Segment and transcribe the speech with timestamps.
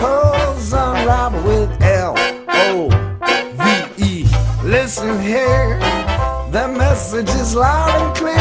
[0.00, 2.14] unravel with L
[2.48, 2.88] O
[3.58, 4.24] V E.
[4.64, 5.78] Listen here,
[6.52, 8.34] the message is loud and clear.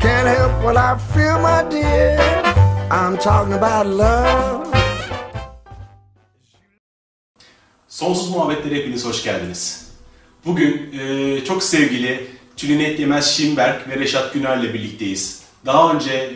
[0.00, 2.18] Can't help what I feel, my dear.
[2.90, 4.66] I'm talking about love.
[7.88, 9.90] Sonsuz Muhabbetlere hepiniz hoş geldiniz.
[10.46, 12.26] Bugün e, çok sevgili
[12.56, 15.39] Tülinet Yemez Şimberk ve Reşat Güner'le birlikteyiz.
[15.66, 16.30] Daha önce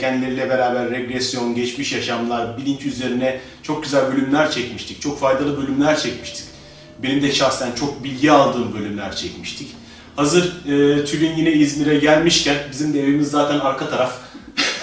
[0.00, 5.02] kendileriyle beraber regresyon, geçmiş yaşamlar, bilinç üzerine çok güzel bölümler çekmiştik.
[5.02, 6.44] Çok faydalı bölümler çekmiştik.
[7.02, 9.68] Benim de şahsen çok bilgi aldığım bölümler çekmiştik.
[10.16, 14.12] Hazır e, Tülin yine İzmir'e gelmişken, bizim de evimiz zaten arka taraf.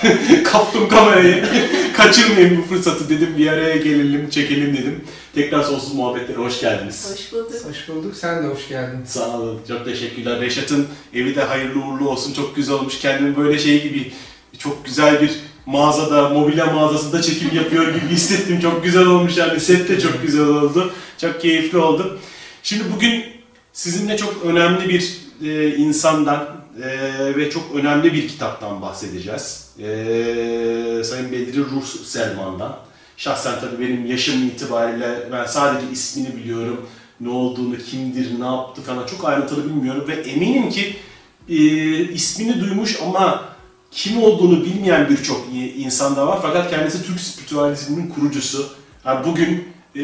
[0.43, 1.45] Kaptım kamerayı.
[1.93, 3.29] Kaçırmayayım bu fırsatı dedim.
[3.37, 5.03] Bir araya gelelim, çekelim dedim.
[5.35, 7.11] Tekrar sonsuz muhabbetlere hoş geldiniz.
[7.11, 7.53] Hoş bulduk.
[7.69, 8.15] Hoş bulduk.
[8.15, 8.99] Sen de hoş geldin.
[9.05, 9.61] Sağ olun.
[9.67, 10.41] Çok teşekkürler.
[10.41, 12.33] Reşat'ın evi de hayırlı uğurlu olsun.
[12.33, 12.99] Çok güzel olmuş.
[12.99, 14.11] Kendimi böyle şey gibi
[14.57, 15.31] çok güzel bir
[15.65, 18.59] mağazada, mobilya mağazasında çekim yapıyor gibi hissettim.
[18.59, 19.59] Çok güzel olmuş yani.
[19.59, 20.93] Set de çok güzel oldu.
[21.21, 22.19] Çok keyifli oldu.
[22.63, 23.23] Şimdi bugün
[23.73, 29.71] sizinle çok önemli bir e, insandan e, ve çok önemli bir kitaptan bahsedeceğiz.
[29.79, 29.85] E,
[31.03, 32.77] Sayın Bedri Ruh Selman'dan.
[33.17, 36.85] Şahsen tabii benim yaşım itibariyle ben sadece ismini biliyorum.
[37.19, 40.05] Ne olduğunu, kimdir, ne yaptı falan çok ayrıntılı bilmiyorum.
[40.07, 40.95] Ve eminim ki
[41.49, 41.55] e,
[42.03, 43.45] ismini duymuş ama
[43.91, 45.45] kim olduğunu bilmeyen birçok
[45.77, 46.39] insan da var.
[46.41, 48.67] Fakat kendisi Türk spiritüalizminin kurucusu.
[49.05, 50.01] Yani bugün e,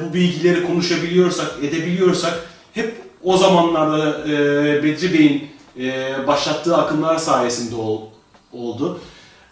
[0.00, 4.34] bu bilgileri konuşabiliyorsak, edebiliyorsak hep o zamanlarda e,
[4.82, 8.08] Bedri Bey'in e, başlattığı akımlar sayesinde ol-
[8.52, 9.00] oldu.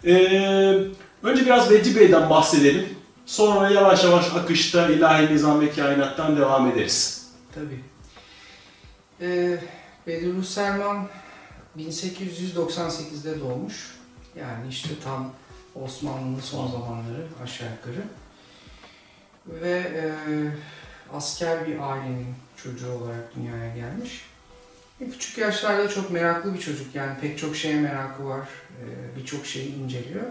[0.05, 0.13] E,
[1.23, 2.97] önce biraz Bedri Bey'den bahsedelim.
[3.25, 7.27] Sonra yavaş yavaş akışta ilahi nizam ve kainattan devam ederiz.
[7.55, 7.83] Tabii.
[9.21, 9.59] Ee,
[10.07, 11.07] Bedirul Selman
[11.77, 13.95] 1898'de doğmuş.
[14.39, 15.31] Yani işte tam
[15.75, 18.03] Osmanlı'nın son zamanları aşağı yukarı.
[19.47, 20.03] Ve e,
[21.15, 24.25] asker bir ailenin çocuğu olarak dünyaya gelmiş.
[24.99, 28.47] Küçük yaşlarda çok meraklı bir çocuk yani pek çok şeye merakı var.
[28.81, 30.25] E, Birçok şeyi inceliyor.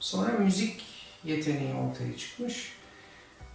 [0.00, 0.82] Sonra müzik
[1.24, 2.72] yeteneği ortaya çıkmış.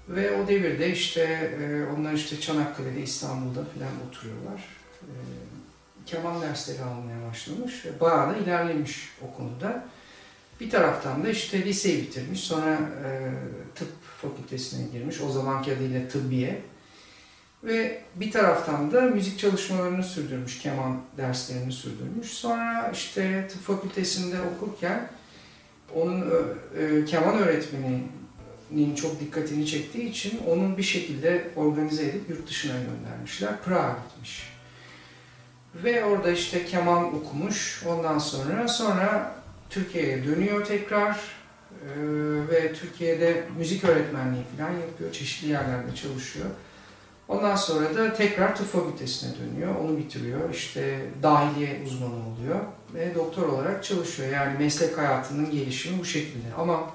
[0.09, 1.21] Ve o devirde işte
[1.61, 4.59] e, onlar işte Çanakkale'de, İstanbul'da falan oturuyorlar.
[5.01, 5.11] E,
[6.05, 9.85] keman dersleri almaya başlamış ve bayağı da ilerlemiş o konuda.
[10.59, 13.31] Bir taraftan da işte liseyi bitirmiş, sonra e,
[13.75, 13.89] tıp
[14.21, 16.61] fakültesine girmiş, o zamanki adıyla tıbbiye.
[17.65, 22.27] Ve bir taraftan da müzik çalışmalarını sürdürmüş, keman derslerini sürdürmüş.
[22.27, 25.09] Sonra işte tıp fakültesinde okurken
[25.95, 26.21] onun
[26.79, 33.61] e, keman öğretmeninin çok dikkatini çektiği için onun bir şekilde organize edip yurt dışına göndermişler.
[33.65, 34.53] Prag'a gitmiş.
[35.83, 37.83] Ve orada işte keman okumuş.
[37.87, 39.35] Ondan sonra sonra
[39.69, 41.17] Türkiye'ye dönüyor tekrar
[41.85, 45.11] Ee, ve Türkiye'de müzik öğretmenliği falan yapıyor.
[45.11, 46.45] Çeşitli yerlerde çalışıyor.
[47.28, 49.75] Ondan sonra da tekrar tıp fakültesine dönüyor.
[49.75, 50.53] Onu bitiriyor.
[50.53, 52.59] İşte dahiliye uzmanı oluyor
[52.94, 54.30] ve doktor olarak çalışıyor.
[54.30, 56.53] Yani meslek hayatının gelişimi bu şekilde.
[56.58, 56.90] Ama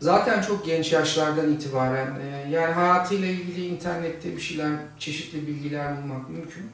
[0.00, 6.30] zaten çok genç yaşlardan itibaren e, yani hayatıyla ilgili internette bir şeyler, çeşitli bilgiler bulmak
[6.30, 6.70] mümkün.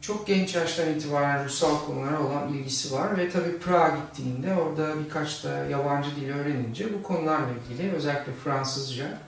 [0.00, 5.44] Çok genç yaştan itibaren ruhsal konulara olan ilgisi var ve tabii Prag'a gittiğinde orada birkaç
[5.44, 9.18] da yabancı dil öğrenince bu konularla ilgili özellikle Fransızca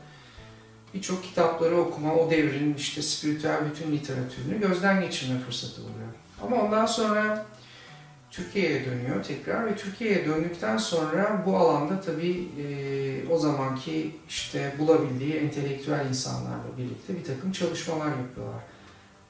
[0.94, 6.09] birçok kitapları okuma, o devrin işte spiritüel bütün literatürünü gözden geçirme fırsatı oluyor.
[6.43, 7.47] Ama ondan sonra
[8.31, 15.35] Türkiye'ye dönüyor tekrar ve Türkiye'ye döndükten sonra bu alanda tabii e, o zamanki işte bulabildiği
[15.35, 18.62] entelektüel insanlarla birlikte bir takım çalışmalar yapıyorlar.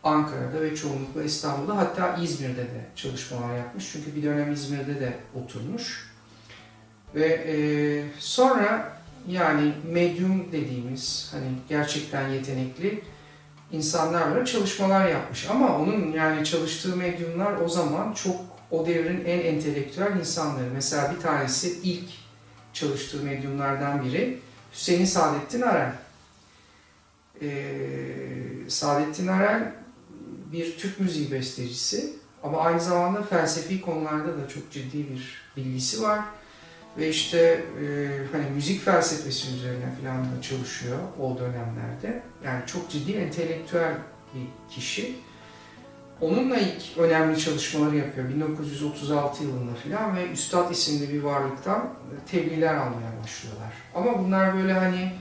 [0.05, 3.93] Ankara'da ve çoğunlukla İstanbul'da hatta İzmir'de de çalışmalar yapmış.
[3.93, 6.14] Çünkü bir dönem İzmir'de de oturmuş.
[7.14, 7.56] Ve e,
[8.19, 8.99] sonra
[9.29, 13.03] yani medyum dediğimiz hani gerçekten yetenekli
[13.73, 15.50] insanlarla çalışmalar yapmış.
[15.50, 18.37] Ama onun yani çalıştığı medyumlar o zaman çok
[18.71, 20.71] o devrin en entelektüel insanları.
[20.75, 22.09] Mesela bir tanesi ilk
[22.73, 24.38] çalıştığı medyumlardan biri
[24.73, 25.93] Hüseyin Saadettin Arel.
[27.43, 27.50] Ee,
[28.69, 29.73] Saadettin Arel
[30.53, 32.12] bir Türk müziği bestecisi
[32.43, 36.21] ama aynı zamanda felsefi konularda da çok ciddi bir bilgisi var.
[36.99, 37.85] Ve işte e,
[38.32, 42.23] hani müzik felsefesi üzerine falan da çalışıyor o dönemlerde.
[42.44, 43.94] Yani çok ciddi entelektüel
[44.35, 45.17] bir kişi.
[46.20, 51.88] Onunla ilk önemli çalışmaları yapıyor 1936 yılında falan ve Üstad isimli bir varlıktan
[52.31, 53.73] tebliğler almaya başlıyorlar.
[53.94, 55.12] Ama bunlar böyle hani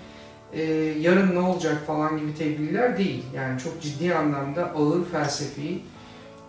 [0.54, 0.64] e,
[1.00, 3.24] yarın ne olacak falan gibi tebliğler değil.
[3.36, 5.82] Yani çok ciddi anlamda ağır felsefi,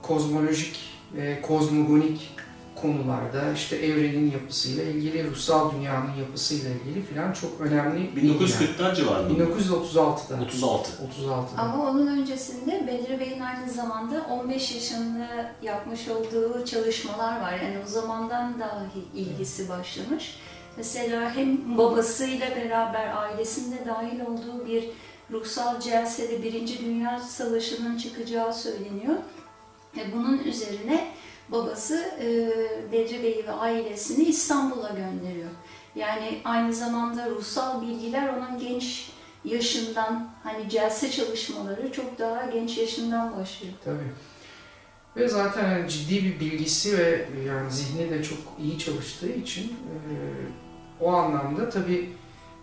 [0.03, 0.81] kozmolojik,
[1.19, 2.34] e, kozmogonik
[2.83, 8.49] konularda işte evrenin yapısıyla ilgili, ruhsal dünyanın yapısıyla ilgili filan çok önemli bilgiler.
[8.49, 9.45] 1940'lar civarında.
[9.45, 10.43] 1936'da.
[10.43, 10.91] 36.
[10.91, 11.59] 36'da.
[11.59, 17.53] Ama onun öncesinde Bedri Bey'in aynı zamanda 15 yaşında yapmış olduğu çalışmalar var.
[17.53, 20.37] Yani o zamandan dahi ilgisi başlamış.
[20.77, 24.85] Mesela hem babasıyla beraber ailesinde dahil olduğu bir
[25.31, 29.15] ruhsal celsede Birinci Dünya Savaşı'nın çıkacağı söyleniyor.
[29.97, 31.09] Ve bunun üzerine
[31.49, 32.29] babası e,
[32.93, 35.51] Bedri Bey'i ve ailesini İstanbul'a gönderiyor.
[35.95, 39.11] Yani aynı zamanda ruhsal bilgiler onun genç
[39.45, 43.75] yaşından hani celse çalışmaları çok daha genç yaşından başlıyor.
[43.85, 44.13] Tabii.
[45.17, 50.15] Ve zaten hani ciddi bir bilgisi ve yani zihni de çok iyi çalıştığı için e,
[51.01, 52.13] o anlamda tabii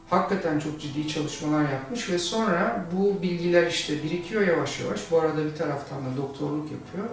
[0.09, 5.11] hakikaten çok ciddi çalışmalar yapmış ve sonra bu bilgiler işte birikiyor yavaş yavaş.
[5.11, 7.09] Bu arada bir taraftan da doktorluk yapıyor.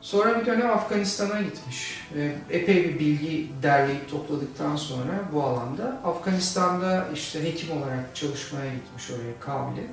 [0.00, 2.06] Sonra bir dönem Afganistan'a gitmiş.
[2.14, 9.10] Ve epey bir bilgi derleyip topladıktan sonra bu alanda Afganistan'da işte hekim olarak çalışmaya gitmiş
[9.10, 9.86] oraya Kabil'e.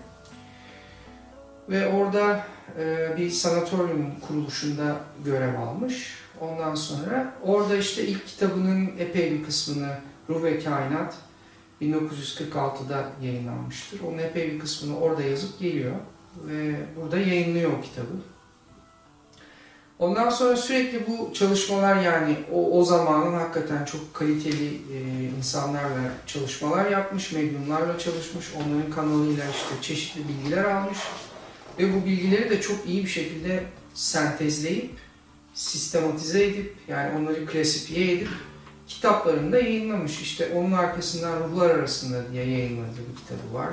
[1.70, 2.46] Ve orada
[2.80, 4.96] e, bir sanatoryum kuruluşunda
[5.26, 6.14] görev almış.
[6.42, 9.98] Ondan sonra orada işte ilk kitabının epey bir kısmını
[10.30, 11.16] Ruh ve Kainat
[11.82, 14.00] 1946'da yayınlanmıştır.
[14.00, 15.96] Onun epey bir kısmını orada yazıp geliyor
[16.48, 18.33] ve burada yayınlıyor o kitabı.
[20.04, 26.92] Ondan sonra sürekli bu çalışmalar yani o, o zamanın hakikaten çok kaliteli e, insanlarla çalışmalar
[26.92, 30.98] yapmış, medyumlarla çalışmış, onların kanalıyla işte çeşitli bilgiler almış
[31.80, 33.64] ve bu bilgileri de çok iyi bir şekilde
[33.94, 34.92] sentezleyip,
[35.54, 38.30] sistematize edip yani onları klasifiye edip
[38.88, 40.22] kitaplarında yayınlamış.
[40.22, 43.70] İşte onun arkasından Ruhlar Arasında diye yayınladığı bir kitabı var.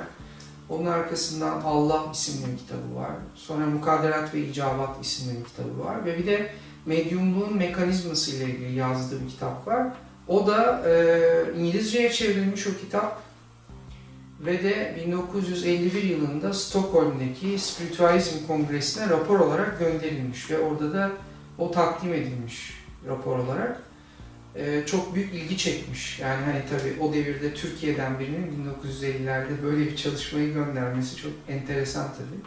[0.71, 3.11] Onun arkasından Allah isimli bir kitabı var.
[3.35, 6.05] Sonra Mukadderat ve İcabat isimli bir kitabı var.
[6.05, 6.49] Ve bir de
[6.85, 9.87] medyumluğun mekanizması ile ilgili yazdığı bir kitap var.
[10.27, 13.21] O da e, İngilizceye çevrilmiş o kitap.
[14.39, 20.51] Ve de 1951 yılında Stockholm'deki Spiritualizm Kongresi'ne rapor olarak gönderilmiş.
[20.51, 21.11] Ve orada da
[21.57, 23.90] o takdim edilmiş rapor olarak.
[24.55, 26.19] Ee, çok büyük ilgi çekmiş.
[26.19, 28.67] Yani hani tabii o devirde Türkiye'den birinin
[29.01, 32.41] 1950'lerde böyle bir çalışmayı göndermesi çok enteresan tabii.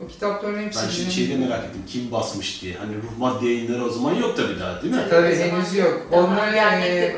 [0.00, 0.82] O kitapların hepsi...
[0.82, 1.82] Ben şimdi şeyde merak ettim.
[1.86, 2.74] Kim basmış diye.
[2.76, 5.06] Hani ruh madde yayınları o zaman yok tabii daha değil mi?
[5.10, 6.06] Tabii henüz yok.
[6.12, 7.16] Onlar, e,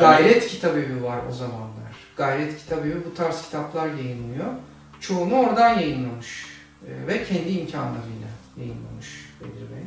[0.00, 1.70] Gayret Kitabevi var o zamanlar.
[2.16, 4.46] Gayret Kitabevi bu tarz kitaplar yayınlıyor.
[5.00, 6.46] Çoğunu oradan yayınlamış.
[6.86, 9.06] Ee, ve kendi imkanlarıyla yayınlamış
[9.40, 9.79] Bedir Bey.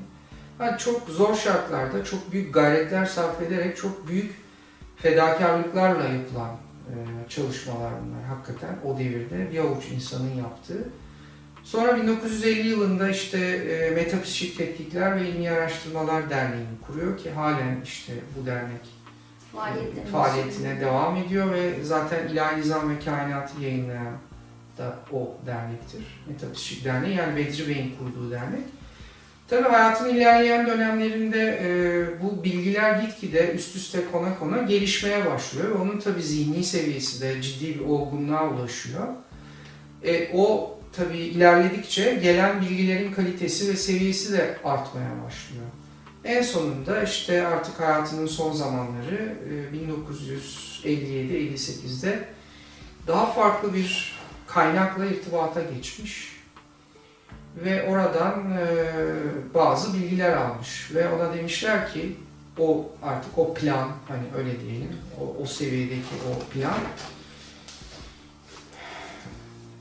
[0.64, 4.32] Yani çok zor şartlarda çok büyük gayretler sarf ederek çok büyük
[4.98, 6.52] fedakarlıklarla yapılan
[6.90, 6.96] e,
[7.30, 10.90] çalışmalar bunlar hakikaten o devirde bir avuç insanın yaptığı.
[11.64, 18.14] Sonra 1950 yılında işte e, Metafizik Tetkikler ve İlmi Araştırmalar Derneği'ni kuruyor ki halen işte
[18.38, 19.04] bu dernek
[19.52, 20.82] Faaliyetlerine faaliyetine sürdürüyor.
[20.82, 24.14] devam ediyor ve zaten İlahi Nizam ve Kainat'ı yayınlayan
[24.78, 26.24] da o dernektir.
[26.28, 28.64] Metafizik Derneği yani Bedri Bey'in kurduğu dernek.
[29.54, 31.68] Tabii hayatın ilerleyen dönemlerinde e,
[32.24, 35.80] bu bilgiler gitgide üst üste kona kona gelişmeye başlıyor.
[35.80, 39.08] Onun tabii zihni seviyesi de ciddi bir olgunluğa ulaşıyor.
[40.04, 45.66] E, o tabii ilerledikçe gelen bilgilerin kalitesi ve seviyesi de artmaya başlıyor.
[46.24, 49.36] En sonunda işte artık hayatının son zamanları
[50.84, 52.20] e, 1957-58'de
[53.08, 54.16] daha farklı bir
[54.48, 56.33] kaynakla irtibata geçmiş
[57.58, 58.66] ve oradan e,
[59.54, 60.92] bazı bilgiler almış.
[60.96, 62.16] Ve ona demişler ki
[62.60, 66.78] o artık o plan hani öyle diyelim o, o seviyedeki o plan.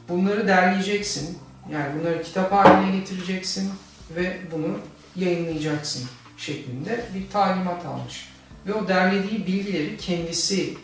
[0.08, 1.38] Bunları derleyeceksin.
[1.72, 3.72] Yani bunları kitap haline getireceksin
[4.16, 4.78] ve bunu
[5.16, 8.28] yayınlayacaksın şeklinde bir talimat almış.
[8.66, 10.74] Ve o derlediği bilgileri kendisi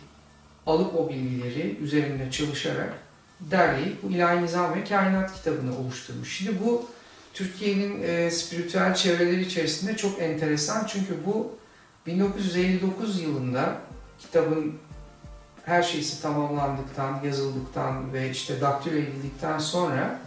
[0.66, 3.07] alıp o bilgileri üzerinde çalışarak
[3.40, 6.36] derleyip İlahi Nizam ve Kainat kitabını oluşturmuş.
[6.36, 6.86] Şimdi bu
[7.34, 11.58] Türkiye'nin e, spiritüel çevreleri içerisinde çok enteresan çünkü bu
[12.06, 13.80] 1959 yılında
[14.18, 14.74] kitabın
[15.64, 20.20] her şeysi tamamlandıktan, yazıldıktan ve işte daktilo edildikten sonra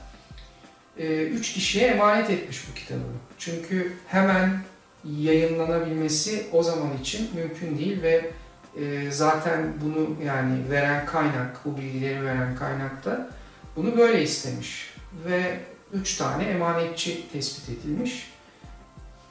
[0.97, 2.99] e, üç kişiye emanet etmiş bu kitabı.
[3.37, 4.61] Çünkü hemen
[5.05, 8.31] yayınlanabilmesi o zaman için mümkün değil ve
[8.75, 13.29] E, zaten bunu yani veren kaynak, bu bilgileri veren kaynak da
[13.75, 14.93] bunu böyle istemiş.
[15.25, 15.59] Ve
[15.93, 18.31] üç tane emanetçi tespit edilmiş.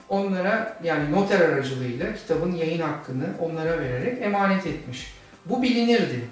[0.09, 5.15] Onlara yani noter aracılığıyla kitabın yayın hakkını onlara vererek emanet etmiş.
[5.47, 6.25] Bu bilinirdi.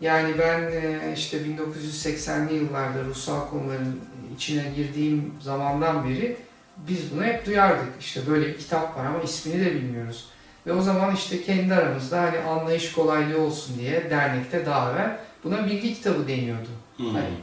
[0.00, 4.00] Yani ben e, işte 1980'li yıllarda ruhsal konuların
[4.36, 6.36] içine girdiğim zamandan beri
[6.76, 7.88] biz bunu hep duyardık.
[8.00, 10.28] İşte böyle bir kitap var ama ismini de bilmiyoruz.
[10.66, 15.66] Ve o zaman işte kendi aramızda hani anlayış kolaylığı olsun diye dernekte daha evvel buna
[15.66, 16.68] bilgi kitabı deniyordu.
[16.96, 17.14] Hmm.
[17.14, 17.34] Hani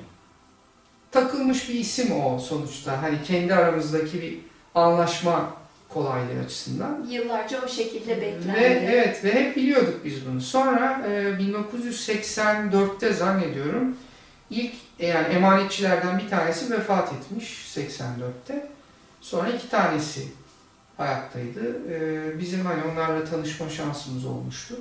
[1.11, 3.01] takılmış bir isim o sonuçta.
[3.01, 4.37] Hani kendi aramızdaki bir
[4.75, 5.53] anlaşma
[5.89, 7.07] kolaylığı açısından.
[7.09, 8.53] Yıllarca o şekilde beklendi.
[8.53, 10.41] Ve evet ve hep biliyorduk biz bunu.
[10.41, 13.97] Sonra e, 1984'te zannediyorum
[14.49, 18.67] ilk e, yani emanetçilerden bir tanesi vefat etmiş 84'te.
[19.21, 20.27] Sonra iki tanesi
[20.99, 21.93] hayattaydı.
[21.93, 24.75] E, bizim hani onlarla tanışma şansımız olmuştu.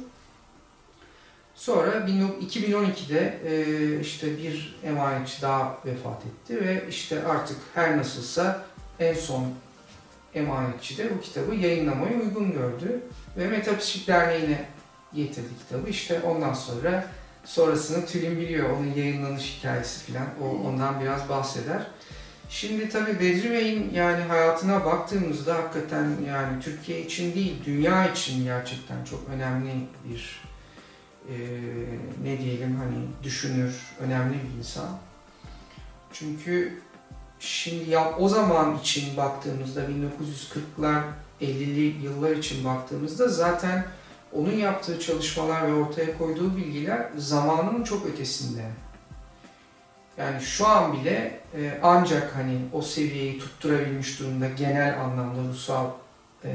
[1.55, 8.65] Sonra 2012'de e, işte bir emanetçi daha vefat etti ve işte artık her nasılsa
[9.01, 9.47] en son
[10.35, 13.01] emanetçi de bu kitabı yayınlamayı uygun gördü
[13.37, 14.65] ve Metapsik Derneği'ne
[15.15, 15.91] getirdi kitabı.
[15.91, 17.07] İşte ondan sonra
[17.45, 18.71] sonrasını Tülin biliyor.
[18.71, 20.27] Onun yayınlanış hikayesi falan.
[20.43, 21.87] O ondan biraz bahseder.
[22.51, 29.05] Şimdi tabii Bedri Bey'in yani hayatına baktığımızda hakikaten yani Türkiye için değil, dünya için gerçekten
[29.05, 29.73] çok önemli
[30.05, 30.41] bir
[31.29, 31.35] e,
[32.25, 34.99] ne diyelim hani düşünür, önemli bir insan.
[36.13, 36.83] Çünkü
[37.41, 41.03] şimdi ya o zaman için baktığımızda 1940'lar
[41.41, 43.87] 50'li yıllar için baktığımızda zaten
[44.33, 48.65] onun yaptığı çalışmalar ve ortaya koyduğu bilgiler zamanının çok ötesinde.
[50.19, 55.91] Yani şu an bile e, ancak hani o seviyeyi tutturabilmiş durumda genel anlamda ruhsal
[56.45, 56.51] e,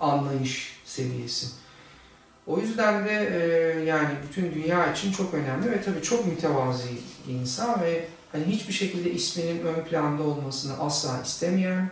[0.00, 1.46] anlayış seviyesi.
[2.46, 6.88] O yüzden de e, yani bütün dünya için çok önemli ve tabii çok mütevazi
[7.28, 11.90] bir insan ve hani hiçbir şekilde isminin ön planda olmasını asla istemeyen,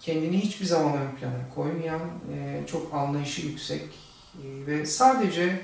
[0.00, 2.00] kendini hiçbir zaman ön plana koymayan,
[2.34, 3.82] e, çok anlayışı yüksek
[4.34, 5.60] e, ve sadece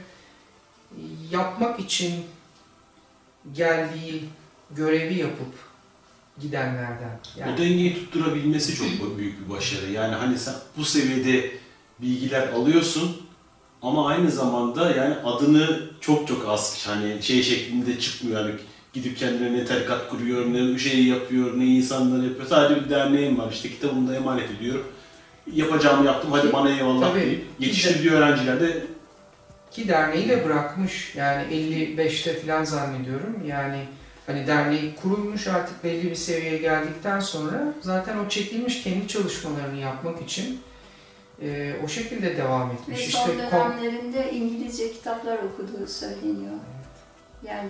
[1.30, 2.24] yapmak için
[3.54, 4.24] geldiği
[4.70, 5.54] görevi yapıp
[6.40, 7.18] gidenlerden.
[7.54, 9.90] O dengeyi tutturabilmesi çok büyük bir başarı.
[9.90, 11.50] Yani hani sen bu seviyede
[11.98, 13.16] bilgiler alıyorsun
[13.82, 18.40] ama aynı zamanda yani adını çok çok az hani şey şeklinde çıkmıyor.
[18.40, 18.54] Yani
[18.92, 22.46] gidip kendine ne tarikat kuruyor, ne şey yapıyor, ne insanlar yapıyor.
[22.46, 23.52] Sadece bir derneğim var.
[23.52, 24.86] İşte kitabımı da emanet ediyorum.
[25.52, 27.20] Yapacağımı yaptım, hadi bana eyvallah Tabii.
[27.20, 28.86] deyip yetiştirdiği öğrenciler de
[29.76, 31.14] Ki derneği de bırakmış.
[31.14, 33.36] Yani 55'te falan zannediyorum.
[33.46, 33.78] Yani
[34.26, 40.22] hani derneği kurulmuş artık belli bir seviyeye geldikten sonra zaten o çekilmiş kendi çalışmalarını yapmak
[40.22, 40.60] için
[41.42, 42.98] e, o şekilde devam Ve etmiş.
[43.14, 46.54] son İşte kon- dönemlerinde İngilizce kitaplar okuduğu söyleniyor.
[47.46, 47.68] Yani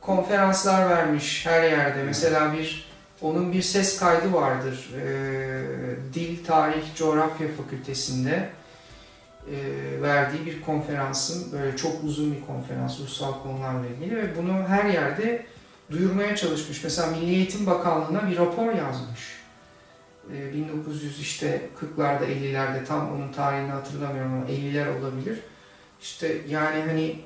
[0.00, 2.02] konferanslar vermiş her yerde.
[2.02, 2.86] Mesela bir
[3.22, 4.90] onun bir ses kaydı vardır.
[5.02, 8.48] Ee, Dil, Tarih, Coğrafya Fakültesinde
[9.52, 9.56] e,
[10.02, 15.46] verdiği bir konferansın böyle çok uzun bir konferans ruhsal konularla ilgili ve bunu her yerde
[15.90, 16.84] duyurmaya çalışmış.
[16.84, 19.36] Mesela Milli Eğitim Bakanlığı'na bir rapor yazmış.
[20.32, 25.38] Ee, 1900 işte 40'larda 50'lerde tam onun tarihini hatırlamıyorum ama 50'ler olabilir.
[26.02, 27.16] İşte yani hani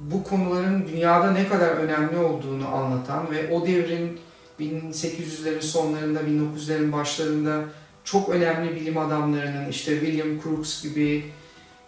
[0.00, 4.20] bu konuların dünyada ne kadar önemli olduğunu anlatan ve o devrin
[4.60, 7.64] 1800'lerin sonlarında, 1900'lerin başlarında
[8.04, 11.24] çok önemli bilim adamlarının, işte William Crookes gibi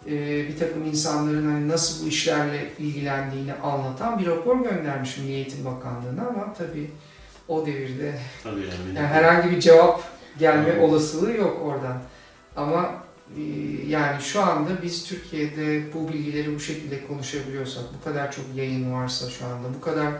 [0.07, 5.65] e, bir takım insanların hani nasıl bu işlerle ilgilendiğini anlatan bir rapor göndermiş Milli Eğitim
[5.65, 6.91] Bakanlığı'na ama tabii
[7.47, 8.95] o devirde tabii yani.
[8.95, 10.03] yani herhangi bir cevap
[10.39, 10.83] gelme Evet.
[10.83, 11.97] olasılığı yok oradan.
[12.55, 13.03] Ama
[13.37, 13.41] e,
[13.87, 19.29] yani şu anda biz Türkiye'de bu bilgileri bu şekilde konuşabiliyorsak, bu kadar çok yayın varsa
[19.29, 20.13] şu anda, bu kadar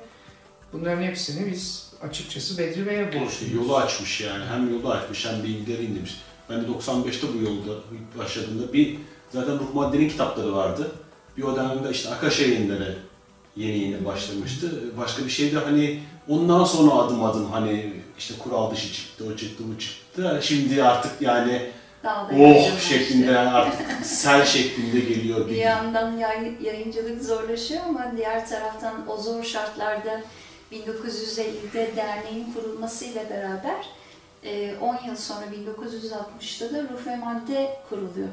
[0.73, 3.55] bunların hepsini biz açıkçası Bedri Bey'e İşte borçluyuz.
[3.55, 4.45] yolu açmış yani.
[4.45, 6.17] Hem yolu açmış hem bilgileri indirmiş.
[6.49, 7.79] Ben de 95'te bu yolda
[8.19, 8.97] başladığımda bir
[9.33, 10.91] zaten Ruh Madde'nin kitapları vardı.
[11.37, 12.95] Bir o dönemde işte Akaş yayınları
[13.55, 14.83] yeni yeni başlamıştı.
[14.97, 19.37] Başka bir şey de hani ondan sonra adım adım hani işte kural dışı çıktı, o
[19.37, 20.39] çıktı, bu çıktı.
[20.43, 21.71] Şimdi artık yani
[22.39, 28.93] oh şeklinde yani artık sel şeklinde geliyor Bir yandan yay- yayıncılık zorlaşıyor ama diğer taraftan
[29.07, 30.21] o zor şartlarda
[30.71, 33.89] 1950'de derneğin kurulmasıyla beraber
[34.43, 38.29] e, 10 yıl sonra 1960'da da Ruh ve Madde kuruluyor.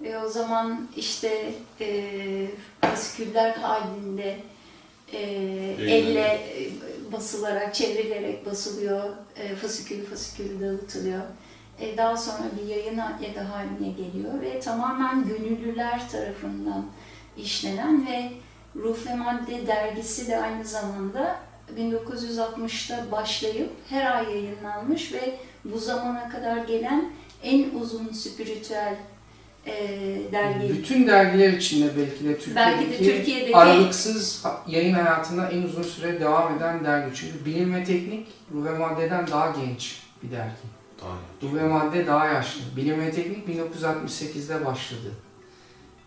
[0.00, 2.46] Ve o zaman işte e,
[2.80, 4.38] fasküller halinde
[5.12, 5.18] e,
[5.80, 6.20] Elle.
[6.20, 6.70] e,
[7.12, 9.04] basılarak, çevrilerek basılıyor.
[9.36, 11.22] E, fasikül fasikül dağıtılıyor.
[11.80, 16.86] E, daha sonra bir yayına ya da haline geliyor ve tamamen gönüllüler tarafından
[17.36, 18.30] işlenen ve
[18.76, 21.47] Ruh ve Madde dergisi de aynı zamanda
[21.78, 25.34] 1960'ta başlayıp her ay yayınlanmış ve
[25.64, 27.10] bu zamana kadar gelen
[27.42, 28.96] en uzun spiritüel
[29.66, 29.72] e,
[30.32, 30.68] dergi.
[30.68, 36.20] Bütün dergiler içinde belki de Türkiye'deki, Belki de Türkiye'deki- aralıksız yayın hayatında en uzun süre
[36.20, 37.16] devam eden dergi.
[37.16, 40.52] Çünkü bilim ve teknik ruh ve maddeden daha genç bir dergi.
[41.42, 42.60] Ruh ve madde daha yaşlı.
[42.76, 45.12] Bilim ve teknik 1968'de başladı.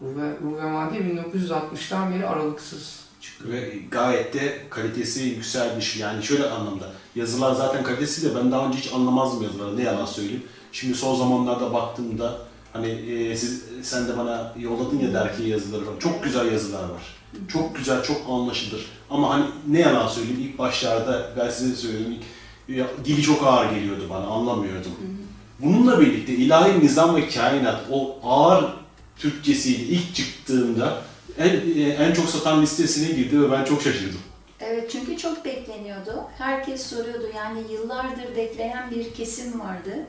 [0.01, 2.99] Ruh ve, ruh ve madde 1960'tan beri aralıksız
[3.41, 5.97] Ve gayet de kalitesi yükselmiş.
[5.97, 6.85] Yani şöyle anlamda.
[7.15, 9.77] Yazılar zaten kalitesi de ben daha önce hiç anlamazdım yazıları.
[9.77, 10.43] Ne yalan söyleyeyim.
[10.71, 12.37] Şimdi son zamanlarda baktığımda
[12.73, 15.99] hani e, siz sen de bana yolladın ya dergi yazıları falan.
[15.99, 17.15] Çok güzel yazılar var.
[17.47, 18.85] Çok güzel, çok anlaşılır.
[19.09, 23.71] Ama hani ne yalan söyleyeyim ilk başlarda ben size söyleyeyim ilk ya, dili çok ağır
[23.71, 24.25] geliyordu bana.
[24.25, 24.91] Anlamıyordum.
[25.59, 28.65] Bununla birlikte ilahi nizam ve kainat o ağır
[29.17, 31.01] Türkçesiyle ilk çıktığında
[31.37, 31.61] en,
[31.91, 34.19] en çok satan listesine girdi ve ben çok şaşırdım.
[34.59, 36.23] Evet çünkü çok bekleniyordu.
[36.37, 40.05] Herkes soruyordu yani yıllardır bekleyen bir kesim vardı.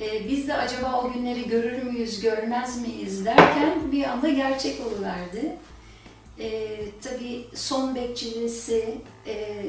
[0.00, 5.56] Ee, biz de acaba o günleri görür müyüz, görmez miyiz derken bir anda gerçek oluverdi.
[6.38, 8.94] Ee, tabii son bekçilisi,
[9.26, 9.66] e,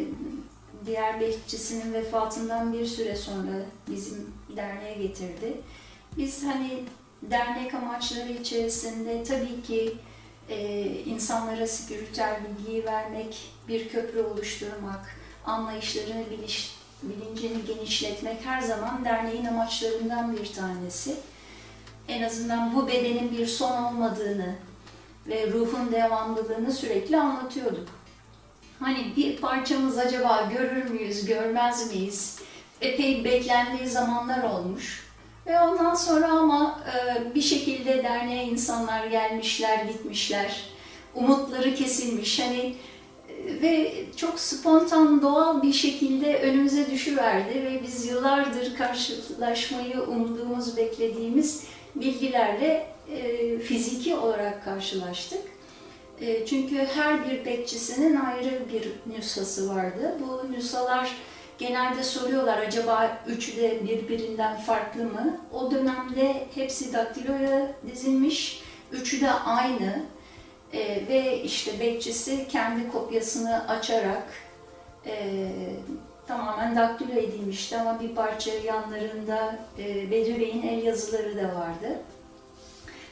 [0.85, 5.53] diğer bekçisinin vefatından bir süre sonra bizim derneğe getirdi.
[6.17, 6.83] Biz hani
[7.21, 9.93] dernek amaçları içerisinde tabii ki
[10.49, 19.45] e, insanlara spiritüel bilgiyi vermek, bir köprü oluşturmak, anlayışlarını, biliş, bilincini genişletmek her zaman derneğin
[19.45, 21.15] amaçlarından bir tanesi.
[22.07, 24.55] En azından bu bedenin bir son olmadığını
[25.27, 27.87] ve ruhun devamlılığını sürekli anlatıyorduk.
[28.79, 32.39] Hani bir parçamız acaba görür müyüz, görmez miyiz?
[32.81, 35.02] Epey beklendiği zamanlar olmuş.
[35.47, 40.61] Ve ondan sonra ama e, bir şekilde derneğe insanlar gelmişler, gitmişler.
[41.15, 42.39] Umutları kesilmiş.
[42.39, 42.75] Hani
[43.29, 51.63] e, ve çok spontan, doğal bir şekilde önümüze düşüverdi ve biz yıllardır karşılaşmayı umduğumuz, beklediğimiz
[51.95, 55.41] bilgilerle e, fiziki olarak karşılaştık.
[56.21, 60.17] E, çünkü her bir bekçisinin ayrı bir nüshası vardı.
[60.19, 61.11] Bu nüshalar
[61.67, 65.37] genelde soruyorlar acaba üçü de birbirinden farklı mı?
[65.53, 70.03] O dönemde hepsi daktiloya dizilmiş, üçü de aynı
[70.73, 74.23] Ee, ve işte bekçisi kendi kopyasını açarak
[75.05, 75.47] e,
[76.27, 81.99] tamamen daktilo edilmişti ama bir parça yanlarında e, Bedri Bey'in el yazıları da vardı.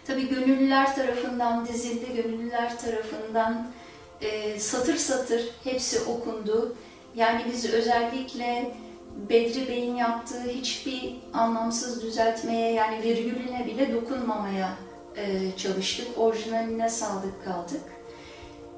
[0.08, 3.68] Tabii gönüllüler tarafından dizildi, gönüllüler tarafından
[4.22, 6.76] e, satır satır hepsi okundu.
[7.16, 8.76] Yani biz özellikle
[9.30, 14.70] Bedri Bey'in yaptığı hiçbir anlamsız düzeltmeye yani virgülüne bile dokunmamaya
[15.16, 16.08] e, çalıştık.
[16.18, 17.82] Orijinaline sadık kaldık.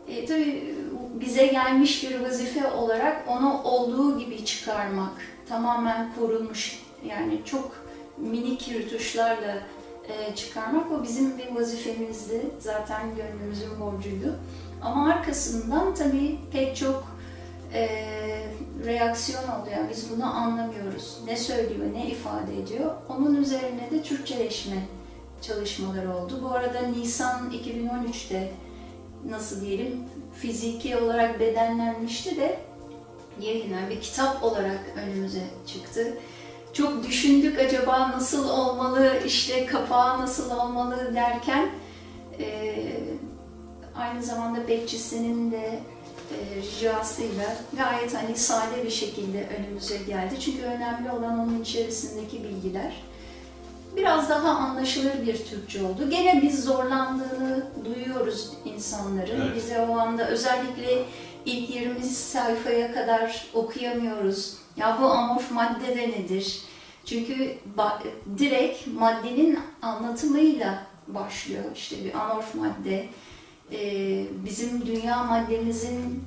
[0.08, 0.76] E, tabii
[1.14, 5.14] bize gelmiş bir vazife olarak onu olduğu gibi çıkarmak,
[5.50, 7.72] tamamen korunmuş yani çok
[8.18, 9.58] minik rütuşlarla
[10.08, 12.42] e, çıkarmak o bizim bir vazifemizdi.
[12.60, 14.40] Zaten gönlümüzün borcuydu.
[14.82, 17.13] Ama arkasından tabii pek çok
[17.74, 17.90] e,
[18.86, 19.70] reaksiyon oldu.
[19.74, 21.18] Yani biz bunu anlamıyoruz.
[21.26, 22.92] Ne söylüyor, ne ifade ediyor.
[23.10, 24.76] Onun üzerine de Türkçeleşme
[25.42, 26.40] çalışmaları oldu.
[26.44, 28.52] Bu arada Nisan 2013'te
[29.30, 30.04] nasıl diyelim
[30.36, 32.60] fiziki olarak bedenlenmişti de
[33.42, 36.18] yayınlanan bir kitap olarak önümüze çıktı.
[36.74, 41.70] Çok düşündük acaba nasıl olmalı, işte kapağı nasıl olmalı derken
[42.40, 42.76] e,
[43.96, 45.80] aynı zamanda bekçisinin de
[46.56, 50.40] ricasıyla gayet hani sade bir şekilde önümüze geldi.
[50.40, 52.94] Çünkü önemli olan onun içerisindeki bilgiler.
[53.96, 56.10] Biraz daha anlaşılır bir Türkçe oldu.
[56.10, 59.42] Gene biz zorlandığını duyuyoruz insanların.
[59.42, 59.56] Evet.
[59.56, 61.04] Bize o anda özellikle
[61.46, 64.58] ilk 20 sayfaya kadar okuyamıyoruz.
[64.78, 66.62] Ya bu amorf madde de nedir?
[67.06, 67.58] Çünkü
[68.38, 71.64] direkt maddenin anlatımıyla başlıyor.
[71.76, 73.06] İşte bir amorf madde,
[73.72, 73.80] e,
[74.46, 76.24] bizim dünya maddemizin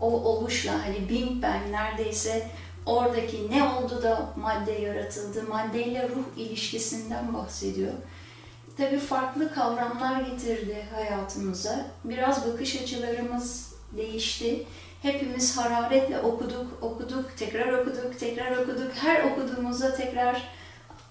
[0.00, 2.46] o oluşla hani Big Bang neredeyse
[2.86, 7.92] oradaki ne oldu da madde yaratıldı, maddeyle ruh ilişkisinden bahsediyor.
[8.76, 11.86] Tabii farklı kavramlar getirdi hayatımıza.
[12.04, 14.66] Biraz bakış açılarımız değişti.
[15.02, 18.92] Hepimiz hararetle okuduk, okuduk, tekrar okuduk, tekrar okuduk.
[18.94, 20.48] Her okuduğumuzda tekrar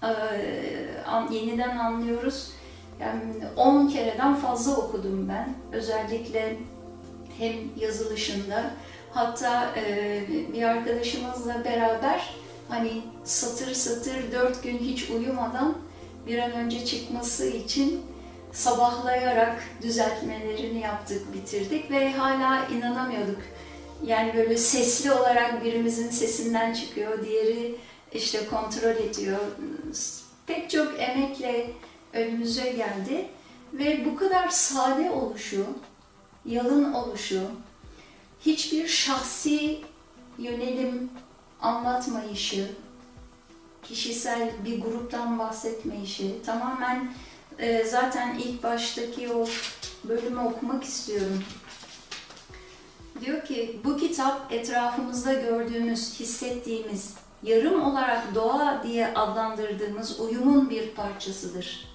[0.02, 0.08] e,
[1.06, 2.50] an- yeniden anlıyoruz.
[3.00, 3.22] Yani
[3.56, 5.54] 10 kereden fazla okudum ben.
[5.72, 6.56] Özellikle
[7.38, 8.70] hem yazılışında
[9.10, 12.34] hatta e, bir arkadaşımızla beraber
[12.68, 15.74] hani satır satır dört gün hiç uyumadan
[16.26, 18.02] bir an önce çıkması için
[18.52, 23.40] sabahlayarak düzeltmelerini yaptık, bitirdik ve hala inanamıyorduk.
[24.06, 27.76] Yani böyle sesli olarak birimizin sesinden çıkıyor, diğeri
[28.12, 29.38] işte kontrol ediyor.
[30.46, 31.70] Pek çok emekle
[32.12, 33.28] önümüze geldi
[33.72, 35.66] ve bu kadar sade oluşu,
[36.44, 37.42] yalın oluşu,
[38.40, 39.80] hiçbir şahsi
[40.38, 41.10] yönelim
[41.60, 42.70] anlatmayışı,
[43.82, 47.12] kişisel bir gruptan bahsetmeyişi, tamamen
[47.58, 49.46] e, zaten ilk baştaki o
[50.04, 51.42] bölümü okumak istiyorum.
[53.20, 61.89] Diyor ki bu kitap etrafımızda gördüğümüz, hissettiğimiz, yarım olarak doğa diye adlandırdığımız uyumun bir parçasıdır.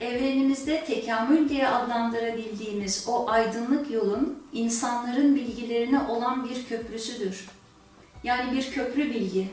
[0.00, 7.48] Evrenimizde tekamül diye adlandırabildiğimiz o aydınlık yolun insanların bilgilerine olan bir köprüsüdür.
[8.24, 9.48] Yani bir köprü bilgi.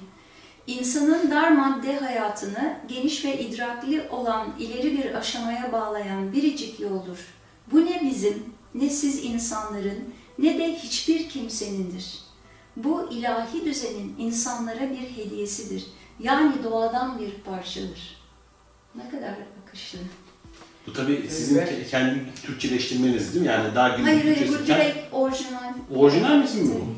[0.68, 7.34] İnsanın dar madde hayatını geniş ve idrakli olan ileri bir aşamaya bağlayan biricik yoldur.
[7.72, 8.44] Bu ne bizim,
[8.76, 12.20] ne siz insanların, ne de hiçbir kimsenindir.
[12.76, 15.86] Bu ilahi düzenin insanlara bir hediyesidir.
[16.20, 18.18] Yani doğadan bir parçadır.
[18.96, 20.00] Ne kadar akışlı.
[20.88, 21.72] Bu tabii sizin Evet.
[21.72, 23.52] ke- kendi Türkçeleştirmeniz değil mi?
[23.52, 25.74] Yani dar gibi Hayır hayır bu direkt orijinal.
[25.96, 26.96] Orijinal misin bu?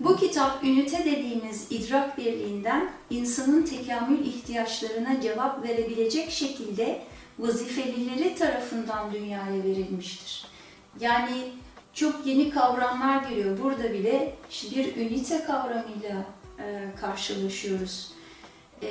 [0.00, 7.00] Bu kitap ünite dediğimiz idrak birliğinden insanın tekamül ihtiyaçlarına cevap verebilecek şekilde
[7.38, 10.46] vazifelileri tarafından dünyaya verilmiştir.
[11.00, 11.42] Yani
[11.94, 13.58] çok yeni kavramlar geliyor.
[13.62, 16.26] Burada bile işte bir ünite kavramıyla
[16.58, 16.64] e,
[17.00, 18.10] karşılaşıyoruz.
[18.82, 18.88] E,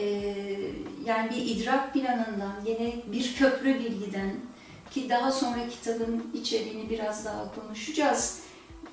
[1.05, 4.31] yani bir idrak planından, yine bir köprü bilgiden
[4.91, 8.39] ki daha sonra kitabın içeriğini biraz daha konuşacağız.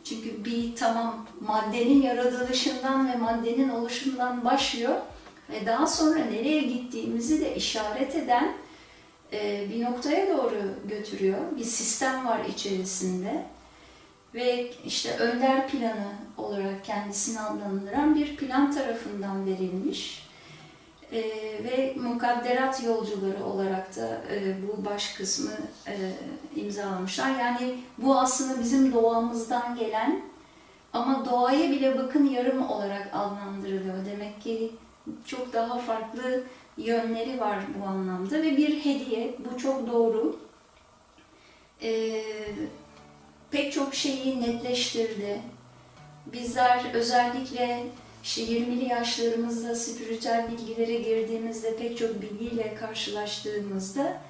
[0.04, 4.96] Çünkü bir tamam maddenin yaratılışından ve maddenin oluşumundan başlıyor
[5.50, 8.52] ve daha sonra nereye gittiğimizi de işaret eden
[9.32, 11.38] e, bir noktaya doğru götürüyor.
[11.56, 13.44] Bir sistem var içerisinde
[14.34, 20.29] ve işte önder planı olarak kendisini adlandıran bir plan tarafından verilmiş.
[21.12, 21.22] E,
[21.64, 25.50] ve mukadderat yolcuları olarak da e, bu baş kısmı
[25.86, 25.94] e,
[26.60, 27.30] imzalamışlar.
[27.30, 30.22] Yani bu aslında bizim doğamızdan gelen
[30.92, 34.06] ama doğaya bile bakın yarım olarak adlandırılıyor.
[34.06, 34.72] Demek ki
[35.26, 36.44] çok daha farklı
[36.76, 39.34] yönleri var bu anlamda ve bir hediye.
[39.38, 40.36] Bu çok doğru.
[41.82, 42.22] E,
[43.50, 45.40] pek çok şeyi netleştirdi.
[46.26, 47.86] Bizler özellikle
[48.22, 54.20] işte 20'li yaşlarımızda spiritüel bilgilere girdiğimizde pek çok bilgiyle karşılaştığımızda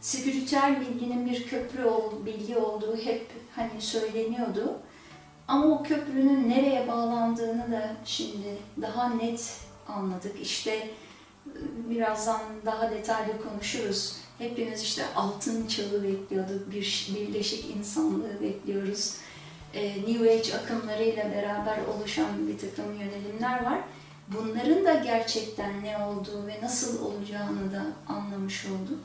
[0.00, 4.78] spiritüel bilginin bir köprü ol, bilgi olduğu hep hani söyleniyordu.
[5.48, 10.40] Ama o köprünün nereye bağlandığını da şimdi daha net anladık.
[10.42, 10.90] İşte e,
[11.90, 14.16] birazdan daha detaylı konuşuruz.
[14.38, 19.16] Hepimiz işte altın çağı bekliyorduk, bir birleşik insanlığı bekliyoruz.
[19.74, 23.78] E, New Age akımlarıyla beraber oluşan bir takım yönelimler var.
[24.28, 28.98] Bunların da gerçekten ne olduğu ve nasıl olacağını da anlamış olduk.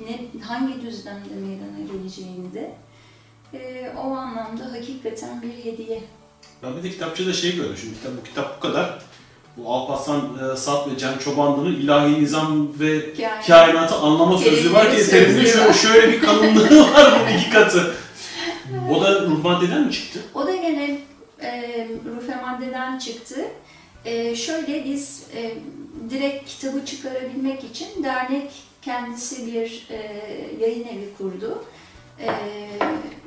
[0.00, 2.74] Ne, hangi düzlemde meydana geleceğini de.
[3.54, 6.02] E, o anlamda hakikaten bir hediye.
[6.62, 7.76] Ben bir de kitapçıda şey gördüm.
[7.80, 8.98] Şimdi kitap, bu kitap bu kadar.
[9.56, 14.96] Bu Alparslan e, Sat ve Cem Çobanlı'nın ilahi nizam ve Yani, kainatı anlama sözü var
[14.96, 17.94] ki sözleri şöyle, şöyle bir kalınlığı var bunun iki katı.
[18.90, 20.20] O da ruh maddeden mi çıktı?
[20.34, 20.98] O da gene
[21.42, 23.36] e, rufe maddeden çıktı.
[24.04, 25.54] E, şöyle biz e,
[26.10, 28.50] direkt kitabı çıkarabilmek için dernek
[28.82, 29.96] kendisi bir e,
[30.60, 31.64] yayın evi kurdu.
[32.20, 32.28] E,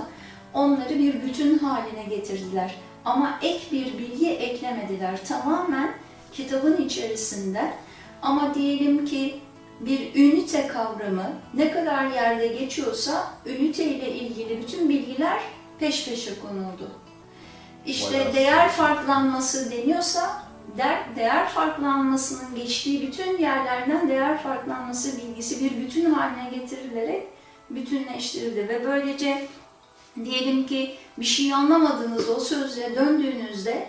[0.53, 2.75] onları bir bütün haline getirdiler.
[3.05, 5.25] Ama ek bir bilgi eklemediler.
[5.25, 5.93] Tamamen
[6.33, 7.71] kitabın içerisinde
[8.21, 9.39] ama diyelim ki
[9.79, 15.39] bir ünite kavramı ne kadar yerde geçiyorsa ünite ile ilgili bütün bilgiler
[15.79, 16.91] peş peşe konuldu.
[17.87, 20.43] İşte Vay değer farklanması deniyorsa
[20.77, 27.27] der, değer farklanmasının geçtiği bütün yerlerden değer farklanması bilgisi bir bütün haline getirilerek
[27.69, 28.69] bütünleştirildi.
[28.69, 29.47] Ve böylece
[30.25, 33.87] diyelim ki bir şey anlamadığınız o sözle döndüğünüzde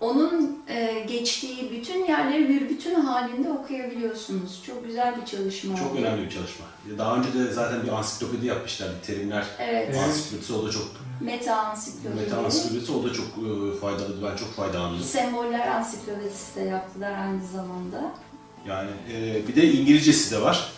[0.00, 4.62] onun e, geçtiği bütün yerleri bir bütün halinde okuyabiliyorsunuz.
[4.66, 5.98] Çok güzel bir çalışma Çok oldu.
[6.00, 6.66] önemli bir çalışma.
[6.98, 8.88] Daha önce de zaten bir ansiklopedi yapmışlar.
[9.06, 10.02] Terimler Evet, Evet.
[10.08, 10.86] ansiklopedisi o da çok
[11.20, 12.20] meta ansiklopedi.
[12.20, 14.22] meta ansiklopedisi o da çok e, faydalı.
[14.30, 15.02] Ben çok faydalandım.
[15.02, 18.12] Semboller ansiklopedisi de yaptılar aynı zamanda.
[18.68, 20.72] Yani e, bir de İngilizcesi de var.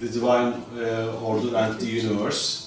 [0.00, 2.66] The Divine e, Order and the Universe.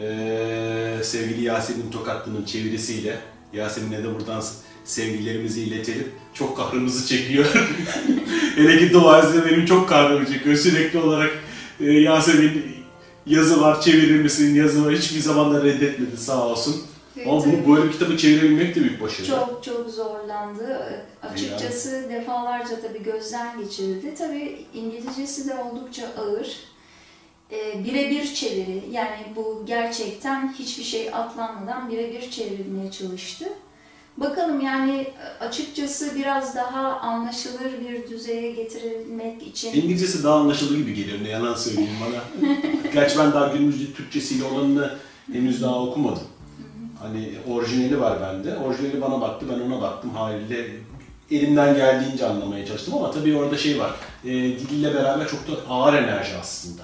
[0.00, 3.18] E, sevgili Yasemin Tokatlı'nın çevirisiyle
[3.52, 4.42] Yasemin'e de buradan
[4.88, 6.12] sevgilerimizi iletelim.
[6.34, 7.46] Çok kahrımızı çekiyor.
[8.54, 10.56] Hele ki duvarızda benim çok kahrımı çekiyor.
[10.56, 11.30] Sürekli olarak
[11.80, 12.62] e, Yasemin
[13.26, 16.82] yazı var çevirir misin yazı var hiçbir zaman da reddetmedi sağ olsun.
[17.26, 17.62] Ama Tabii.
[17.66, 19.26] bunu böyle bir kitabı çevirebilmek de büyük başarı.
[19.26, 20.80] Çok çok zorlandı.
[21.22, 24.14] Açıkçası defalarca tabii gözden geçirildi.
[24.18, 26.56] Tabii İngilizcesi de oldukça ağır.
[27.50, 33.44] Ee, birebir çeviri, yani bu gerçekten hiçbir şey atlanmadan birebir çevrilmeye çalıştı.
[34.20, 35.06] Bakalım yani
[35.40, 41.54] açıkçası biraz daha anlaşılır bir düzeye getirilmek için İngilizcesi daha anlaşılır gibi geliyor ne yalan
[41.54, 42.50] söyleyeyim bana.
[42.92, 44.94] Gerçi ben daha günümüz Türkçesiyle olanını
[45.32, 46.26] henüz daha okumadım.
[47.02, 48.56] Hani orijinali var bende.
[48.56, 50.66] Orijinali bana baktı, ben ona baktım haliyle
[51.30, 53.94] elimden geldiğince anlamaya çalıştım ama tabii orada şey var.
[54.24, 56.82] E, diliyle beraber çok da ağır enerji aslında.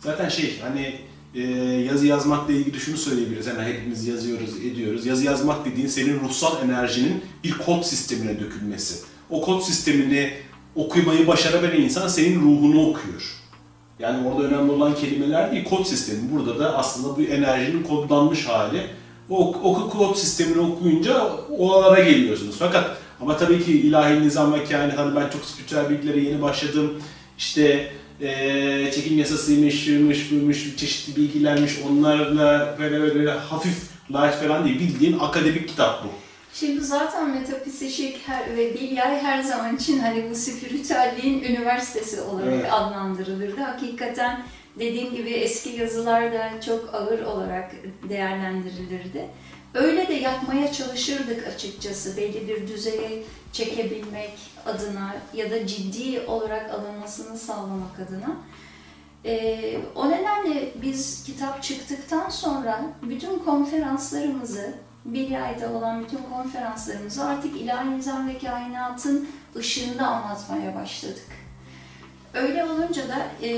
[0.00, 1.00] Zaten şey hani
[1.36, 1.42] e,
[1.90, 3.46] yazı yazmakla ilgili şunu söyleyebiliriz.
[3.46, 5.06] Hemen hepimiz yazıyoruz, ediyoruz.
[5.06, 9.04] Yazı yazmak dediğin senin ruhsal enerjinin bir kod sistemine dökülmesi.
[9.30, 10.32] O kod sistemini
[10.74, 13.42] okumayı başarabilen insan senin ruhunu okuyor.
[13.98, 16.18] Yani orada önemli olan kelimeler değil, kod sistemi.
[16.32, 18.82] Burada da aslında bu enerjinin kodlanmış hali.
[19.30, 21.26] O, o kod sistemini okuyunca
[21.58, 22.56] oralara geliyorsunuz.
[22.58, 26.92] Fakat ama tabii ki ilahi nizam ve kainat, hani ben çok spiritüel bilgilere yeni başladım.
[27.38, 31.72] İşte eee çekim yasasıymış, şuymuş, buymuş, çeşitli bilgilermiş.
[31.90, 33.76] Onlarla böyle böyle hafif
[34.10, 34.80] light falan değil.
[34.80, 36.08] Bildiğin akademik kitap bu.
[36.54, 42.72] Şimdi zaten metafizik her, ve bilyay her zaman için hani bu spiritüelliğin üniversitesi olarak Evet.
[42.72, 43.60] adlandırılırdı.
[43.60, 44.42] Hakikaten
[44.78, 47.72] dediğim gibi eski yazılarda çok ağır olarak
[48.08, 49.24] değerlendirilirdi.
[49.76, 57.38] Öyle de yapmaya çalışırdık açıkçası belli bir düzeye çekebilmek adına ya da ciddi olarak alınmasını
[57.38, 58.36] sağlamak adına.
[59.24, 67.56] Ee, o nedenle biz kitap çıktıktan sonra bütün konferanslarımızı bir ayda olan bütün konferanslarımızı artık
[67.56, 71.45] ilahi nizam ve kainatın ışığında anlatmaya başladık.
[72.36, 73.50] Öyle olunca da e,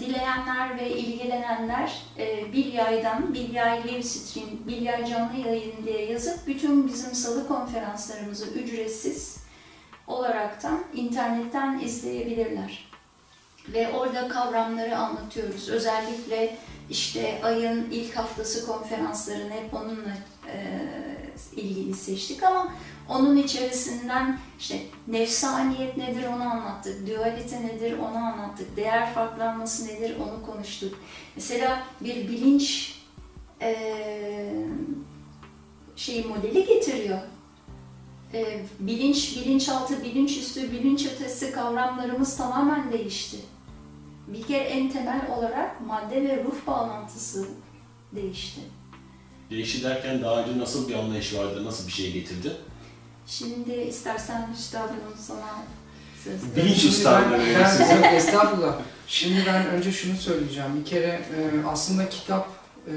[0.00, 7.14] dileyenler ve ilgilenenler e, Bilyay'dan, Bilyay Live Stream, Bilyay canlı yayın diye yazıp bütün bizim
[7.14, 9.36] salı konferanslarımızı ücretsiz
[10.06, 12.88] olaraktan internetten izleyebilirler.
[13.68, 15.68] Ve orada kavramları anlatıyoruz.
[15.68, 16.56] Özellikle
[16.90, 20.16] işte ayın ilk haftası konferanslarını hep onunla
[20.52, 20.80] e,
[21.56, 22.72] ilgili seçtik ama
[23.08, 30.46] onun içerisinden işte nefsaniyet nedir onu anlattık, dualite nedir onu anlattık, değer farklanması nedir onu
[30.46, 30.98] konuştuk.
[31.36, 32.96] Mesela bir bilinç
[33.62, 33.76] e,
[35.96, 37.18] şey modeli getiriyor.
[38.34, 43.36] E, bilinç, bilinçaltı, bilinçüstü, bilinç ötesi kavramlarımız tamamen değişti.
[44.26, 47.48] Bir kere en temel olarak madde ve ruh bağlantısı
[48.12, 48.60] değişti.
[49.50, 52.56] Değişti derken daha önce nasıl bir anlayış vardı, nasıl bir şey getirdi?
[53.26, 55.62] Şimdi istersen üstadımın sana
[56.24, 58.78] söz Bilinç size- Estağfurullah.
[59.08, 60.70] Şimdi ben önce şunu söyleyeceğim.
[60.80, 62.48] Bir kere e, aslında kitap
[62.86, 62.92] e,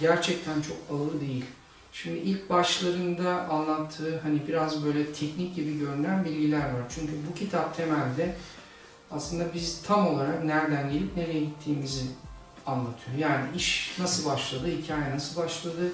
[0.00, 1.44] gerçekten çok ağır değil.
[1.92, 6.82] Şimdi ilk başlarında anlattığı hani biraz böyle teknik gibi görünen bilgiler var.
[6.94, 8.34] Çünkü bu kitap temelde
[9.10, 12.02] aslında biz tam olarak nereden gelip nereye gittiğimizi
[12.66, 13.18] anlatıyor.
[13.18, 15.90] Yani iş nasıl başladı, hikaye nasıl başladı,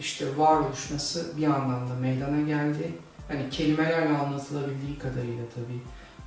[0.00, 2.92] işte varoluş nasıl bir anlamda meydana geldi.
[3.28, 5.80] Hani kelimelerle anlatılabildiği kadarıyla tabii.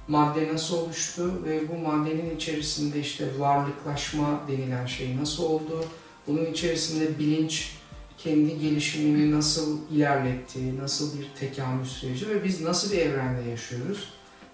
[0.08, 5.86] Madde nasıl oluştu ve bu maddenin içerisinde işte varlıklaşma denilen şey nasıl oldu?
[6.28, 7.72] Bunun içerisinde bilinç
[8.18, 14.10] kendi gelişimini nasıl ilerletti, nasıl bir tekamül süreci ve biz nasıl bir evrende yaşıyoruz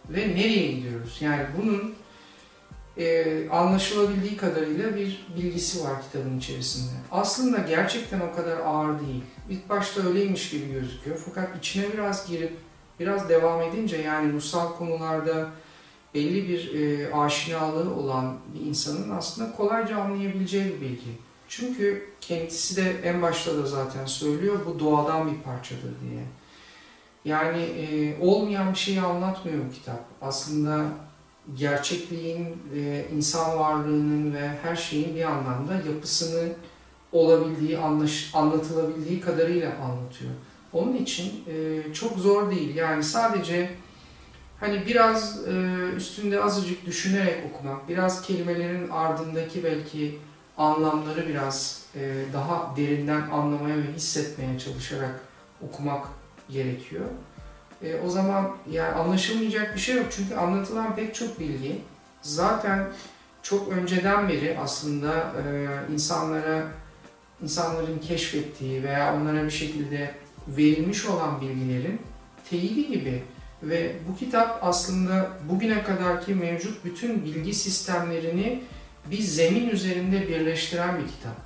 [0.09, 1.17] ve nereye gidiyoruz?
[1.21, 1.95] Yani bunun
[2.97, 6.93] e, anlaşılabildiği kadarıyla bir bilgisi var kitabın içerisinde.
[7.11, 9.23] Aslında gerçekten o kadar ağır değil.
[9.49, 12.57] İlk başta öyleymiş gibi gözüküyor fakat içine biraz girip
[12.99, 15.49] biraz devam edince yani ruhsal konularda
[16.13, 21.09] belli bir e, aşinalığı olan bir insanın aslında kolayca anlayabileceği bir bilgi.
[21.47, 26.23] Çünkü kendisi de en başta da zaten söylüyor bu doğadan bir parçadır diye.
[27.25, 29.99] Yani e, olmayan bir şeyi anlatmıyor bu kitap.
[30.21, 30.85] Aslında
[31.57, 36.49] gerçekliğin, e, insan varlığının ve her şeyin bir anlamda yapısını
[37.11, 40.31] olabildiği, anlaş, anlatılabildiği kadarıyla anlatıyor.
[40.73, 42.75] Onun için e, çok zor değil.
[42.75, 43.69] Yani sadece
[44.59, 45.51] hani biraz e,
[45.95, 50.19] üstünde azıcık düşünerek okumak, biraz kelimelerin ardındaki belki
[50.57, 55.19] anlamları biraz e, daha derinden anlamaya ve hissetmeye çalışarak
[55.61, 56.07] okumak
[56.49, 57.05] gerekiyor.
[57.83, 61.81] E, o zaman yani anlaşılmayacak bir şey yok çünkü anlatılan pek çok bilgi
[62.21, 62.87] zaten
[63.43, 66.67] çok önceden beri aslında e, insanlara
[67.43, 70.11] insanların keşfettiği veya onlara bir şekilde
[70.47, 72.01] verilmiş olan bilgilerin
[72.49, 73.23] teyidi gibi
[73.63, 78.63] ve bu kitap aslında bugüne kadarki mevcut bütün bilgi sistemlerini
[79.11, 81.45] bir zemin üzerinde birleştiren bir kitap.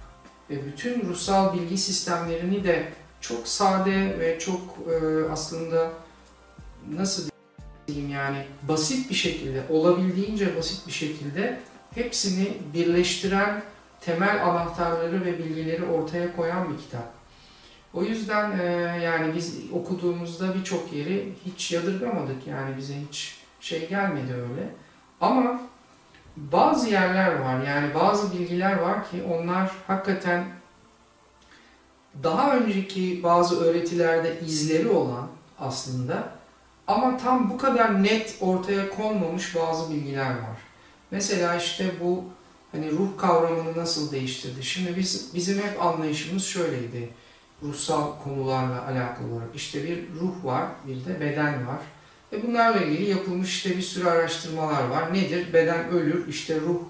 [0.50, 5.92] Ve bütün ruhsal bilgi sistemlerini de çok sade ve çok e, aslında
[6.96, 7.30] nasıl
[7.88, 11.60] diyeyim yani basit bir şekilde, olabildiğince basit bir şekilde
[11.96, 13.64] hepsini birleştiren
[14.02, 17.14] temel anahtarları ve bilgileri ortaya koyan bir kitap.
[17.94, 18.64] O yüzden e,
[19.04, 24.70] yani biz okuduğumuzda birçok yeri hiç yadırgamadık yani bize hiç şey gelmedi öyle.
[25.22, 25.62] Ama
[26.38, 30.46] bazı yerler var yani bazı bilgiler var ki onlar hakikaten
[32.24, 35.28] daha önceki bazı öğretilerde izleri olan
[35.60, 36.39] aslında
[36.90, 40.58] ama tam bu kadar net ortaya konmamış bazı bilgiler var.
[41.12, 42.24] Mesela işte bu
[42.72, 44.64] hani ruh kavramını nasıl değiştirdi?
[44.64, 47.10] Şimdi biz bizim hep anlayışımız şöyleydi.
[47.64, 49.56] Ruhsal konularla alakalı olarak.
[49.56, 51.80] İşte bir ruh var, bir de beden var.
[52.32, 55.14] Ve bunlarla ilgili yapılmış işte bir sürü araştırmalar var.
[55.14, 55.54] Nedir?
[55.54, 56.82] Beden ölür, işte ruh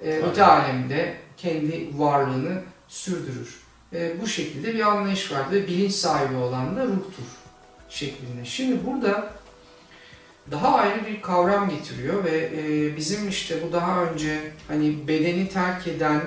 [0.00, 3.60] e, öte alemde kendi varlığını sürdürür.
[3.92, 7.24] E, bu şekilde bir anlayış vardı ve bilinç sahibi olan da ruhtur
[7.88, 8.44] şeklinde.
[8.44, 9.41] Şimdi burada
[10.50, 15.86] daha ayrı bir kavram getiriyor ve e, bizim işte bu daha önce hani bedeni terk
[15.86, 16.20] eden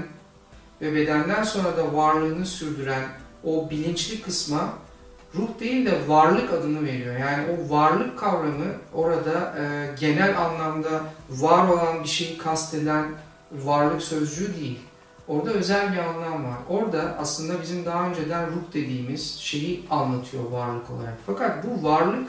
[0.82, 3.04] ve bedenden sonra da varlığını sürdüren
[3.44, 4.74] o bilinçli kısma
[5.36, 7.18] ruh değil de varlık adını veriyor.
[7.18, 13.06] Yani o varlık kavramı orada e, genel anlamda var olan bir şeyi kasteden
[13.52, 14.80] varlık sözcüğü değil.
[15.28, 16.58] Orada özel bir anlam var.
[16.70, 21.18] Orada aslında bizim daha önceden ruh dediğimiz şeyi anlatıyor varlık olarak.
[21.26, 22.28] Fakat bu varlık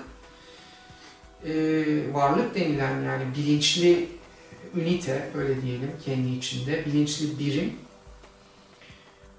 [1.47, 1.55] e,
[2.15, 4.09] varlık denilen yani bilinçli
[4.77, 7.73] ünite öyle diyelim kendi içinde bilinçli birim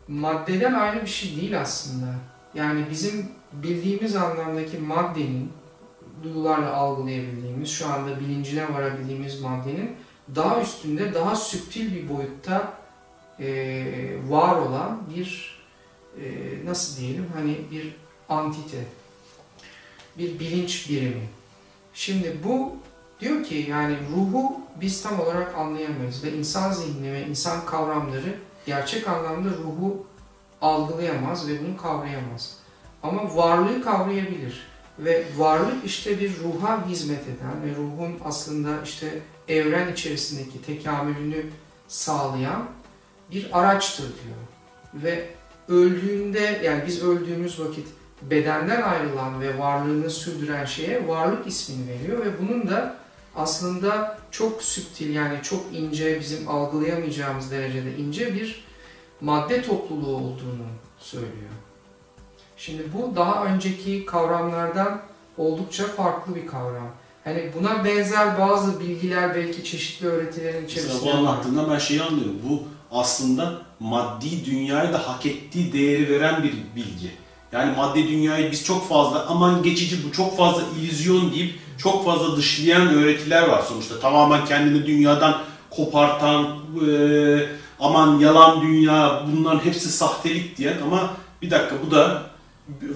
[0.08, 2.16] maddeden ayrı bir şey değil aslında.
[2.54, 5.52] Yani bizim bildiğimiz anlamdaki maddenin
[6.24, 9.92] duyularla algılayabildiğimiz, şu anda bilincine varabildiğimiz maddenin
[10.36, 12.74] daha üstünde, daha süptil bir boyutta
[13.40, 13.48] e,
[14.28, 15.58] var olan bir
[16.22, 16.26] e,
[16.66, 17.96] nasıl diyelim hani bir
[18.30, 18.78] antite,
[20.18, 21.37] bir bilinç birimi.
[21.98, 22.76] Şimdi bu
[23.20, 29.08] diyor ki yani ruhu biz tam olarak anlayamayız ve insan zihni ve insan kavramları gerçek
[29.08, 30.06] anlamda ruhu
[30.62, 32.58] algılayamaz ve bunu kavrayamaz.
[33.04, 34.68] Ama varlığı kavrayabilir.
[35.00, 41.46] Ve varlık işte bir ruha hizmet eden ve ruhun aslında işte evren içerisindeki tekamülünü
[41.88, 42.66] sağlayan
[43.32, 44.38] bir araçtır diyor.
[44.94, 45.30] Ve
[45.68, 47.88] öldüğünde yani biz öldüğümüz vakit
[48.22, 52.96] bedenden ayrılan ve varlığını sürdüren şeye varlık ismini veriyor ve bunun da
[53.36, 58.64] aslında çok süptil yani çok ince bizim algılayamayacağımız derecede ince bir
[59.22, 60.68] madde topluluğu olduğunu
[61.00, 61.52] söylüyor.
[62.58, 65.02] Şimdi bu daha önceki kavramlardan
[65.38, 66.90] oldukça farklı bir kavram.
[67.24, 72.40] Hani buna benzer bazı bilgiler belki çeşitli öğretilerin içerisinde Mesela bu anlattığında ben şeyi anlıyorum.
[72.50, 77.12] Bu aslında maddi dünyaya da hak ettiği değeri veren bir bilgi.
[77.52, 82.38] Yani maddi dünyayı biz çok fazla aman geçici bu çok fazla illüzyon deyip çok fazla
[82.38, 84.00] dışlayan öğretiler var sonuçta.
[84.00, 86.90] Tamamen kendini dünyadan kopartan, e,
[87.80, 92.24] aman yalan dünya bunların hepsi sahtelik diyen ama bir dakika bu da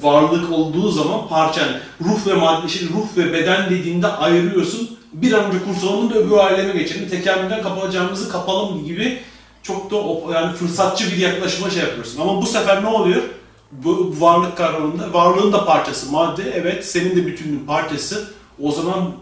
[0.02, 1.62] varlık olduğu zaman parça.
[2.02, 4.98] Ruh ve madde, işte ruh ve beden dediğinde ayırıyorsun.
[5.14, 7.10] Bir an önce kurtulalım da öbür aleme geçelim.
[7.10, 9.20] Tekamülden kapatacağımızı kapalım gibi
[9.64, 9.96] çok da
[10.34, 12.22] yani fırsatçı bir yaklaşıma şey yapıyorsun.
[12.22, 13.22] Ama bu sefer ne oluyor?
[13.72, 16.12] Bu varlık kavramında varlığın da parçası.
[16.12, 18.34] Madde evet senin de bütünün parçası.
[18.60, 19.14] O zaman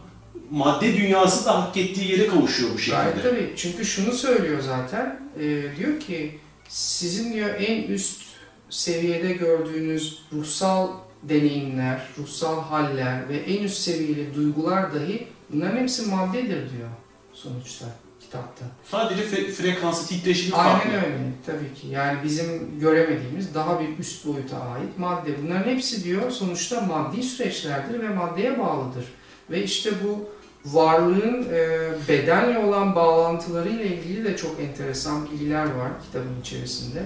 [0.52, 2.96] madde dünyası da hak ettiği yere kavuşuyor bu şekilde.
[2.96, 3.54] Gayet tabii.
[3.56, 5.20] Çünkü şunu söylüyor zaten.
[5.40, 8.22] e, diyor ki sizin diyor en üst
[8.70, 10.88] seviyede gördüğünüz ruhsal
[11.24, 16.90] deneyimler, ruhsal haller ve en üst seviyeli duygular dahi bunların hepsi maddedir diyor
[17.34, 17.86] sonuçta
[18.30, 18.66] kitapta.
[18.92, 20.90] Sadece fre- frekansı, titreşimi farklı.
[20.90, 21.88] Aynen öyle tabii ki.
[21.88, 25.30] Yani bizim göremediğimiz daha bir üst boyuta ait madde.
[25.44, 29.06] Bunların hepsi diyor sonuçta maddi süreçlerdir ve maddeye bağlıdır.
[29.52, 30.30] Ve işte bu
[30.66, 37.06] varlığın e, bedenle olan bağlantılarıyla ilgili de çok enteresan bilgiler var kitabın içerisinde.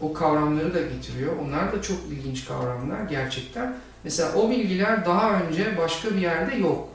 [0.00, 1.32] O kavramları da getiriyor.
[1.44, 3.76] Onlar da çok ilginç kavramlar gerçekten.
[4.04, 6.88] Mesela o bilgiler daha önce başka bir yerde yok.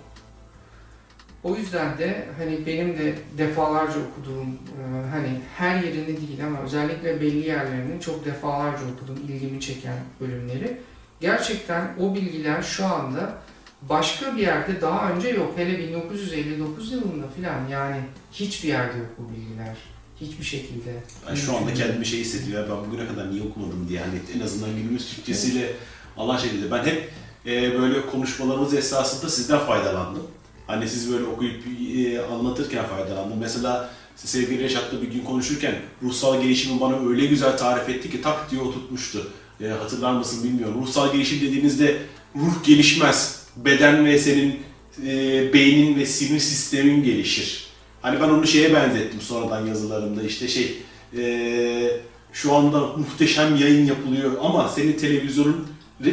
[1.44, 7.22] O yüzden de hani benim de defalarca okuduğum e, hani her yerini değil ama özellikle
[7.22, 10.78] belli yerlerini çok defalarca okudum ilgimi çeken bölümleri.
[11.22, 13.34] Gerçekten o bilgiler şu anda
[13.82, 15.54] başka bir yerde daha önce yok.
[15.56, 17.98] Hele 1959 yılında falan yani
[18.34, 19.78] hiçbir yerde yok bu bilgiler.
[20.22, 20.94] Hiçbir şekilde.
[21.30, 22.70] Ben şu anda kendimi şey hissediyorum.
[22.72, 24.00] Ben bugüne kadar niye okumadım diye.
[24.00, 25.72] Hani en azından günümüz Türkçesiyle
[26.18, 26.72] Allah şekilde.
[26.72, 27.12] Ben hep
[27.46, 30.28] e, böyle konuşmalarımız esasında sizden faydalandım.
[30.70, 31.64] Hani siz böyle okuyup
[31.98, 33.38] e, anlatırken faydalandım.
[33.40, 38.52] Mesela sevgili Reşat'la bir gün konuşurken ruhsal gelişimi bana öyle güzel tarif etti ki tak
[38.52, 39.28] diye oturtmuştu.
[39.62, 40.82] E, hatırlar mısın bilmiyorum.
[40.82, 41.98] Ruhsal gelişim dediğinizde
[42.36, 43.46] ruh gelişmez.
[43.56, 44.60] Beden ve senin
[45.08, 47.68] e, beynin ve sinir sistemin gelişir.
[48.02, 50.78] Hani ben onu şeye benzettim sonradan yazılarımda işte şey
[51.18, 52.02] e,
[52.34, 55.68] şu anda muhteşem yayın yapılıyor ama senin televizyonun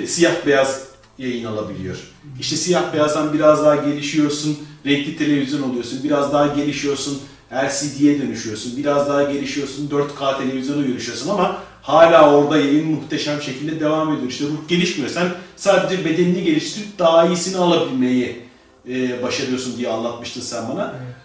[0.07, 1.97] siyah beyaz yayın alabiliyor.
[2.41, 7.21] İşte siyah beyazdan biraz daha gelişiyorsun, renkli televizyon oluyorsun, biraz daha gelişiyorsun,
[7.53, 14.12] LCD'ye dönüşüyorsun, biraz daha gelişiyorsun, 4K televizyona dönüşüyorsun ama hala orada yayın muhteşem şekilde devam
[14.12, 14.29] ediyor.
[14.29, 15.11] İşte ruh gelişmiyor.
[15.11, 18.43] Sen sadece bedenini geliştirip daha iyisini alabilmeyi
[18.89, 20.95] e, başarıyorsun diye anlatmıştın sen bana.
[21.03, 21.17] Evet.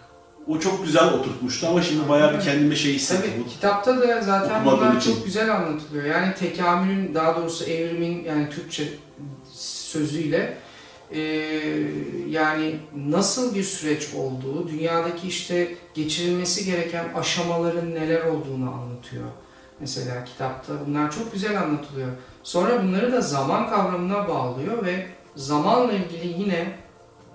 [0.48, 3.32] O çok güzel oturtmuştu ama şimdi bayağı bir kendime şey hissettim.
[3.38, 5.14] Tabii kitapta da zaten bunlar için.
[5.14, 6.06] çok güzel anlatılıyor.
[6.06, 8.84] Yani tekamülün daha doğrusu evrimin yani Türkçe
[9.92, 10.58] sözüyle
[11.14, 11.22] e,
[12.30, 19.26] yani nasıl bir süreç olduğu, dünyadaki işte geçirilmesi gereken aşamaların neler olduğunu anlatıyor.
[19.80, 22.10] Mesela kitapta bunlar çok güzel anlatılıyor.
[22.44, 26.76] Sonra bunları da zaman kavramına bağlıyor ve zamanla ilgili yine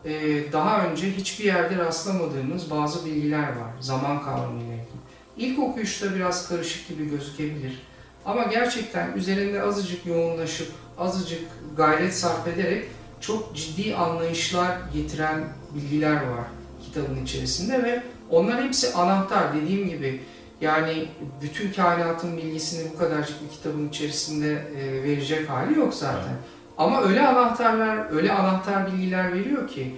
[0.05, 0.13] e,
[0.53, 4.97] daha önce hiçbir yerde rastlamadığımız bazı bilgiler var zaman kavramıyla ilgili.
[5.37, 7.83] İlk okuyuşta biraz karışık gibi gözükebilir.
[8.25, 10.69] Ama gerçekten üzerinde azıcık yoğunlaşıp,
[10.99, 11.41] azıcık
[11.77, 12.85] gayret sarf ederek
[13.21, 15.45] çok ciddi anlayışlar getiren
[15.75, 16.45] bilgiler var
[16.85, 20.21] kitabın içerisinde ve onlar hepsi anahtar dediğim gibi
[20.61, 21.09] yani
[21.43, 26.19] bütün kainatın bilgisini bu kadarcık bir kitabın içerisinde e, verecek hali yok zaten.
[26.19, 26.57] Evet.
[26.79, 29.97] Ama öyle anahtarlar, öyle anahtar bilgiler veriyor ki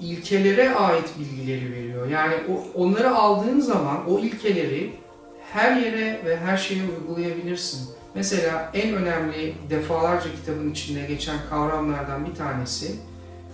[0.00, 2.08] ilkelere ait bilgileri veriyor.
[2.08, 4.92] Yani o, onları aldığın zaman o ilkeleri
[5.52, 7.88] her yere ve her şeye uygulayabilirsin.
[8.14, 12.96] Mesela en önemli defalarca kitabın içinde geçen kavramlardan bir tanesi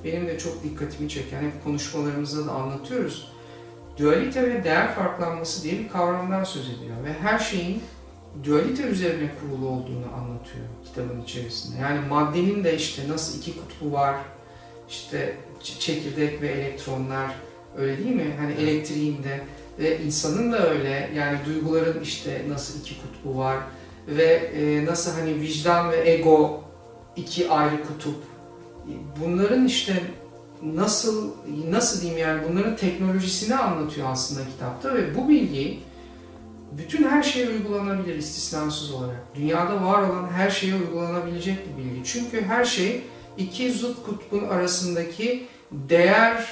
[0.04, 3.32] benim de çok dikkatimi çeken, hep konuşmalarımızda da anlatıyoruz.
[3.98, 7.82] Dualite ve değer farklanması diye bir kavramdan söz ediyor ve her şeyin
[8.44, 11.78] dualite üzerine kurulu olduğunu anlatıyor kitabın içerisinde.
[11.80, 14.16] Yani maddenin de işte nasıl iki kutbu var,
[14.88, 15.36] işte
[15.78, 17.30] çekirdek ve elektronlar
[17.76, 18.34] öyle değil mi?
[18.40, 19.40] Hani elektriğinde
[19.78, 23.56] ve insanın da öyle yani duyguların işte nasıl iki kutbu var
[24.08, 26.64] ve e, nasıl hani vicdan ve ego
[27.16, 28.16] iki ayrı kutup.
[29.20, 30.02] Bunların işte
[30.62, 31.30] nasıl
[31.70, 35.78] nasıl diyeyim yani bunların teknolojisini anlatıyor aslında kitapta ve bu bilgi
[36.72, 39.22] bütün her şeye uygulanabilir istisnasız olarak.
[39.34, 42.04] Dünyada var olan her şeye uygulanabilecek bir bilgi.
[42.04, 43.02] Çünkü her şey
[43.38, 46.46] iki zıt kutbun arasındaki değer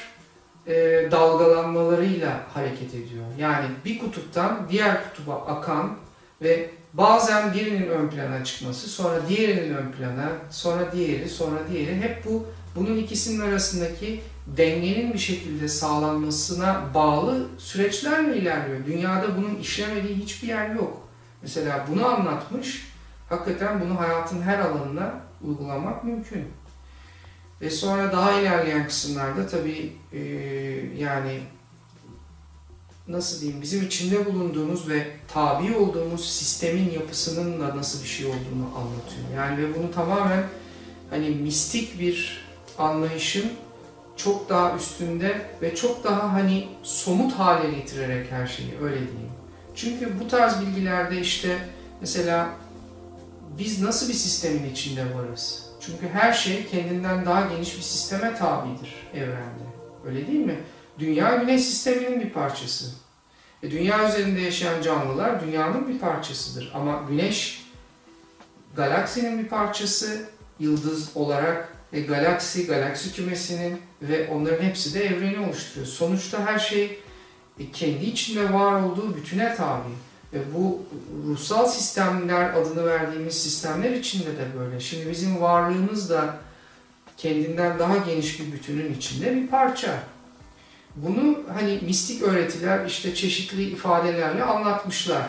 [0.67, 0.75] e,
[1.11, 3.25] dalgalanmalarıyla hareket ediyor.
[3.39, 5.97] Yani bir kutuptan diğer kutuba akan
[6.43, 12.25] ve bazen birinin ön plana çıkması, sonra diğerinin ön plana, sonra diğeri, sonra diğeri hep
[12.25, 18.87] bu bunun ikisinin arasındaki dengenin bir şekilde sağlanmasına bağlı süreçlerle ilerliyor.
[18.87, 21.09] Dünyada bunun işlemediği hiçbir yer yok.
[21.43, 22.89] Mesela bunu anlatmış,
[23.29, 26.45] hakikaten bunu hayatın her alanına uygulamak mümkün.
[27.61, 30.21] Ve sonra daha ilerleyen kısımlarda tabii e,
[30.99, 31.41] yani
[33.09, 38.67] nasıl diyeyim bizim içinde bulunduğumuz ve tabi olduğumuz sistemin yapısının da nasıl bir şey olduğunu
[38.77, 39.25] anlatıyor.
[39.37, 40.45] Yani ve bunu tamamen
[41.11, 42.45] hani mistik bir
[42.79, 43.53] anlayışın
[44.17, 49.33] çok daha üstünde ve çok daha hani somut hale getirerek her şeyi öyle diyeyim.
[49.75, 51.59] Çünkü bu tarz bilgilerde işte
[52.01, 52.49] mesela
[53.59, 55.65] biz nasıl bir sistemin içinde varız?
[55.81, 59.65] Çünkü her şey kendinden daha geniş bir sisteme tabidir evrende.
[60.07, 60.61] Öyle değil mi?
[60.99, 62.91] Dünya güneş sisteminin bir parçası.
[63.63, 66.73] E, dünya üzerinde yaşayan canlılar dünyanın bir parçasıdır.
[66.75, 67.65] Ama güneş
[68.77, 70.25] galaksinin bir parçası
[70.61, 75.87] yıldız olarak ve galaksi, galaksi kümesinin ve onların hepsi de evreni oluşturuyor.
[75.87, 76.99] Sonuçta her şey
[77.61, 79.89] e, kendi içinde var olduğu bütüne tabi.
[80.33, 80.83] Ve bu
[81.27, 84.81] ruhsal sistemler adını verdiğimiz sistemler içinde de böyle.
[84.81, 86.37] Şimdi bizim varlığımız da
[87.17, 90.03] kendinden daha geniş bir bütünün içinde bir parça.
[90.97, 95.23] Bunu hani mistik öğretiler işte çeşitli ifadelerle anlatmışlar.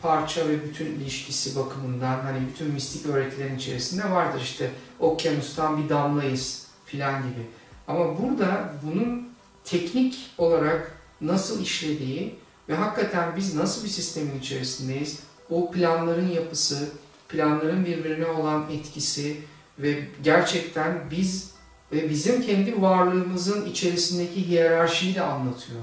[0.00, 4.70] Parça ve bütün ilişkisi bakımından hani bütün mistik öğretilerin içerisinde vardır işte
[5.00, 7.46] okyanustan bir damlayız filan gibi.
[7.88, 9.28] Ama burada bunun
[9.64, 12.34] teknik olarak nasıl işlediği
[12.68, 15.18] ve hakikaten biz nasıl bir sistemin içerisindeyiz,
[15.50, 16.88] o planların yapısı,
[17.28, 19.36] planların birbirine olan etkisi
[19.78, 21.51] ve gerçekten biz
[21.92, 25.82] ve bizim kendi varlığımızın içerisindeki hiyerarşiyi de anlatıyor.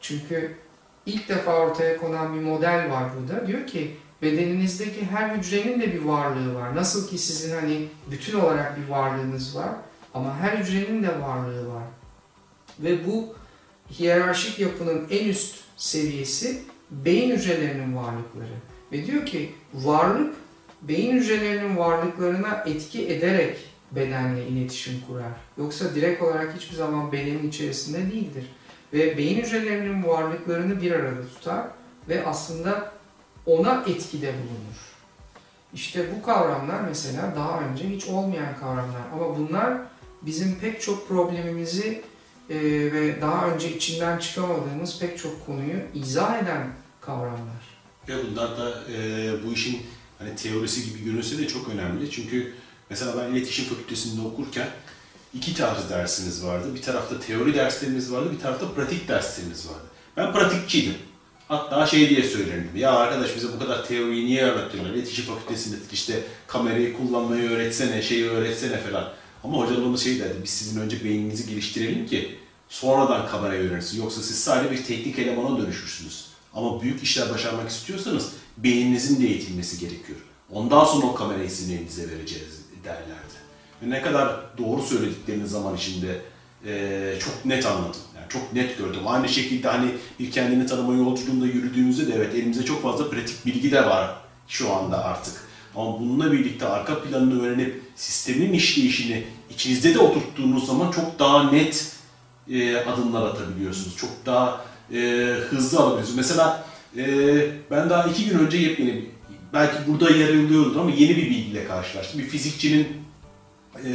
[0.00, 0.56] Çünkü
[1.06, 3.46] ilk defa ortaya konan bir model var burada.
[3.46, 6.76] Diyor ki bedeninizdeki her hücrenin de bir varlığı var.
[6.76, 9.70] Nasıl ki sizin hani bütün olarak bir varlığınız var
[10.14, 11.84] ama her hücrenin de varlığı var.
[12.78, 13.34] Ve bu
[13.98, 18.56] hiyerarşik yapının en üst seviyesi beyin hücrelerinin varlıkları.
[18.92, 20.34] Ve diyor ki varlık
[20.82, 23.58] beyin hücrelerinin varlıklarına etki ederek
[23.92, 25.32] bedenle iletişim kurar.
[25.58, 28.44] Yoksa direkt olarak hiçbir zaman bedenin içerisinde değildir.
[28.92, 31.66] Ve beyin hücrelerinin varlıklarını bir arada tutar
[32.08, 32.92] ve aslında
[33.46, 34.96] ona etkide bulunur.
[35.74, 39.78] İşte bu kavramlar mesela daha önce hiç olmayan kavramlar ama bunlar
[40.22, 42.02] bizim pek çok problemimizi
[42.50, 42.56] e,
[42.92, 46.66] ve daha önce içinden çıkamadığımız pek çok konuyu izah eden
[47.00, 47.76] kavramlar.
[48.08, 49.82] Ve bunlar da e, bu işin
[50.18, 52.10] hani teorisi gibi görünse de çok önemli.
[52.10, 52.54] Çünkü
[52.90, 54.68] mesela ben iletişim fakültesinde okurken
[55.34, 56.74] iki tarz dersiniz vardı.
[56.74, 59.86] Bir tarafta teori derslerimiz vardı, bir tarafta pratik derslerimiz vardı.
[60.16, 60.94] Ben pratikçiydim.
[61.48, 62.76] Hatta şey diye söylenirdim.
[62.76, 64.90] Ya arkadaş bize bu kadar teoriyi niye öğrettiler?
[64.90, 69.12] İletişim fakültesinde işte kamerayı kullanmayı öğretsene, şeyi öğretsene falan.
[69.44, 73.98] Ama hocalarımız şey derdi, biz sizin önce beyninizi geliştirelim ki sonradan kamerayı öğrenirsiniz.
[73.98, 76.26] Yoksa siz sadece bir teknik elemana dönüşürsünüz.
[76.54, 80.18] Ama büyük işler başarmak istiyorsanız beyninizin de eğitilmesi gerekiyor.
[80.52, 82.55] Ondan sonra o kamerayı sizin elinize vereceğiz
[82.86, 83.36] derlerdi.
[83.82, 86.20] Ve ne kadar doğru söylediklerini zaman içinde
[86.66, 88.00] e, çok net anladım.
[88.16, 89.00] Yani çok net gördüm.
[89.06, 93.72] Aynı şekilde hani bir kendini tanıma yolculuğunda yürüdüğümüzde de evet elimizde çok fazla pratik bilgi
[93.72, 94.16] de var
[94.48, 95.34] şu anda artık.
[95.76, 101.96] Ama bununla birlikte arka planını öğrenip sistemin işleyişini içinizde de oturttuğunuz zaman çok daha net
[102.50, 103.96] e, adımlar atabiliyorsunuz.
[103.96, 104.98] Çok daha e,
[105.50, 106.16] hızlı alabiliyorsunuz.
[106.16, 106.64] Mesela
[106.96, 107.04] e,
[107.70, 109.04] ben daha iki gün önce yepyeni,
[109.56, 112.20] belki burada yer alıyordur ama yeni bir bilgiyle karşılaştım.
[112.20, 112.88] Bir fizikçinin,
[113.84, 113.90] e,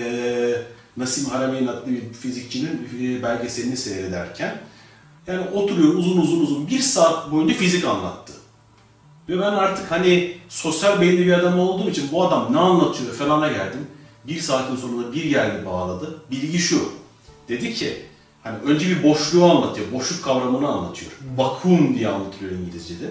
[0.97, 4.57] Nasim Harameyn adlı bir fizikçinin e, belgeselini seyrederken
[5.27, 8.33] yani oturuyor uzun uzun uzun bir saat boyunca fizik anlattı.
[9.29, 13.47] Ve ben artık hani sosyal beyinli bir adam olduğum için bu adam ne anlatıyor falana
[13.47, 13.87] geldim.
[14.27, 16.21] Bir saatin sonunda bir geldi bağladı.
[16.31, 16.89] Bilgi şu.
[17.49, 18.05] Dedi ki
[18.43, 19.91] hani önce bir boşluğu anlatıyor.
[19.91, 21.11] Boşluk kavramını anlatıyor.
[21.37, 23.09] Vakum diye anlatıyor İngilizce'de.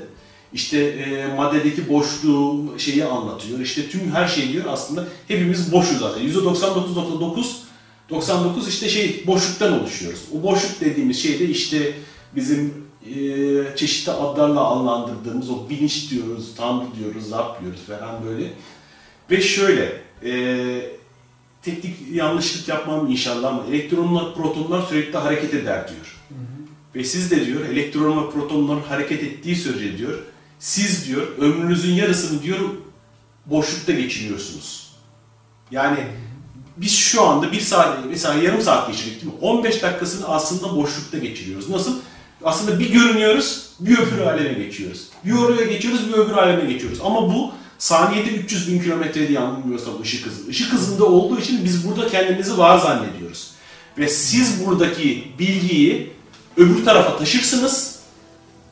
[0.52, 3.60] İşte e, maddedeki boşluğu şeyi anlatıyor.
[3.60, 6.22] İşte tüm her şey diyor aslında hepimiz boşuz zaten.
[6.22, 7.44] %99.9
[8.10, 10.20] 99 işte şey boşluktan oluşuyoruz.
[10.38, 11.92] O boşluk dediğimiz şey de işte
[12.36, 12.74] bizim
[13.06, 18.52] e, çeşitli adlarla adlandırdığımız o bilinç diyoruz, tanrı diyoruz, Rab diyoruz falan böyle.
[19.30, 20.32] Ve şöyle, e,
[21.62, 26.20] teknik yanlışlık yapmam inşallah ama elektronlar, protonlar sürekli hareket eder diyor.
[26.28, 26.60] Hı hı.
[26.94, 30.18] Ve siz de diyor, elektron ve protonların hareket ettiği sürece diyor,
[30.60, 32.58] siz diyor, ömrünüzün yarısını diyor,
[33.46, 34.90] boşlukta geçiriyorsunuz.
[35.70, 35.98] Yani
[36.76, 39.38] biz şu anda bir saat, mesela yarım saat geçirdik değil mi?
[39.40, 41.70] 15 dakikasını aslında boşlukta geçiriyoruz.
[41.70, 41.98] Nasıl?
[42.44, 45.06] Aslında bir görünüyoruz, bir öbür aleme geçiyoruz.
[45.24, 46.98] Bir oraya geçiyoruz, bir öbür aleme geçiyoruz.
[47.04, 50.50] Ama bu saniyede 300 bin kilometre diye yanılmıyorsam ışık hızı.
[50.50, 53.50] Işık hızında olduğu için biz burada kendimizi var zannediyoruz.
[53.98, 56.12] Ve siz buradaki bilgiyi
[56.56, 57.89] öbür tarafa taşırsınız,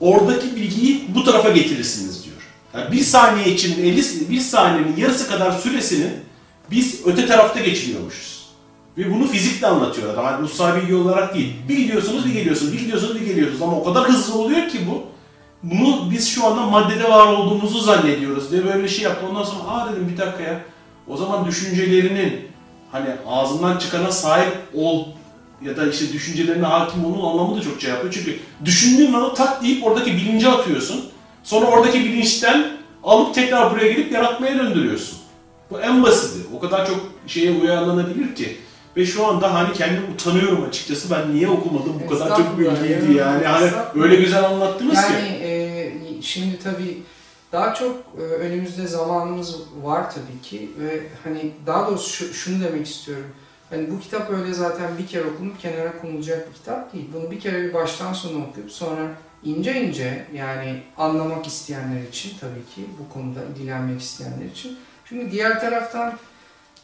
[0.01, 2.37] oradaki bilgiyi bu tarafa getirirsiniz diyor.
[2.75, 6.11] Yani bir saniye için 50, bir saniyenin yarısı kadar süresini
[6.71, 8.49] biz öte tarafta geçiriyormuşuz.
[8.99, 10.25] Ve bunu fizikle anlatıyor adam.
[10.25, 11.55] Yani ruhsal bilgi olarak değil.
[11.69, 13.63] Bir gidiyorsunuz, bir geliyorsunuz, bir gidiyorsunuz, bir geliyorsunuz.
[13.63, 15.03] Ama o kadar hızlı oluyor ki bu.
[15.63, 19.27] Bunu biz şu anda maddede var olduğumuzu zannediyoruz diye böyle bir şey yaptı.
[19.31, 20.61] Ondan sonra aa dedim bir dakika ya.
[21.09, 22.49] O zaman düşüncelerinin
[22.93, 25.05] hani ağzından çıkana sahip ol
[25.63, 28.13] ya da işte düşüncelerine hakim olmanın anlamı da çok şey yapıyor.
[28.13, 31.05] Çünkü düşündüğün anda tak deyip oradaki bilinci atıyorsun.
[31.45, 32.71] Sonra oradaki bilinçten
[33.05, 35.19] alıp tekrar buraya gelip yaratmaya döndürüyorsun.
[35.71, 36.47] Bu en basiti.
[36.57, 38.57] O kadar çok şeye uyarlanabilir ki.
[38.97, 41.11] Ve şu anda hani kendim utanıyorum açıkçası.
[41.11, 43.45] Ben niye okumadım bu kadar çok bilgiydi yani.
[43.47, 43.71] Hani
[44.03, 45.13] öyle güzel anlattınız ki.
[45.13, 45.93] Yani e,
[46.23, 47.03] şimdi tabii
[47.53, 52.87] Daha çok e, önümüzde zamanımız var tabii ki ve hani daha doğrusu şu, şunu demek
[52.87, 53.27] istiyorum.
[53.71, 57.11] Hani bu kitap öyle zaten bir kere okunup kenara konulacak bir kitap değil.
[57.15, 59.09] Bunu bir kere bir baştan sona okuyup sonra
[59.45, 64.79] ince ince yani anlamak isteyenler için tabii ki bu konuda ilgilenmek isteyenler için.
[65.05, 66.19] Çünkü diğer taraftan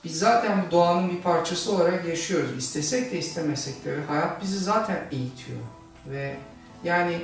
[0.04, 2.58] biz zaten bu doğanın bir parçası olarak yaşıyoruz.
[2.58, 5.58] İstesek de istemesek de hayat bizi zaten eğitiyor.
[6.10, 6.36] Ve
[6.84, 7.20] yani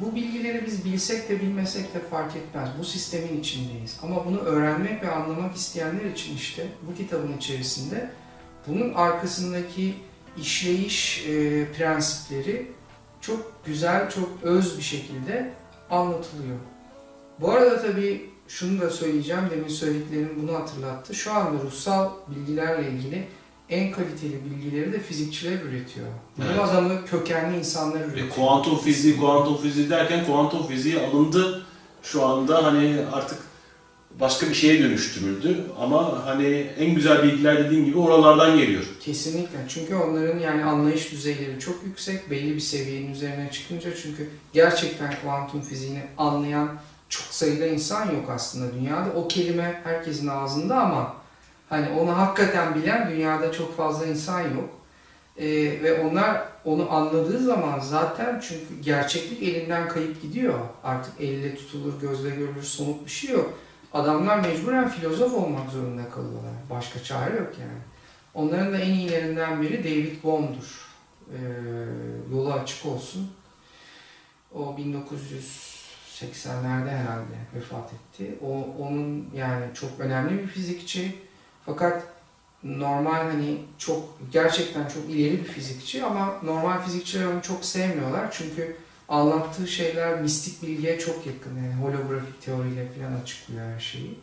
[0.00, 2.68] bu bilgileri biz bilsek de bilmesek de fark etmez.
[2.78, 3.98] Bu sistemin içindeyiz.
[4.02, 8.10] Ama bunu öğrenmek ve anlamak isteyenler için işte bu kitabın içerisinde
[8.68, 9.94] bunun arkasındaki
[10.40, 12.66] işleyiş e, prensipleri
[13.20, 15.52] çok güzel, çok öz bir şekilde
[15.90, 16.56] anlatılıyor.
[17.40, 21.14] Bu arada tabii şunu da söyleyeceğim, demin söylediklerim bunu hatırlattı.
[21.14, 23.26] Şu anda ruhsal bilgilerle ilgili
[23.70, 26.06] en kaliteli bilgileri de fizikçiler üretiyor.
[26.38, 26.58] Evet.
[26.60, 28.28] adamı kökenli insanlar üretiyor.
[28.28, 31.66] kuantum fiziği, kuantum fiziği derken kuantum fiziği alındı.
[32.02, 33.38] Şu anda hani artık
[34.20, 35.56] başka bir şeye dönüştürüldü.
[35.80, 36.46] Ama hani
[36.78, 38.84] en güzel bilgiler dediğin gibi oralardan geliyor.
[39.00, 39.58] Kesinlikle.
[39.68, 42.30] Çünkü onların yani anlayış düzeyleri çok yüksek.
[42.30, 46.68] Belli bir seviyenin üzerine çıkınca çünkü gerçekten kuantum fiziğini anlayan
[47.08, 49.10] çok sayıda insan yok aslında dünyada.
[49.14, 51.14] O kelime herkesin ağzında ama
[51.68, 54.70] hani onu hakikaten bilen dünyada çok fazla insan yok.
[55.38, 55.46] Ee,
[55.82, 60.58] ve onlar onu anladığı zaman zaten çünkü gerçeklik elinden kayıp gidiyor.
[60.84, 63.58] Artık elle tutulur, gözle görülür, somut bir şey yok.
[63.98, 66.52] Adamlar mecburen filozof olmak zorunda kalıyorlar.
[66.70, 67.78] Başka çare yok yani.
[68.34, 70.88] Onların da en iyilerinden biri David Bohm'dur.
[71.32, 71.38] Ee,
[72.32, 73.30] yolu açık olsun.
[74.54, 78.38] O 1980'lerde herhalde vefat etti.
[78.42, 81.18] O onun yani çok önemli bir fizikçi.
[81.66, 82.02] Fakat
[82.62, 88.30] normal hani çok gerçekten çok ileri bir fizikçi ama normal fizikçiler onu çok sevmiyorlar.
[88.30, 88.76] Çünkü
[89.08, 91.56] anlattığı şeyler mistik bilgiye çok yakın.
[91.56, 94.18] Yani holografik teoriyle falan açıklıyor her şeyi.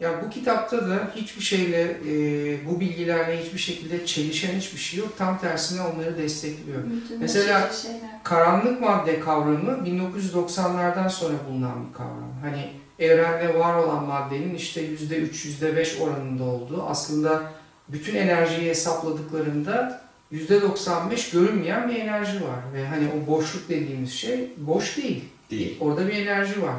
[0.00, 5.08] Ya bu kitapta da hiçbir şeyle, e, bu bilgilerle hiçbir şekilde çelişen hiçbir şey yok.
[5.18, 6.82] Tam tersine onları destekliyor.
[7.20, 8.22] Mesela- Bütünleşici şeyler.
[8.24, 12.32] Karanlık madde kavramı 1990'lardan sonra bulunan bir kavram.
[12.42, 17.42] Hani evrende var olan maddenin işte %3, %5 oranında olduğu aslında
[17.88, 20.01] bütün enerjiyi hesapladıklarında
[20.32, 22.58] %95 görünmeyen bir enerji var.
[22.74, 25.24] Ve hani o boşluk dediğimiz şey boş değil.
[25.50, 25.76] Değil.
[25.80, 26.76] Orada bir enerji var.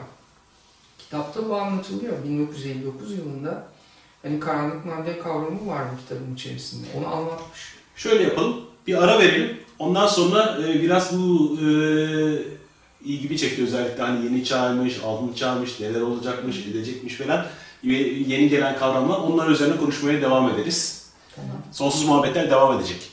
[0.97, 2.23] Kitapta bu anlatılıyor.
[2.23, 3.67] 1959 yılında
[4.21, 6.87] hani karanlık madde kavramı var bu kitabın içerisinde.
[6.97, 7.75] Onu anlatmış.
[7.95, 8.61] Şöyle yapalım.
[8.87, 9.57] Bir ara verelim.
[9.79, 11.67] Ondan sonra e, biraz bu e,
[13.05, 17.45] ilgimi çekti özellikle hani yeni çağmış, altın çağmış, neler olacakmış, edecekmiş falan
[17.83, 21.07] yeni gelen kavramlar onlar üzerine konuşmaya devam ederiz.
[21.35, 21.51] Tamam.
[21.71, 23.12] Sonsuz muhabbetler devam edecek.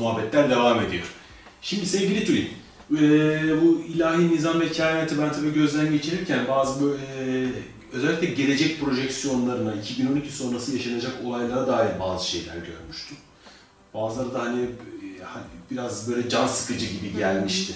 [0.00, 1.04] Muhabbetler devam ediyor.
[1.62, 2.48] Şimdi sevgili Tülin,
[2.90, 7.02] eee, bu ilahi nizam ve kainatı ben tabii gözden geçirirken bazı böyle,
[7.42, 7.48] eee,
[7.92, 13.16] özellikle gelecek projeksiyonlarına, 2012 sonrası yaşanacak olaylara dair bazı şeyler görmüştüm.
[13.94, 17.72] Bazıları da hani, eee, hani biraz böyle can sıkıcı gibi gelmişti.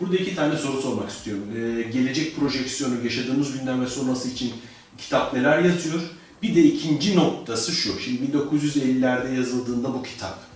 [0.00, 1.44] Burada iki tane soru sormak istiyorum.
[1.56, 4.52] Eee, gelecek projeksiyonu yaşadığımız günden ve sonrası için
[4.98, 6.00] kitap neler yazıyor?
[6.42, 7.98] Bir de ikinci noktası şu.
[8.00, 10.51] Şimdi 1950'lerde yazıldığında bu kitap.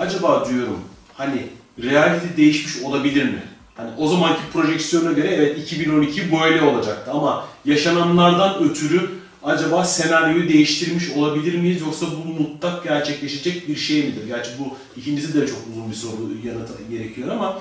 [0.00, 0.80] Acaba diyorum
[1.14, 1.46] hani
[1.82, 3.42] reality değişmiş olabilir mi?
[3.76, 9.10] Hani o zamanki projeksiyona göre evet 2012 böyle olacaktı ama yaşananlardan ötürü
[9.42, 14.26] acaba senaryoyu değiştirmiş olabilir miyiz yoksa bu mutlak gerçekleşecek bir şey midir?
[14.26, 17.60] Gerçi bu ikincisi de çok uzun bir soru yanıtı gerekiyor ama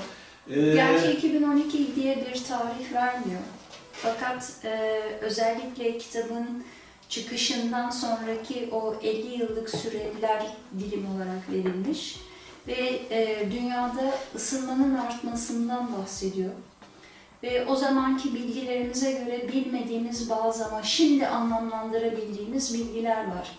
[0.49, 3.41] e, Gerçi 2012 diye bir tarih vermiyor.
[3.93, 6.63] Fakat e, özellikle kitabın
[7.09, 10.45] çıkışından sonraki o 50 yıllık süreler
[10.79, 12.15] dilim olarak verilmiş
[12.69, 16.51] ve e, dünyada ısınmanın artmasından bahsediyor.
[17.43, 23.51] Ve o zamanki bilgilerimize göre bilmediğimiz bazı ama şimdi anlamlandırabildiğimiz bilgiler var.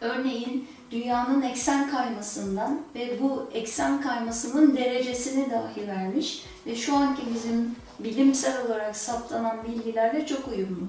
[0.00, 7.76] Örneğin dünyanın eksen kaymasından ve bu eksen kaymasının derecesini dahi vermiş ve şu anki bizim
[7.98, 10.86] bilimsel olarak saptanan bilgilerle çok uyumlu.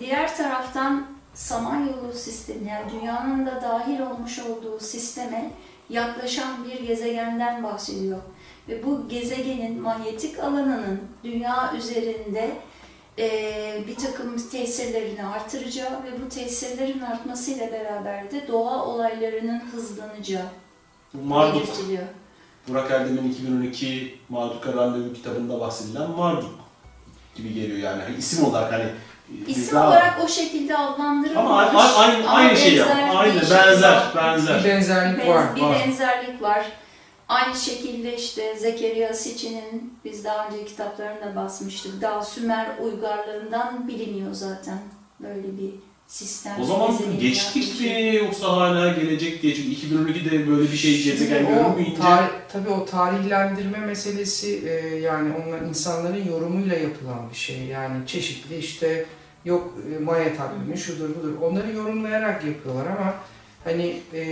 [0.00, 5.50] Diğer taraftan Samanyolu sistemi yani dünyanın da dahil olmuş olduğu sisteme
[5.90, 8.18] yaklaşan bir gezegenden bahsediyor.
[8.68, 12.50] Ve bu gezegenin manyetik alanının dünya üzerinde
[13.18, 20.46] eee, bir takım tesirlerini artıracağı ve bu tesirlerin artmasıyla beraber de doğa olaylarının hızlanacağı
[21.12, 22.02] Marduk, belirtiliyor.
[22.68, 26.50] Burak Erdem'in 2012 Marduk'a Randevu kitabında bahsedilen Marduk
[27.34, 28.02] gibi geliyor yani.
[28.02, 28.84] Hani isim olarak hani
[29.48, 31.36] İsim daha- olarak o şekilde adlandırılmış.
[31.38, 34.12] ama aynı, Ama aynı şey benzer Aynı benzer var.
[34.16, 34.58] benzer.
[34.64, 35.56] Bir benzerlik Ben- var.
[35.56, 35.76] bir var.
[35.86, 36.66] benzerlik var.
[37.28, 42.02] Aynı şekilde işte Zekeriya Sitchin'in biz daha önce kitaplarında basmıştık.
[42.02, 44.78] Daha Sümer uygarlığından biliniyor zaten
[45.20, 45.70] böyle bir
[46.06, 46.52] sistem.
[46.60, 52.00] O zaman geçtik mi yoksa hala gelecek diye çünkü 2012'de böyle bir şey gezegen görünmeyince
[52.02, 57.56] o tarih, tabii o tarihlendirme meselesi e, yani onlar insanların yorumuyla yapılan bir şey.
[57.64, 59.06] Yani çeşitli işte
[59.44, 61.32] yok e, Maya takvimi şudur budur.
[61.42, 63.14] Onları yorumlayarak yapıyorlar ama
[63.64, 64.22] hani e,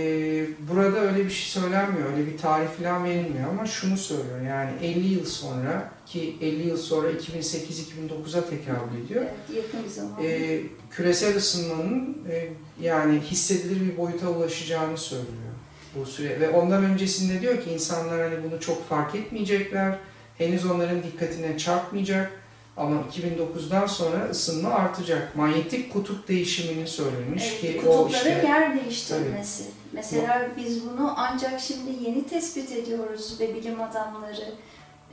[0.59, 2.13] burada öyle bir şey söylenmiyor.
[2.13, 4.41] Öyle bir tarih falan verilmiyor ama şunu söylüyor.
[4.41, 9.23] Yani 50 yıl sonra ki 50 yıl sonra 2008-2009'a tekabül ediyor.
[9.23, 10.23] Evet, yakın bir zaman.
[10.23, 10.59] e,
[10.91, 12.47] küresel ısınmanın e,
[12.81, 15.49] yani hissedilir bir boyuta ulaşacağını söylüyor
[15.95, 19.97] bu süre ve ondan öncesinde diyor ki insanlar hani bunu çok fark etmeyecekler.
[20.37, 22.31] Henüz onların dikkatine çarpmayacak
[22.79, 25.35] ama 2009'dan sonra ısınma artacak.
[25.35, 29.63] Manyetik kutup değişimini söylemiş Evet, ki o kutupların işte yer değiştirmesi.
[29.93, 34.53] Mesela biz bunu ancak şimdi yeni tespit ediyoruz ve bilim adamları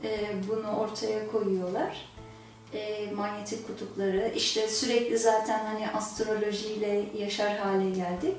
[0.03, 2.05] e, bunu ortaya koyuyorlar.
[2.73, 4.31] E, manyetik kutupları.
[4.35, 8.35] İşte sürekli zaten hani astrolojiyle yaşar hale geldik.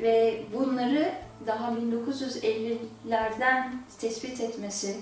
[0.00, 1.12] Ve bunları
[1.46, 4.96] daha 1950'lerden tespit etmesi,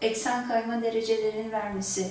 [0.00, 2.10] eksen kayma derecelerini vermesi,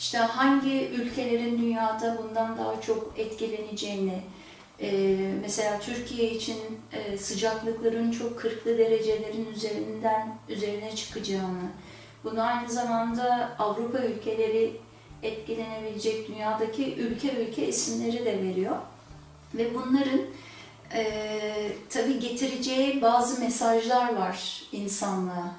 [0.00, 4.22] işte hangi ülkelerin dünyada bundan daha çok etkileneceğini,
[4.82, 6.58] ee, mesela Türkiye için
[6.92, 11.70] e, sıcaklıkların çok 40'lı derecelerin üzerinden üzerine çıkacağını,
[12.24, 14.76] bunu aynı zamanda Avrupa ülkeleri
[15.22, 18.76] etkilenebilecek dünyadaki ülke ülke isimleri de veriyor.
[19.54, 20.20] Ve bunların
[20.94, 25.54] e, tabii getireceği bazı mesajlar var insanlığa.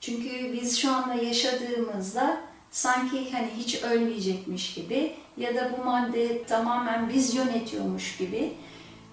[0.00, 7.08] Çünkü biz şu anda yaşadığımızda sanki hani hiç ölmeyecekmiş gibi ya da bu madde tamamen
[7.08, 8.52] biz yönetiyormuş gibi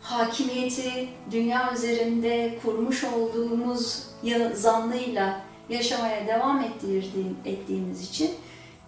[0.01, 8.31] hakimiyeti dünya üzerinde kurmuş olduğumuz ya- zannıyla yaşamaya devam ettirdiğim, ettiğimiz için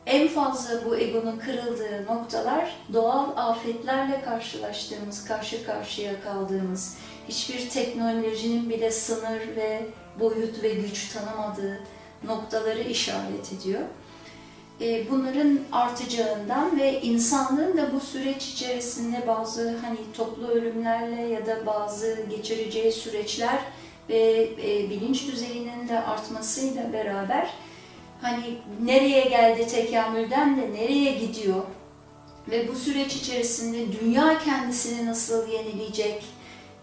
[0.06, 6.98] en fazla bu egonun kırıldığı noktalar doğal afetlerle karşılaştığımız, karşı karşıya kaldığımız,
[7.30, 9.86] hiçbir teknolojinin bile sınır ve
[10.20, 11.80] boyut ve güç tanımadığı
[12.24, 13.82] noktaları işaret ediyor.
[14.82, 21.66] E, bunların artacağından ve insanlığın da bu süreç içerisinde bazı hani toplu ölümlerle ya da
[21.66, 23.60] bazı geçireceği süreçler
[24.10, 27.54] ve e, bilinç düzeyinin de artmasıyla beraber
[28.22, 31.64] hani nereye geldi tekamülden de nereye gidiyor
[32.52, 36.24] ve bu süreç içerisinde dünya kendisini nasıl yenileyecek,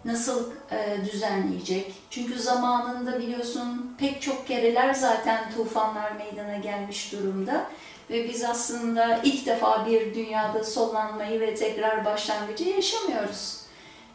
[0.05, 1.93] nasıl e, düzenleyecek?
[2.09, 7.65] Çünkü zamanında biliyorsun pek çok kereler zaten tufanlar meydana gelmiş durumda
[8.09, 13.61] ve biz aslında ilk defa bir dünyada sonlanmayı ve tekrar başlangıcı yaşamıyoruz.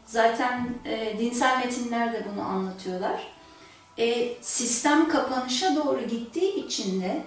[0.06, 3.32] Zaten e, dinsel metinler de bunu anlatıyorlar.
[3.98, 7.22] E, sistem kapanışa doğru gittiği için de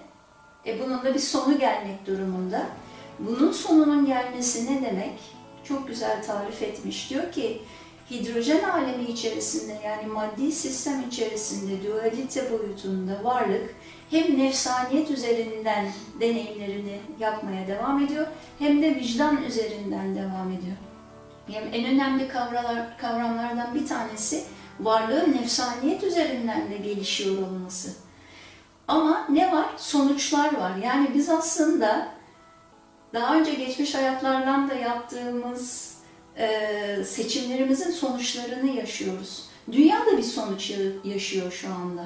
[0.66, 2.66] e, bunun da bir sonu gelmek durumunda.
[3.20, 5.20] Bunun sonunun gelmesi ne demek?
[5.64, 7.10] Çok güzel tarif etmiş.
[7.10, 7.62] Diyor ki
[8.12, 13.76] hidrojen alemi içerisinde yani maddi sistem içerisinde dualite boyutunda varlık
[14.10, 15.86] hem nefsaniyet üzerinden
[16.20, 18.28] deneyimlerini yapmaya devam ediyor
[18.60, 20.78] hem de vicdan üzerinden devam ediyor.
[21.50, 24.44] Yani en önemli kavralar, kavramlardan bir tanesi
[24.80, 27.94] varlığın nefsaniyet üzerinden de gelişiyor olması.
[28.88, 29.66] Ama ne var?
[29.78, 30.76] Sonuçlar var.
[30.84, 32.08] Yani biz aslında
[33.14, 35.93] daha önce geçmiş hayatlardan da yaptığımız
[36.38, 39.46] e, seçimlerimizin sonuçlarını yaşıyoruz.
[39.72, 40.74] Dünya da bir sonuç
[41.04, 42.06] yaşıyor şu anda.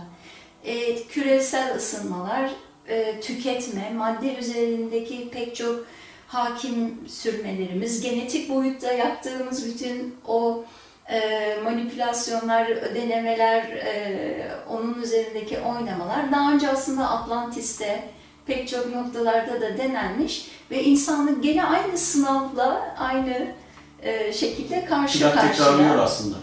[0.64, 2.52] E, küresel ısınmalar,
[2.88, 5.86] e, tüketme, madde üzerindeki pek çok
[6.28, 10.66] hakim sürmelerimiz, genetik boyutta yaptığımız bütün o
[11.64, 18.04] manipülasyonlar, denemeler, e, onun üzerindeki oynamalar daha önce aslında Atlantis'te
[18.46, 23.48] pek çok noktalarda da denenmiş ve insanlık gene aynı sınavla aynı
[24.04, 25.52] e, şekilde karşı Plak karşıya.
[25.52, 26.36] tekrarlıyor aslında.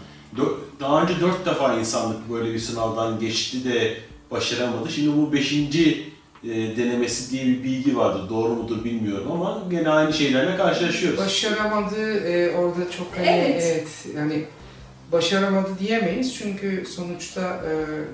[0.79, 3.97] Daha önce dört defa insanlık böyle bir sınavdan geçti de
[4.31, 4.91] başaramadı.
[4.91, 6.09] Şimdi bu beşinci
[6.43, 8.29] e, denemesi diye bir bilgi vardı.
[8.29, 11.19] Doğru mudur bilmiyorum ama gene aynı şeylerle karşılaşıyoruz.
[11.19, 13.63] Başaramadı e, orada çok hani Evet.
[13.65, 14.15] evet.
[14.17, 14.45] yani
[15.11, 17.71] başaramadı diyemeyiz çünkü sonuçta e,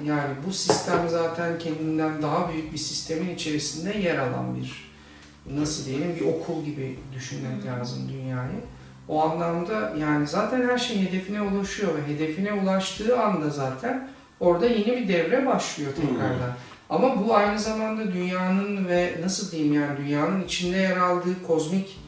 [0.07, 4.91] yani bu sistem zaten kendinden daha büyük bir sistemin içerisinde yer alan bir
[5.59, 8.59] nasıl diyelim bir okul gibi düşünmek lazım dünyayı.
[9.07, 14.87] O anlamda yani zaten her şey hedefine ulaşıyor ve hedefine ulaştığı anda zaten orada yeni
[14.87, 16.53] bir devre başlıyor tekrardan.
[16.89, 21.99] Ama bu aynı zamanda dünyanın ve nasıl diyeyim yani dünyanın içinde yer aldığı kozmik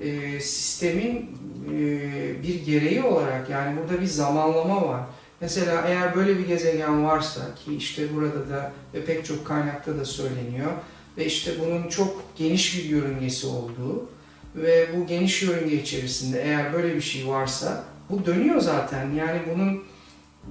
[0.00, 1.30] e, sistemin
[1.74, 5.00] e, bir gereği olarak yani burada bir zamanlama var.
[5.40, 10.04] Mesela eğer böyle bir gezegen varsa ki işte burada da ve pek çok kaynakta da
[10.04, 10.70] söyleniyor
[11.18, 14.06] ve işte bunun çok geniş bir yörüngesi olduğu
[14.54, 19.10] ve bu geniş yörünge içerisinde eğer böyle bir şey varsa bu dönüyor zaten.
[19.10, 19.84] Yani bunun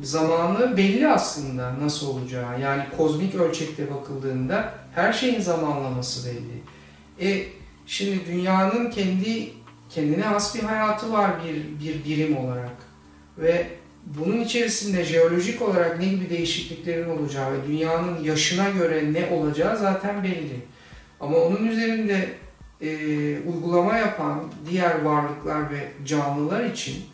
[0.01, 2.61] zamanı belli aslında nasıl olacağı.
[2.61, 6.61] Yani kozmik ölçekte bakıldığında her şeyin zamanlaması belli.
[7.29, 7.45] E
[7.85, 9.49] şimdi dünyanın kendi
[9.89, 12.75] kendine has bir hayatı var bir bir birim olarak
[13.37, 13.67] ve
[14.05, 20.23] bunun içerisinde jeolojik olarak ne gibi değişikliklerin olacağı ve dünyanın yaşına göre ne olacağı zaten
[20.23, 20.61] belli.
[21.19, 22.29] Ama onun üzerinde
[22.81, 22.87] e,
[23.39, 27.05] uygulama yapan diğer varlıklar ve canlılar için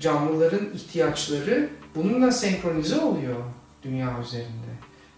[0.00, 3.36] canlıların ihtiyaçları bununla senkronize oluyor
[3.82, 4.72] dünya üzerinde.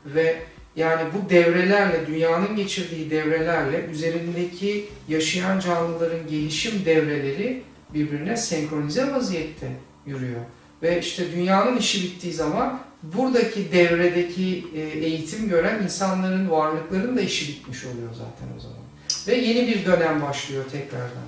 [0.07, 0.37] Ve
[0.77, 7.62] yani bu devrelerle, dünyanın geçirdiği devrelerle üzerindeki yaşayan canlıların gelişim devreleri
[7.95, 9.68] birbirine senkronize vaziyette
[10.07, 10.41] yürüyor.
[10.83, 12.81] Ve işte dünyanın işi bittiği zaman
[13.12, 18.78] buradaki devredeki e, eğitim gören insanların, varlıkların da işi bitmiş oluyor zaten o zaman.
[19.26, 21.24] Ve yeni bir dönem başlıyor tekrardan.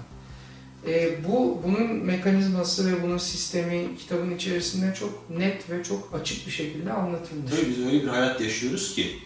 [0.89, 6.53] E, bu bunun mekanizması ve bunun sistemi kitabın içerisinde çok net ve çok açık bir
[6.53, 7.51] şekilde anlatılmış.
[7.51, 9.19] Tabii biz öyle bir hayat yaşıyoruz ki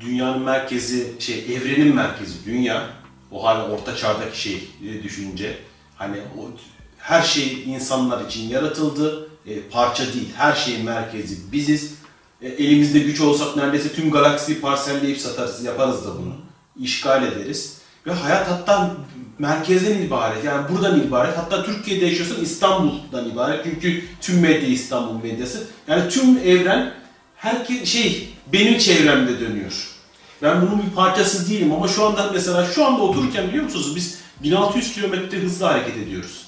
[0.00, 2.90] dünyanın merkezi, şey evrenin merkezi dünya.
[3.30, 5.58] O hala orta çağdaki şey e, düşünce.
[5.96, 6.50] Hani o,
[6.98, 9.30] her şey insanlar için yaratıldı.
[9.46, 10.28] E, parça değil.
[10.36, 11.94] Her şeyin merkezi biziz.
[12.42, 16.34] E, elimizde güç olsak neredeyse tüm galaksiyi parselleyip satarız, yaparız da bunu.
[16.80, 17.78] İşgal ederiz.
[18.06, 18.96] Ve hayat hatta
[19.38, 20.44] merkezden ibaret.
[20.44, 21.38] Yani buradan ibaret.
[21.38, 23.64] Hatta Türkiye'de yaşıyorsan İstanbul'dan ibaret.
[23.64, 25.66] Çünkü tüm medya İstanbul medyası.
[25.88, 26.94] Yani tüm evren
[27.36, 29.94] herkes şey benim çevremde dönüyor.
[30.42, 34.18] Ben bunun bir parçası değilim ama şu anda mesela şu anda otururken biliyor musunuz biz
[34.42, 36.43] 1600 kilometre hızla hareket ediyoruz.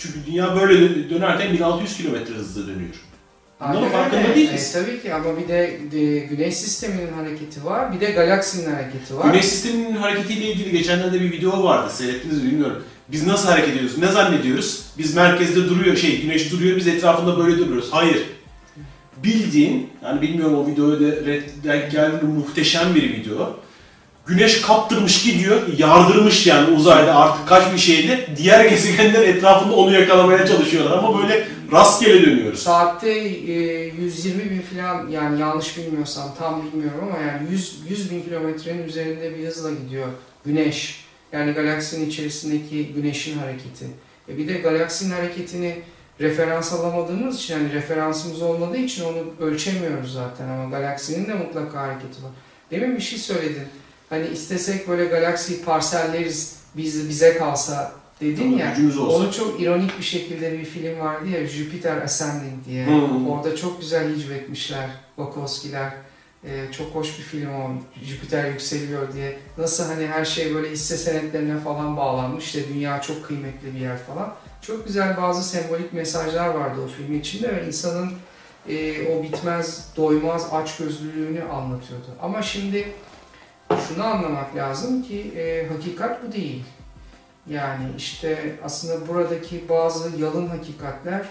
[0.00, 2.94] Çünkü dünya böyle dönerken 1600 kilometre hızla dönüyor.
[3.60, 4.76] Bunların farkında değiliz.
[4.76, 9.18] E, tabii ki ama bir de, de güneş sisteminin hareketi var, bir de galaksinin hareketi
[9.18, 9.24] var.
[9.24, 11.92] Güneş sisteminin hareketiyle ilgili geçenlerde bir video vardı.
[11.92, 12.84] Seyrettiniz mi bilmiyorum.
[13.08, 13.98] Biz nasıl hareket ediyoruz?
[13.98, 14.82] Ne zannediyoruz?
[14.98, 17.88] Biz merkezde duruyor, şey güneş duruyor, biz etrafında böyle duruyoruz.
[17.90, 18.22] Hayır.
[19.24, 21.26] Bildiğin, yani bilmiyorum o videoya da
[21.64, 23.60] denk geldi muhteşem bir video.
[24.30, 28.26] Güneş kaptırmış gidiyor, yardırmış yani uzayda artık kaç bir şeyde.
[28.36, 32.62] Diğer gezegenler etrafında onu yakalamaya çalışıyorlar ama böyle rastgele dönüyoruz.
[32.62, 33.52] Saatte e,
[33.86, 39.38] 120 bin falan yani yanlış bilmiyorsam tam bilmiyorum ama yani 100, 100 bin kilometrenin üzerinde
[39.38, 40.06] bir hızla gidiyor
[40.46, 41.04] güneş.
[41.32, 43.86] Yani galaksinin içerisindeki güneşin hareketi.
[44.28, 45.82] E bir de galaksinin hareketini
[46.20, 52.22] referans alamadığımız için yani referansımız olmadığı için onu ölçemiyoruz zaten ama galaksinin de mutlaka hareketi
[52.22, 52.30] var.
[52.70, 53.64] Demin bir şey söyledin.
[54.10, 58.76] Hani istesek böyle galaksiyi parselleriz biz bize kalsa Dedin ya,
[59.08, 62.86] onu çok ironik bir şekilde bir film vardı ya, Jupiter Ascending diye.
[62.86, 63.30] Hmm.
[63.30, 65.92] Orada çok güzel hicvetmişler, Wachowski'ler.
[66.44, 67.70] Ee, çok hoş bir film o,
[68.04, 69.38] Jüpiter yükseliyor diye.
[69.58, 73.98] Nasıl hani her şey böyle hisse senetlerine falan bağlanmış, işte dünya çok kıymetli bir yer
[73.98, 74.34] falan.
[74.62, 78.12] Çok güzel bazı sembolik mesajlar vardı o filmin içinde ve insanın
[78.68, 82.06] e, o bitmez, doymaz açgözlülüğünü anlatıyordu.
[82.22, 82.92] Ama şimdi
[83.88, 86.64] şunu anlamak lazım ki e, hakikat bu değil.
[87.50, 91.26] Yani işte aslında buradaki bazı yalın hakikatler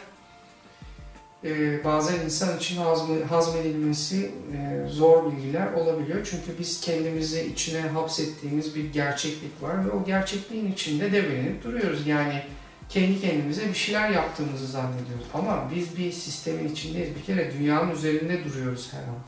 [1.44, 6.28] e, bazen insan için hazm, hazmedilmesi e, zor bilgiler olabiliyor.
[6.32, 12.08] Çünkü biz kendimizi içine hapsettiğimiz bir gerçeklik var ve o gerçekliğin içinde debelenip duruyoruz.
[12.08, 12.44] Yani
[12.90, 15.26] kendi kendimize bir şeyler yaptığımızı zannediyoruz.
[15.34, 17.16] Ama biz bir sistemin içindeyiz.
[17.16, 19.20] Bir kere dünyanın üzerinde duruyoruz her an.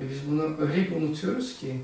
[0.00, 1.76] Ve biz bunu öyle bir unutuyoruz ki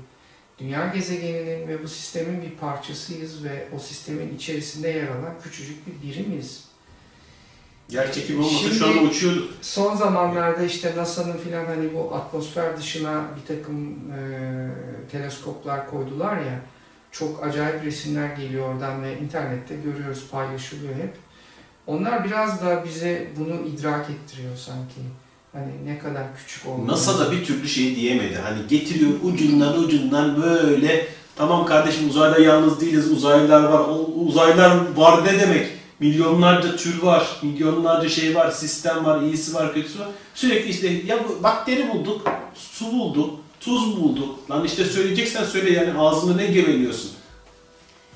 [0.59, 6.07] dünya gezegeninin ve bu sistemin bir parçasıyız ve o sistemin içerisinde yer alan küçücük bir
[6.07, 6.63] birimiz.
[7.89, 9.51] Yer çekimi olmasa Şimdi- şu anda uçuyorduk.
[9.61, 14.19] Son zamanlarda işte NASA'nın filan hani bu atmosfer dışına bir takım e,
[15.11, 16.59] teleskoplar koydular ya
[17.11, 21.13] çok acayip resimler geliyor oradan ve internette görüyoruz paylaşılıyor hep.
[21.87, 24.99] Onlar biraz da bize bunu idrak ettiriyor sanki.
[25.53, 26.87] Hani ne kadar küçük olduğunu.
[26.87, 28.35] NASA da bir türlü şey diyemedi.
[28.43, 33.79] Hani getiriyor ucundan ucundan böyle tamam kardeşim uzayda yalnız değiliz uzaylılar var.
[33.79, 33.95] O
[34.25, 35.67] uzaylılar var ne demek?
[35.99, 40.07] Milyonlarca tür var, milyonlarca şey var, sistem var, iyisi var, kötüsü var.
[40.35, 42.21] Sürekli işte ya bakteri bulduk,
[42.55, 44.51] su bulduk, tuz bulduk.
[44.51, 47.11] Lan işte söyleyeceksen söyle yani ağzında ne geveliyorsun.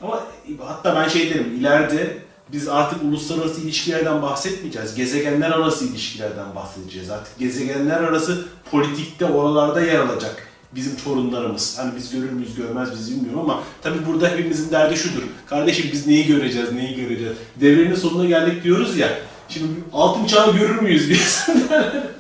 [0.02, 0.24] Ama
[0.60, 2.18] hatta ben şey derim ileride
[2.54, 4.96] biz artık uluslararası ilişkilerden bahsetmeyeceğiz.
[4.96, 7.10] Gezegenler arası ilişkilerden bahsedeceğiz.
[7.10, 11.80] Artık gezegenler arası politikte oralarda yer alacak bizim torunlarımız.
[11.80, 15.24] Hani biz görür müyüz görmez miyiz bilmiyorum ama tabii burada hepimizin derdi şudur.
[15.46, 17.38] Kardeşim biz neyi göreceğiz, neyi göreceğiz?
[17.56, 19.10] Devrenin sonuna geldik diyoruz ya.
[19.50, 21.48] Şimdi altın çağı görür müyüz biz?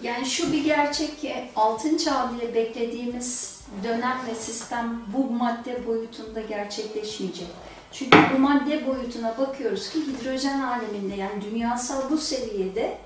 [0.03, 6.41] Yani şu bir gerçek ki altın çağ diye beklediğimiz dönem ve sistem bu madde boyutunda
[6.41, 7.47] gerçekleşmeyecek.
[7.93, 12.97] Çünkü bu madde boyutuna bakıyoruz ki hidrojen aleminde yani dünyasal bu seviyede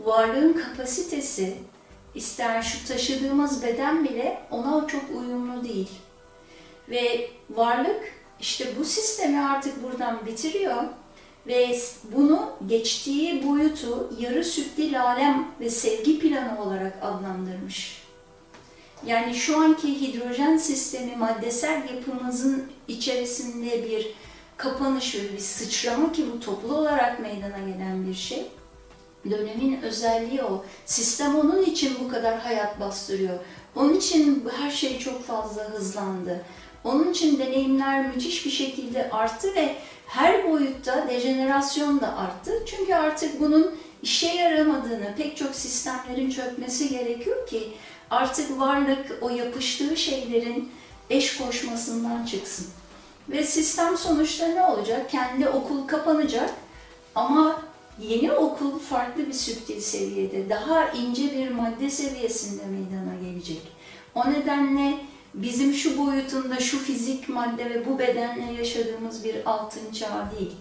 [0.00, 1.54] varlığın kapasitesi
[2.14, 5.90] ister şu taşıdığımız beden bile ona çok uyumlu değil.
[6.90, 10.82] Ve varlık işte bu sistemi artık buradan bitiriyor
[11.46, 11.78] ve
[12.16, 18.02] bunu geçtiği boyutu yarı sütlü alem ve sevgi planı olarak adlandırmış.
[19.06, 24.14] Yani şu anki hidrojen sistemi maddesel yapımızın içerisinde bir
[24.60, 28.46] kapanış ve bir sıçrama ki bu toplu olarak meydana gelen bir şey.
[29.30, 30.64] Dönemin özelliği o.
[30.86, 33.38] Sistem onun için bu kadar hayat bastırıyor.
[33.76, 36.44] Onun için her şey çok fazla hızlandı.
[36.84, 42.52] Onun için deneyimler müthiş bir şekilde arttı ve her boyutta dejenerasyon da arttı.
[42.66, 47.72] Çünkü artık bunun işe yaramadığını, pek çok sistemlerin çökmesi gerekiyor ki
[48.10, 50.72] artık varlık o yapıştığı şeylerin
[51.10, 52.66] eş koşmasından çıksın.
[53.28, 55.10] Ve sistem sonuçta ne olacak?
[55.10, 56.50] Kendi okul kapanacak
[57.14, 57.62] ama
[58.00, 63.62] yeni okul farklı bir süptil seviyede, daha ince bir madde seviyesinde meydana gelecek.
[64.14, 64.98] O nedenle
[65.34, 70.52] bizim şu boyutunda, şu fizik madde ve bu bedenle yaşadığımız bir altın çağ değil.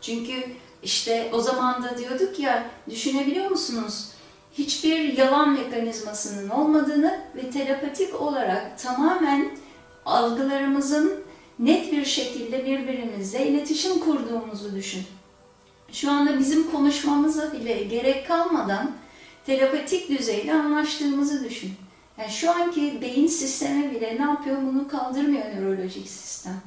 [0.00, 0.34] Çünkü
[0.82, 4.08] işte o zaman da diyorduk ya, düşünebiliyor musunuz?
[4.54, 9.50] Hiçbir yalan mekanizmasının olmadığını ve telepatik olarak tamamen
[10.06, 11.27] algılarımızın
[11.58, 15.02] net bir şekilde birbirimizle iletişim kurduğumuzu düşün.
[15.92, 18.96] Şu anda bizim konuşmamıza bile gerek kalmadan
[19.46, 21.72] telepatik düzeyde anlaştığımızı düşün.
[22.18, 26.60] Yani şu anki beyin sistemi bile ne yapıyor bunu kaldırmıyor nörolojik sistem.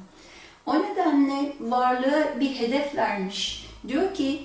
[0.66, 3.66] O nedenle varlığa bir hedef vermiş.
[3.88, 4.42] Diyor ki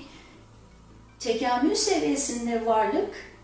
[1.20, 3.37] tekamül seviyesinde varlık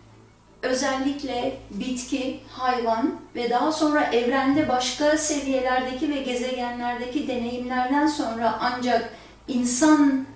[0.64, 9.14] özellikle bitki, hayvan ve daha sonra evrende başka seviyelerdeki ve gezegenlerdeki deneyimlerden sonra ancak
[9.48, 10.26] insan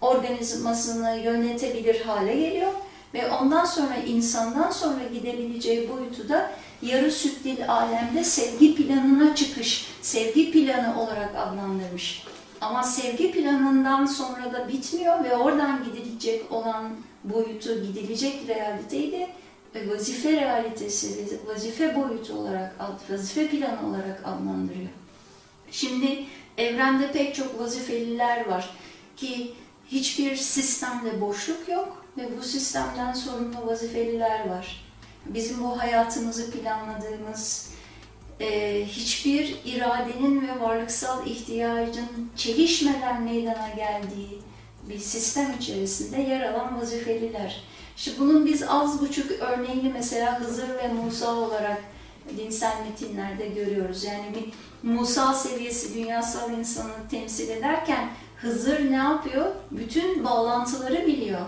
[0.00, 2.72] organizmasını yönetebilir hale geliyor
[3.14, 6.50] ve ondan sonra insandan sonra gidebileceği boyutu da
[6.82, 12.24] yarı sütlil alemde sevgi planına çıkış, sevgi planı olarak adlandırmış.
[12.60, 16.90] Ama sevgi planından sonra da bitmiyor ve oradan gidilecek olan
[17.24, 19.28] boyutu, gidilecek realiteyi de
[19.74, 22.76] vazife realitesi, vazife boyutu olarak,
[23.10, 24.90] vazife planı olarak adlandırıyor.
[25.70, 26.24] Şimdi
[26.58, 28.70] evrende pek çok vazifeliler var
[29.16, 29.54] ki
[29.88, 34.84] hiçbir sistemde boşluk yok ve bu sistemden sorumlu vazifeliler var.
[35.26, 37.72] Bizim bu hayatımızı planladığımız,
[38.40, 44.38] e, hiçbir iradenin ve varlıksal ihtiyacın çelişmeden meydana geldiği
[44.88, 47.62] bir sistem içerisinde yer alan vazifeliler.
[48.02, 51.82] İşte bunun biz az buçuk örneğini mesela Hızır ve Musa olarak
[52.36, 54.04] dinsel metinlerde görüyoruz.
[54.04, 54.52] Yani bir
[54.88, 59.46] Musa seviyesi dünyasal insanı temsil ederken Hızır ne yapıyor?
[59.70, 61.40] Bütün bağlantıları biliyor.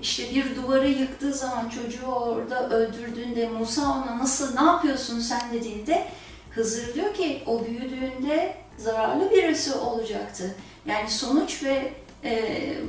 [0.00, 6.06] İşte bir duvarı yıktığı zaman çocuğu orada öldürdüğünde Musa ona nasıl ne yapıyorsun sen dediğinde
[6.50, 10.54] Hızır diyor ki o büyüdüğünde zararlı birisi olacaktı.
[10.86, 11.92] Yani sonuç ve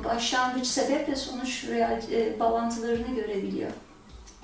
[0.06, 1.64] başlangıç sebep ve sonuç
[2.12, 3.72] e, bağlantılarını görebiliyor.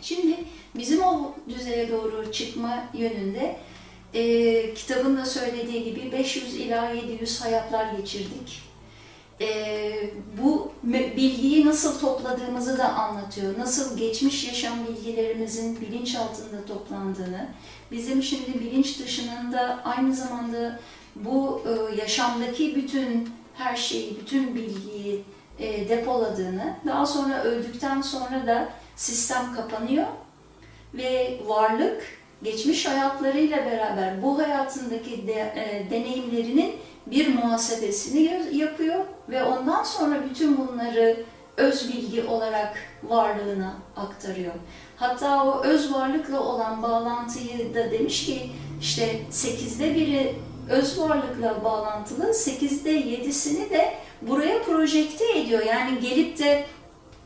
[0.01, 0.35] Şimdi
[0.75, 3.55] bizim o düzeye doğru çıkma yönünde
[4.13, 8.61] e, kitabın da söylediği gibi 500 ila 700 hayatlar geçirdik.
[9.41, 9.91] E,
[10.43, 13.59] bu bilgiyi nasıl topladığımızı da anlatıyor.
[13.59, 17.47] Nasıl geçmiş yaşam bilgilerimizin bilinç altında toplandığını,
[17.91, 20.79] bizim şimdi bilinç dışının da aynı zamanda
[21.15, 25.23] bu e, yaşamdaki bütün her şeyi, bütün bilgiyi
[25.59, 30.07] e, depoladığını, daha sonra öldükten sonra da sistem kapanıyor
[30.93, 32.03] ve varlık
[32.43, 36.75] geçmiş hayatlarıyla beraber bu hayatındaki de, e, deneyimlerinin
[37.05, 41.17] bir muhasebesini yapıyor ve ondan sonra bütün bunları
[41.57, 44.53] öz bilgi olarak varlığına aktarıyor.
[44.95, 48.49] Hatta o öz varlıkla olan bağlantıyı da demiş ki
[48.81, 50.35] işte sekizde biri
[50.69, 55.63] öz varlıkla bağlantılı, sekizde yedisini de buraya projekte ediyor.
[55.65, 56.65] Yani gelip de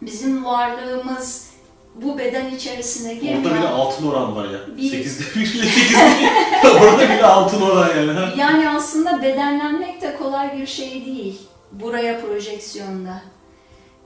[0.01, 1.49] bizim varlığımız
[1.95, 3.43] bu beden içerisine girmiyor.
[3.43, 4.59] Orada bile altın oran var ya.
[4.77, 4.91] Bir...
[4.91, 8.39] 8'de 1 ile 8'de Orada bile altın oran yani.
[8.39, 11.41] yani aslında bedenlenmek de kolay bir şey değil.
[11.71, 13.21] Buraya projeksiyonda.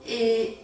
[0.08, 0.16] Ee,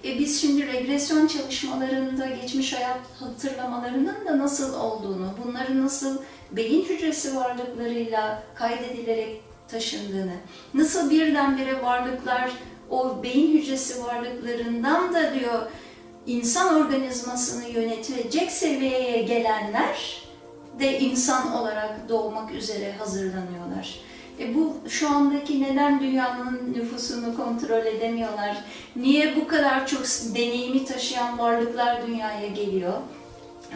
[0.05, 6.17] e, biz şimdi regresyon çalışmalarında geçmiş hayat hatırlamalarının da nasıl olduğunu, bunların nasıl
[6.51, 10.35] beyin hücresi varlıklarıyla kaydedilerek taşındığını,
[10.73, 12.51] nasıl birdenbire varlıklar
[12.89, 15.61] o beyin hücresi varlıklarından da diyor
[16.27, 20.23] insan organizmasını yönetecek seviyeye gelenler
[20.79, 23.99] de insan olarak doğmak üzere hazırlanıyorlar.
[24.39, 28.57] E bu şu andaki neden dünyanın nüfusunu kontrol edemiyorlar?
[28.95, 30.01] Niye bu kadar çok
[30.35, 32.93] deneyimi taşıyan varlıklar dünyaya geliyor?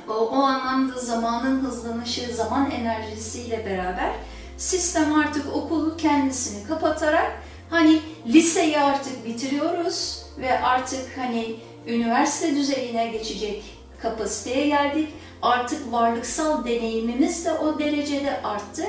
[0.09, 4.11] O, o anlamda zamanın hızlanışı, zaman enerjisiyle beraber
[4.57, 7.31] sistem artık okulu kendisini kapatarak
[7.69, 11.55] hani liseyi artık bitiriyoruz ve artık hani
[11.87, 13.63] üniversite düzeyine geçecek
[14.01, 15.09] kapasiteye geldik.
[15.41, 18.85] Artık varlıksal deneyimimiz de o derecede arttı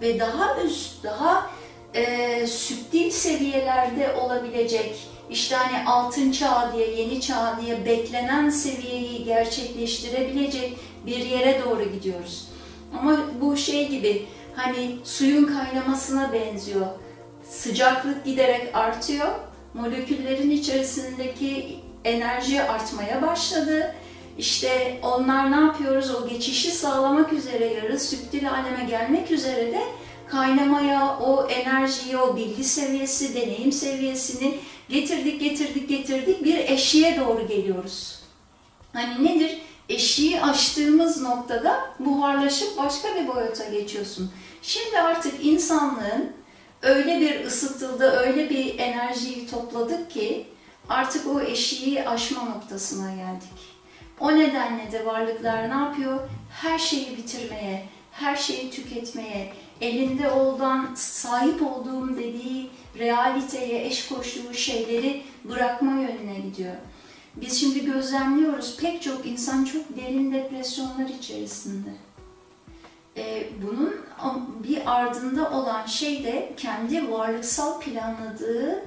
[0.00, 1.50] ve daha üst, daha
[1.94, 10.78] e, süptil seviyelerde olabilecek işte hani altın çağ diye, yeni çağ diye beklenen seviyeyi gerçekleştirebilecek
[11.06, 12.48] bir yere doğru gidiyoruz.
[12.98, 14.26] Ama bu şey gibi
[14.56, 16.86] hani suyun kaynamasına benziyor.
[17.50, 19.28] Sıcaklık giderek artıyor.
[19.74, 23.94] Moleküllerin içerisindeki enerji artmaya başladı.
[24.38, 26.10] İşte onlar ne yapıyoruz?
[26.10, 29.82] O geçişi sağlamak üzere yarı süptil aleme gelmek üzere de
[30.26, 38.18] kaynamaya, o enerjiyi, o bilgi seviyesi, deneyim seviyesini getirdik, getirdik, getirdik bir eşiğe doğru geliyoruz.
[38.92, 39.58] Hani nedir?
[39.88, 44.30] Eşiği aştığımız noktada buharlaşıp başka bir boyuta geçiyorsun.
[44.62, 46.32] Şimdi artık insanlığın
[46.82, 50.46] öyle bir ısıtıldı, öyle bir enerjiyi topladık ki
[50.88, 53.78] artık o eşiği aşma noktasına geldik.
[54.20, 56.18] O nedenle de varlıklar ne yapıyor?
[56.50, 65.22] Her şeyi bitirmeye, her şeyi tüketmeye, elinde olan, sahip olduğum dediği realiteye eş koştuğu şeyleri
[65.44, 66.74] bırakma yönüne gidiyor.
[67.36, 71.90] Biz şimdi gözlemliyoruz pek çok insan çok derin depresyonlar içerisinde.
[73.16, 73.96] Ee, bunun
[74.64, 78.84] bir ardında olan şey de kendi varlıksal planladığı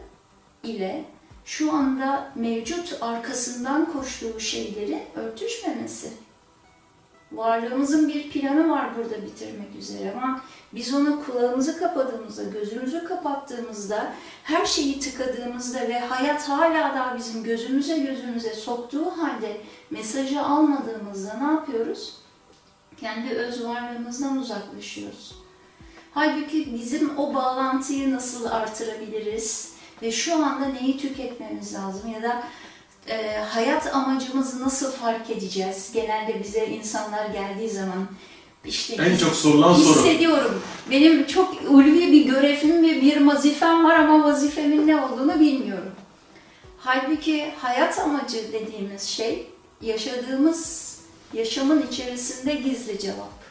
[0.63, 1.05] ile
[1.45, 6.09] şu anda mevcut arkasından koştuğu şeylerin örtüşmemesi.
[7.31, 10.41] Varlığımızın bir planı var burada bitirmek üzere ama
[10.73, 17.97] biz ona kulağımızı kapadığımızda, gözümüzü kapattığımızda, her şeyi tıkadığımızda ve hayat hala da bizim gözümüze
[17.97, 22.15] gözümüze soktuğu halde mesajı almadığımızda ne yapıyoruz?
[22.99, 25.35] Kendi öz varlığımızdan uzaklaşıyoruz.
[26.13, 32.43] Halbuki bizim o bağlantıyı nasıl artırabiliriz ve şu anda neyi tüketmemiz lazım ya da
[33.07, 35.91] e, hayat amacımızı nasıl fark edeceğiz?
[35.93, 38.07] Genelde bize insanlar geldiği zaman
[38.65, 39.99] işte en çok sorulan soru.
[39.99, 40.61] Hissediyorum.
[40.91, 45.91] Benim çok ulvi bir görevim ve bir vazifem var ama vazifemin ne olduğunu bilmiyorum.
[46.77, 49.47] Halbuki hayat amacı dediğimiz şey
[49.81, 50.91] yaşadığımız
[51.33, 53.41] yaşamın içerisinde gizli cevap.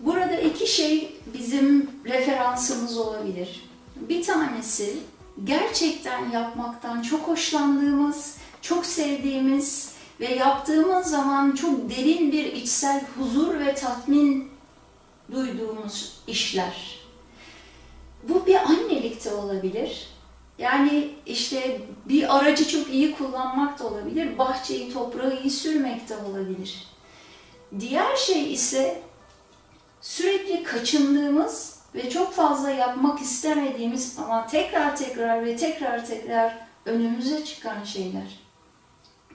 [0.00, 3.64] Burada iki şey bizim referansımız olabilir.
[3.96, 4.96] Bir tanesi
[5.44, 13.74] gerçekten yapmaktan çok hoşlandığımız, çok sevdiğimiz ve yaptığımız zaman çok derin bir içsel huzur ve
[13.74, 14.50] tatmin
[15.32, 16.98] duyduğumuz işler.
[18.28, 20.08] Bu bir annelik de olabilir.
[20.58, 26.88] Yani işte bir aracı çok iyi kullanmak da olabilir, bahçeyi, toprağı iyi sürmek de olabilir.
[27.80, 29.02] Diğer şey ise
[30.00, 37.84] sürekli kaçındığımız ve çok fazla yapmak istemediğimiz ama tekrar tekrar ve tekrar tekrar önümüze çıkan
[37.84, 38.43] şeyler.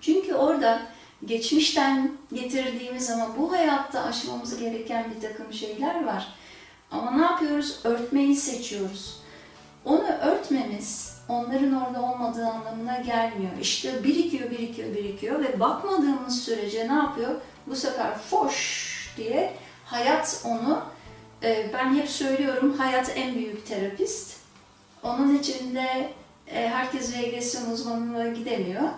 [0.02, 0.82] Çünkü orada
[1.26, 6.28] geçmişten getirdiğimiz ama bu hayatta aşmamız gereken bir takım şeyler var.
[6.92, 7.80] Ama ne yapıyoruz?
[7.84, 9.20] Örtmeyi seçiyoruz.
[9.86, 13.52] Onu örtmemiz onların orada olmadığı anlamına gelmiyor.
[13.62, 17.32] İşte birikiyor, birikiyor, birikiyor ve bakmadığımız sürece ne yapıyor?
[17.68, 19.54] Bu sefer foş diye
[19.86, 20.82] hayat onu,
[21.44, 24.38] e, ben hep söylüyorum hayat en büyük terapist.
[25.04, 26.14] Onun içinde
[26.48, 28.90] e, herkes regresyon uzmanına gidemiyor.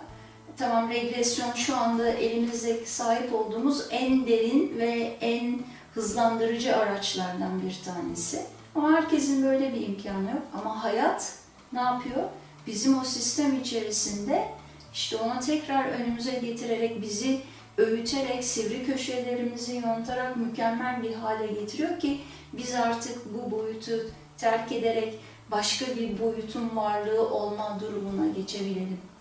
[0.56, 5.60] Tamam regresyon şu anda elimizde sahip olduğumuz en derin ve en
[5.94, 8.42] hızlandırıcı araçlardan bir tanesi.
[8.74, 10.42] Ama herkesin böyle bir imkanı yok.
[10.60, 11.34] Ama hayat
[11.72, 12.22] ne yapıyor?
[12.66, 14.48] Bizim o sistem içerisinde
[14.94, 17.40] işte onu tekrar önümüze getirerek bizi
[17.78, 22.20] öğüterek, sivri köşelerimizi yontarak mükemmel bir hale getiriyor ki
[22.52, 23.92] biz artık bu boyutu
[24.38, 25.14] terk ederek
[25.50, 29.11] başka bir boyutun varlığı olma durumuna geçebilelim.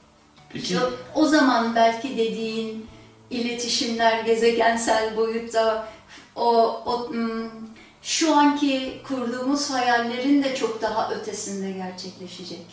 [0.54, 0.76] Peki
[1.16, 2.86] o zaman belki dediğin
[3.30, 5.88] iletişimler gezegensel boyutta
[6.36, 6.48] o,
[6.86, 7.50] o hmm,
[8.02, 12.66] şu anki kurduğumuz hayallerin de çok daha ötesinde gerçekleşecek.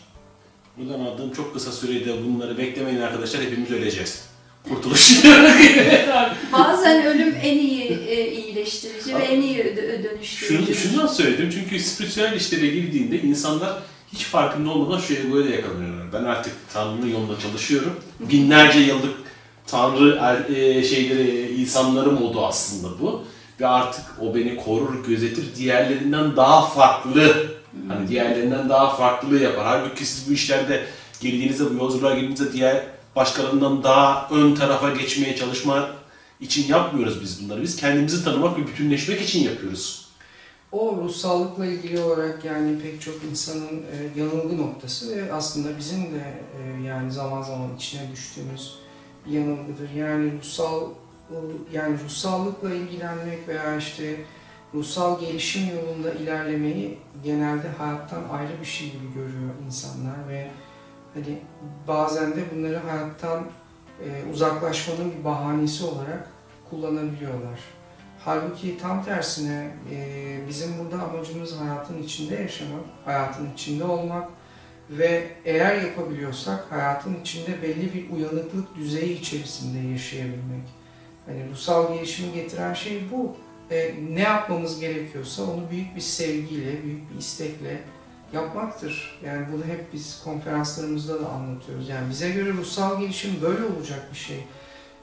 [0.76, 4.22] buradan aldığım çok kısa sürede bunları beklemeyin arkadaşlar hepimiz öleceğiz.
[4.68, 5.24] Kurtuluş.
[6.52, 10.74] Bazen ölüm en iyi e, iyileştirici ve en iyi dö- dönüştürücü.
[10.74, 13.82] Şunu, şundan söyledim çünkü spiritüel işlere girdiğinde insanlar
[14.12, 16.12] hiç farkında olmadan şu egoya da yakalanıyorlar.
[16.12, 17.92] Ben artık Tanrı'nın yolunda çalışıyorum.
[18.20, 19.14] Binlerce yıllık
[19.66, 23.24] Tanrı er- e, şeyleri, insanlarım oldu aslında bu.
[23.60, 27.46] Ve artık o beni korur, gözetir, diğerlerinden daha farklı,
[27.88, 29.64] hani diğerlerinden daha farklı yapar.
[29.66, 30.86] Halbuki siz bu işlerde
[31.20, 32.82] girdiğinizde, bu yolculuğa girdiğinizde diğer
[33.16, 35.88] başkalarından daha ön tarafa geçmeye çalışma
[36.40, 37.62] için yapmıyoruz biz bunları.
[37.62, 40.07] Biz kendimizi tanımak ve bütünleşmek için yapıyoruz.
[40.72, 46.34] O ruhsallıkla ilgili olarak yani pek çok insanın e, yanılgı noktası ve aslında bizim de
[46.58, 48.78] e, yani zaman zaman içine düştüğümüz
[49.26, 49.90] bir yanılgıdır.
[49.90, 50.88] Yani ruhsal
[51.72, 54.16] yani ruhsallıkla ilgilenmek veya işte
[54.74, 60.50] ruhsal gelişim yolunda ilerlemeyi genelde hayattan ayrı bir şey gibi görüyor insanlar ve
[61.14, 61.38] hani
[61.88, 63.44] bazen de bunları hayattan
[64.04, 66.28] e, uzaklaşmanın bir bahanesi olarak
[66.70, 67.77] kullanabiliyorlar.
[68.28, 74.28] Halbuki tam tersine e, bizim burada amacımız hayatın içinde yaşamak, hayatın içinde olmak
[74.90, 80.64] ve eğer yapabiliyorsak hayatın içinde belli bir uyanıklık düzeyi içerisinde yaşayabilmek.
[81.26, 83.36] Hani ruhsal gelişimi getiren şey bu.
[83.70, 87.80] E, ne yapmamız gerekiyorsa onu büyük bir sevgiyle, büyük bir istekle
[88.32, 89.18] yapmaktır.
[89.24, 91.88] Yani bunu hep biz konferanslarımızda da anlatıyoruz.
[91.88, 94.44] Yani bize göre ruhsal gelişim böyle olacak bir şey.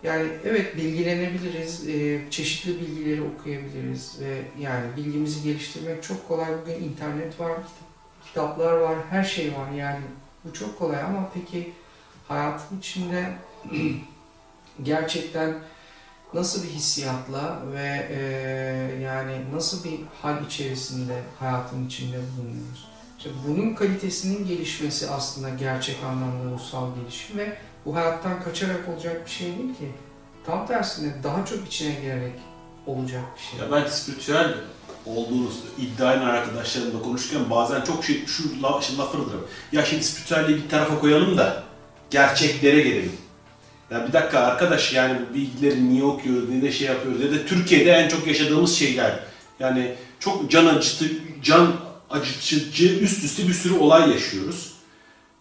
[0.03, 6.47] Yani evet bilgilenebiliriz, e, çeşitli bilgileri okuyabiliriz ve yani bilgimizi geliştirmek çok kolay.
[6.61, 10.01] Bugün internet var, kitap- kitaplar var, her şey var yani
[10.43, 11.73] bu çok kolay ama peki
[12.27, 13.33] hayatın içinde
[14.83, 15.55] gerçekten
[16.33, 18.19] nasıl bir hissiyatla ve e,
[19.03, 22.87] yani nasıl bir hal içerisinde hayatın içinde bulunuyoruz?
[23.17, 29.31] İşte bunun kalitesinin gelişmesi aslında gerçek anlamda ruhsal gelişim ve bu hayattan kaçarak olacak bir
[29.31, 29.91] şey değil ki.
[30.45, 32.33] Tam tersine daha çok içine girerek
[32.87, 33.59] olacak bir şey.
[33.59, 34.53] Ya ben spiritüel
[35.05, 39.47] olduğunuz iddia eden arkadaşlarımla konuşurken bazen çok şey, şu, la, şu lafı alırım.
[39.71, 41.63] Ya şimdi spiritüelliği bir tarafa koyalım da
[42.09, 43.11] gerçeklere gelelim.
[43.91, 47.45] Ya bir dakika arkadaş yani bu bilgileri niye okuyoruz, ne de şey yapıyoruz ya da
[47.45, 49.19] Türkiye'de en çok yaşadığımız şeyler.
[49.59, 51.05] Yani çok can acıtı,
[51.43, 51.73] can
[52.09, 54.73] acıtıcı üst üste bir sürü olay yaşıyoruz.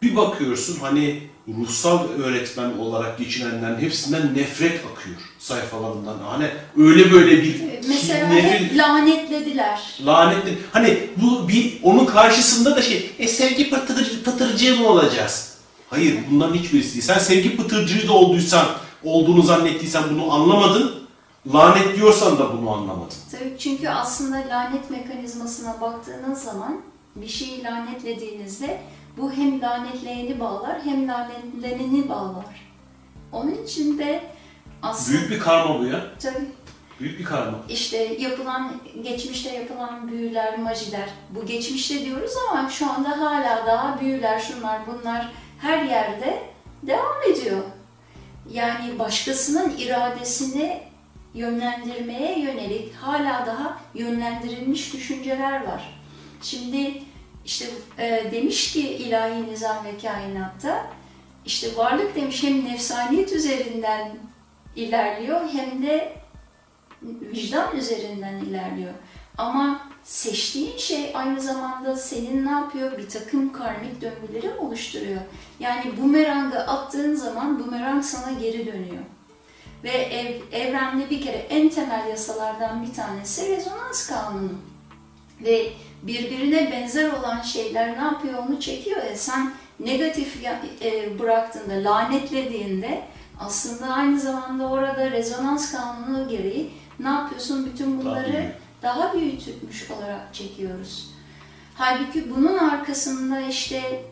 [0.03, 6.19] Bir bakıyorsun hani ruhsal öğretmen olarak geçinenlerin hepsinden nefret akıyor sayfalarından.
[6.19, 9.99] Hani öyle böyle bir E, Mesela nefret, lanetlediler.
[10.07, 10.59] lanetli.
[10.73, 15.55] Hani bu bir onun karşısında da şey, e sevgi pıtırcı, pıtırcığı mı olacağız?
[15.91, 17.03] Hayır, bunların hiçbirisi değil.
[17.05, 18.67] Sen sevgi pıtırcığı da olduysan,
[19.03, 21.05] olduğunu zannettiysen bunu anlamadın.
[21.55, 23.17] Lanetliyorsan da bunu anlamadın.
[23.31, 26.81] Tabii çünkü aslında lanet mekanizmasına baktığınız zaman
[27.17, 28.81] bir şeyi lanetlediğinizde
[29.17, 32.45] bu hem lanetleyeni bağlar hem lanetleneni bağlar.
[33.33, 34.25] Onun için de
[34.83, 36.01] aslında Büyük bir karma bu ya.
[36.23, 36.47] tabii
[37.01, 37.59] Büyük bir karma.
[37.69, 38.73] İşte yapılan,
[39.03, 45.33] geçmişte yapılan büyüler, majiler, bu geçmişte diyoruz ama şu anda hala daha büyüler, şunlar bunlar
[45.59, 46.43] her yerde
[46.83, 47.63] devam ediyor.
[48.51, 50.81] Yani başkasının iradesini
[51.35, 56.01] yönlendirmeye yönelik hala daha yönlendirilmiş düşünceler var.
[56.43, 57.03] Şimdi
[57.45, 57.65] işte
[57.99, 60.87] e, demiş ki ilahi nizam ve kainatta
[61.45, 64.17] işte varlık demiş hem nefsaniyet üzerinden
[64.77, 66.17] ilerliyor hem de
[67.03, 68.93] vicdan üzerinden ilerliyor.
[69.39, 72.99] Ama seçtiğin şey aynı zamanda senin ne yapıyor?
[72.99, 75.21] Bir takım karmik döngüleri oluşturuyor.
[75.61, 79.05] Yani bumerangı attığın zaman bumerang sana geri dönüyor.
[79.85, 84.53] Ve ev, evrende bir kere en temel yasalardan bir tanesi rezonans kanunu.
[85.41, 85.73] Ve
[86.07, 89.03] birbirine benzer olan şeyler ne yapıyor onu çekiyor.
[89.11, 90.45] E sen negatif
[90.83, 93.03] e, bıraktığında, lanetlediğinde
[93.41, 96.71] aslında aynı zamanda orada rezonans kanunu gereği
[97.01, 97.67] ne yapıyorsun?
[97.67, 98.53] Bütün bunları
[98.83, 101.15] daha büyütülmüş olarak çekiyoruz.
[101.75, 104.05] Halbuki bunun arkasında işte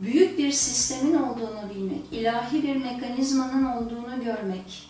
[0.00, 4.89] büyük bir sistemin olduğunu bilmek, ilahi bir mekanizmanın olduğunu görmek,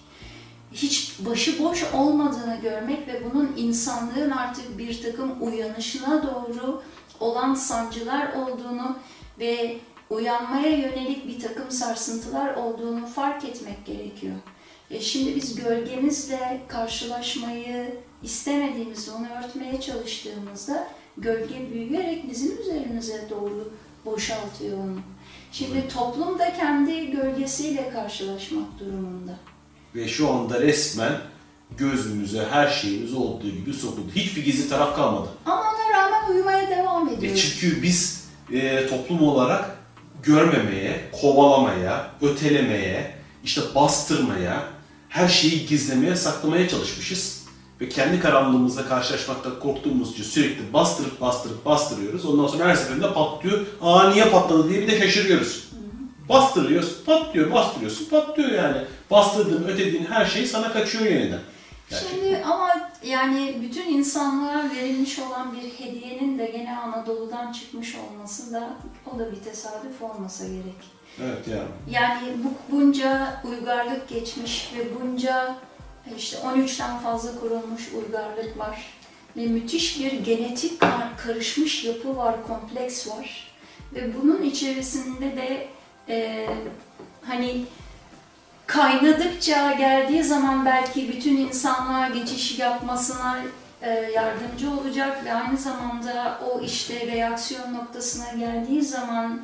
[0.72, 6.82] hiç başıboş olmadığını görmek ve bunun insanlığın artık bir takım uyanışına doğru
[7.20, 8.97] olan sancılar olduğunu
[9.40, 9.78] ve
[10.10, 14.36] uyanmaya yönelik bir takım sarsıntılar olduğunu fark etmek gerekiyor.
[14.90, 23.72] E şimdi biz gölgemizle karşılaşmayı istemediğimizde, onu örtmeye çalıştığımızda gölge büyüyerek bizim üzerimize doğru
[24.05, 24.98] boşaltıyor onu.
[25.52, 29.32] Şimdi toplum da kendi gölgesiyle karşılaşmak durumunda.
[29.94, 31.20] Ve şu anda resmen
[31.78, 34.10] gözümüze her şeyimiz olduğu gibi sokuldu.
[34.14, 35.28] Hiçbir gizli taraf kalmadı.
[35.46, 37.56] Ama ona rağmen uyumaya devam E ediyoruz.
[37.60, 39.76] çünkü biz e, toplum olarak
[40.22, 43.14] görmemeye, kovalamaya, ötelemeye,
[43.44, 44.64] işte bastırmaya,
[45.08, 47.40] her şeyi gizlemeye, saklamaya çalışmışız.
[47.80, 52.24] Ve kendi karanlığımızla karşılaşmakta korktuğumuz için sürekli bastırıp bastırıp bastırıyoruz.
[52.26, 53.66] Ondan sonra her seferinde patlıyor.
[53.82, 55.69] Aa niye patladı diye bir de şaşırıyoruz.
[56.31, 58.77] Bastırıyoruz, patlıyor, bastırıyorsun, patlıyor yani.
[59.11, 61.40] Bastırdığın, ötediğin her şey sana kaçıyor yeniden.
[61.90, 62.16] Gerçekten.
[62.16, 68.70] Şimdi ama yani bütün insanlığa verilmiş olan bir hediyenin de gene Anadolu'dan çıkmış olması da
[69.15, 71.01] o da bir tesadüf olmasa gerek.
[71.23, 71.69] Evet yani.
[71.90, 75.57] Yani bu bunca uygarlık geçmiş ve bunca
[76.16, 78.86] işte 13'ten fazla kurulmuş uygarlık var.
[79.36, 83.48] Ve müthiş bir genetik kar- karışmış yapı var, kompleks var.
[83.94, 85.69] Ve bunun içerisinde de
[86.10, 86.46] e,
[87.26, 87.64] hani
[88.66, 93.38] kaynadıkça geldiği zaman belki bütün insanlığa geçiş yapmasına
[93.82, 99.40] e, yardımcı olacak ve aynı zamanda o işte reaksiyon noktasına geldiği zaman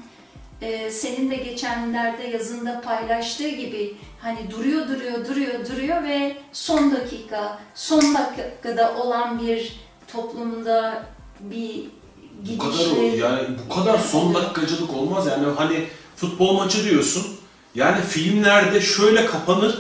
[0.63, 7.59] e, senin de geçenlerde yazında paylaştığı gibi hani duruyor duruyor duruyor duruyor ve son dakika
[7.75, 9.81] son dakikada olan bir
[10.13, 11.03] toplumda
[11.41, 11.85] bir
[12.59, 15.47] Bu kadar gidişle yani bu kadar son dakikacılık olmaz yani.
[15.57, 15.87] Hani
[16.17, 17.27] futbol maçı diyorsun.
[17.75, 19.79] Yani filmlerde şöyle kapanır.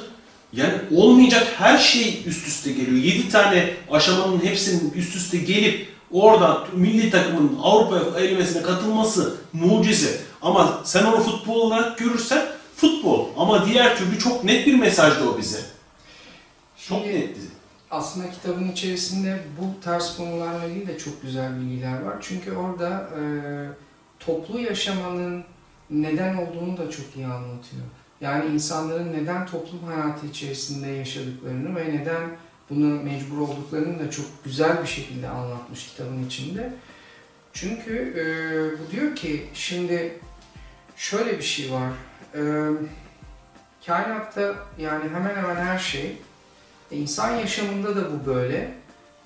[0.52, 2.96] Yani olmayacak her şey üst üste geliyor.
[3.04, 10.20] 7 tane aşamanın hepsinin üst üste gelip oradan milli takımın Avrupa elimesine katılması mucize.
[10.42, 12.46] Ama sen onu futbol olarak görürsen
[12.76, 13.26] futbol.
[13.36, 15.60] Ama diğer türlü çok net bir mesajdı o bize.
[16.88, 17.40] Çok Şimdi- netti.
[17.90, 22.16] Aslında kitabın içerisinde bu tarz konularla ilgili de çok güzel bilgiler var.
[22.20, 23.22] Çünkü orada e,
[24.20, 25.44] toplu yaşamanın
[25.90, 27.82] neden olduğunu da çok iyi anlatıyor.
[28.20, 32.36] Yani insanların neden toplum hayatı içerisinde yaşadıklarını ve neden
[32.70, 36.72] buna mecbur olduklarını da çok güzel bir şekilde anlatmış kitabın içinde.
[37.52, 38.24] Çünkü e,
[38.80, 40.20] bu diyor ki şimdi
[40.96, 41.90] şöyle bir şey var.
[42.34, 42.40] E,
[43.86, 46.18] kainatta yani hemen hemen her şey
[46.90, 48.74] e, İnsan yaşamında da bu böyle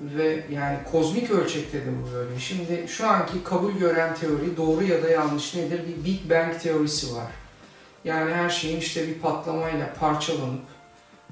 [0.01, 2.39] ve yani kozmik ölçekte de bu böyle.
[2.39, 5.81] Şimdi şu anki kabul gören teori doğru ya da yanlış nedir?
[5.89, 7.27] Bir Big Bang teorisi var.
[8.05, 10.63] Yani her şeyin işte bir patlamayla parçalanıp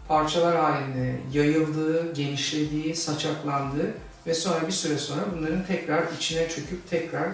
[0.09, 3.95] parçalar halinde yayıldığı, genişlediği, saçaklandığı
[4.27, 7.29] ve sonra bir süre sonra bunların tekrar içine çöküp tekrar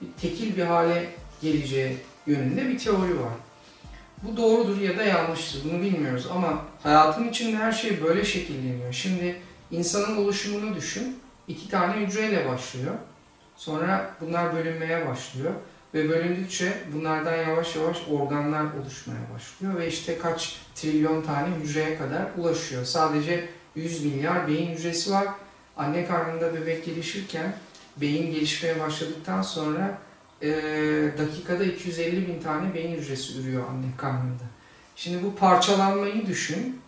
[0.00, 1.08] bir tekil bir hale
[1.42, 1.96] geleceği
[2.26, 3.32] yönünde bir teori var.
[4.22, 8.92] Bu doğrudur ya da yanlıştır bunu bilmiyoruz ama hayatın içinde her şey böyle şekilleniyor.
[8.92, 9.36] Şimdi
[9.70, 11.18] insanın oluşumunu düşün.
[11.48, 12.94] İki tane hücreyle başlıyor.
[13.56, 15.52] Sonra bunlar bölünmeye başlıyor.
[15.94, 19.78] Ve bölündükçe bunlardan yavaş yavaş organlar oluşmaya başlıyor.
[19.78, 22.84] Ve işte kaç trilyon tane hücreye kadar ulaşıyor.
[22.84, 25.28] Sadece 100 milyar beyin hücresi var.
[25.76, 27.56] Anne karnında bebek gelişirken
[27.96, 29.98] beyin gelişmeye başladıktan sonra
[30.42, 30.48] e,
[31.18, 34.44] dakikada 250 bin tane beyin hücresi ürüyor anne karnında.
[34.96, 36.80] Şimdi bu parçalanmayı düşün.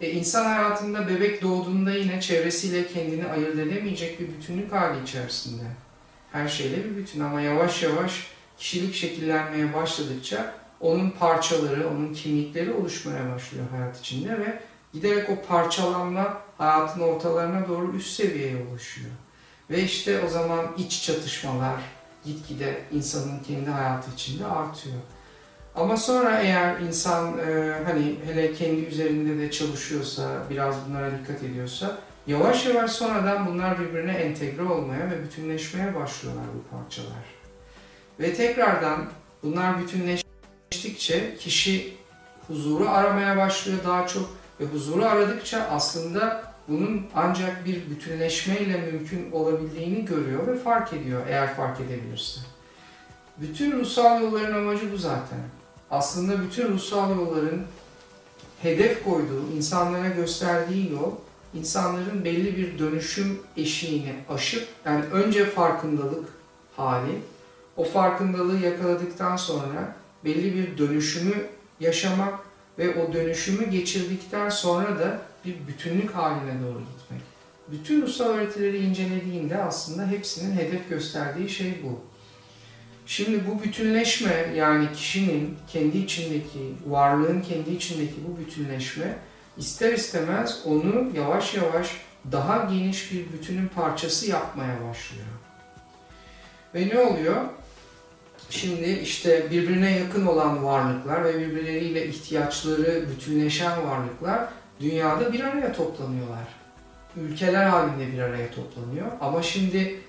[0.00, 5.62] E, insan hayatında bebek doğduğunda yine çevresiyle kendini ayırt edemeyecek bir bütünlük hali içerisinde.
[6.32, 8.26] Her şeyle bir bütün ama yavaş yavaş
[8.58, 14.60] kişilik şekillenmeye başladıkça onun parçaları, onun kimlikleri oluşmaya başlıyor hayat içinde ve
[14.92, 19.10] giderek o parçalanma hayatın ortalarına doğru üst seviyeye ulaşıyor.
[19.70, 21.80] Ve işte o zaman iç çatışmalar
[22.24, 24.96] gitgide insanın kendi hayatı içinde artıyor.
[25.76, 31.98] Ama sonra eğer insan e, hani hele kendi üzerinde de çalışıyorsa, biraz bunlara dikkat ediyorsa
[32.26, 37.24] yavaş yavaş sonradan bunlar birbirine entegre olmaya ve bütünleşmeye başlıyorlar bu parçalar.
[38.20, 39.04] Ve tekrardan
[39.42, 41.94] bunlar bütünleştikçe kişi
[42.46, 50.04] huzuru aramaya başlıyor daha çok ve huzuru aradıkça aslında bunun ancak bir bütünleşmeyle mümkün olabildiğini
[50.04, 52.40] görüyor ve fark ediyor eğer fark edebilirse.
[53.36, 55.38] Bütün ruhsal yolların amacı bu zaten.
[55.90, 57.62] Aslında bütün ruhsal yolların
[58.62, 61.12] hedef koyduğu, insanlara gösterdiği yol,
[61.54, 66.28] insanların belli bir dönüşüm eşiğini aşıp, yani önce farkındalık
[66.76, 67.18] hali,
[67.76, 71.46] o farkındalığı yakaladıktan sonra belli bir dönüşümü
[71.80, 72.38] yaşamak
[72.78, 77.20] ve o dönüşümü geçirdikten sonra da bir bütünlük haline doğru gitmek.
[77.68, 82.00] Bütün ruhsal öğretileri incelediğinde aslında hepsinin hedef gösterdiği şey bu.
[83.06, 89.18] Şimdi bu bütünleşme yani kişinin kendi içindeki, varlığın kendi içindeki bu bütünleşme
[89.56, 92.00] ister istemez onu yavaş yavaş
[92.32, 95.26] daha geniş bir bütünün parçası yapmaya başlıyor.
[96.74, 97.36] Ve ne oluyor?
[98.50, 104.48] Şimdi işte birbirine yakın olan varlıklar ve birbirleriyle ihtiyaçları bütünleşen varlıklar
[104.80, 106.48] dünyada bir araya toplanıyorlar.
[107.16, 109.06] Ülkeler halinde bir araya toplanıyor.
[109.20, 110.00] Ama şimdi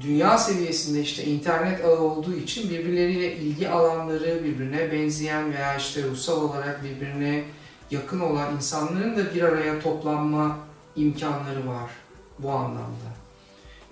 [0.00, 6.42] dünya seviyesinde işte internet ağı olduğu için birbirleriyle ilgi alanları birbirine benzeyen veya işte ruhsal
[6.42, 7.44] olarak birbirine
[7.90, 10.58] yakın olan insanların da bir araya toplanma
[10.96, 11.90] imkanları var
[12.38, 13.14] bu anlamda.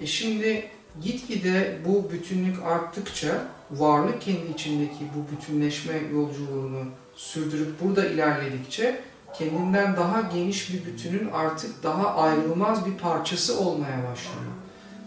[0.01, 0.69] E şimdi
[1.03, 6.85] gitgide bu bütünlük arttıkça varlık kendi içindeki bu bütünleşme yolculuğunu
[7.15, 9.01] sürdürüp burada ilerledikçe
[9.39, 14.53] kendinden daha geniş bir bütünün artık daha ayrılmaz bir parçası olmaya başlıyor.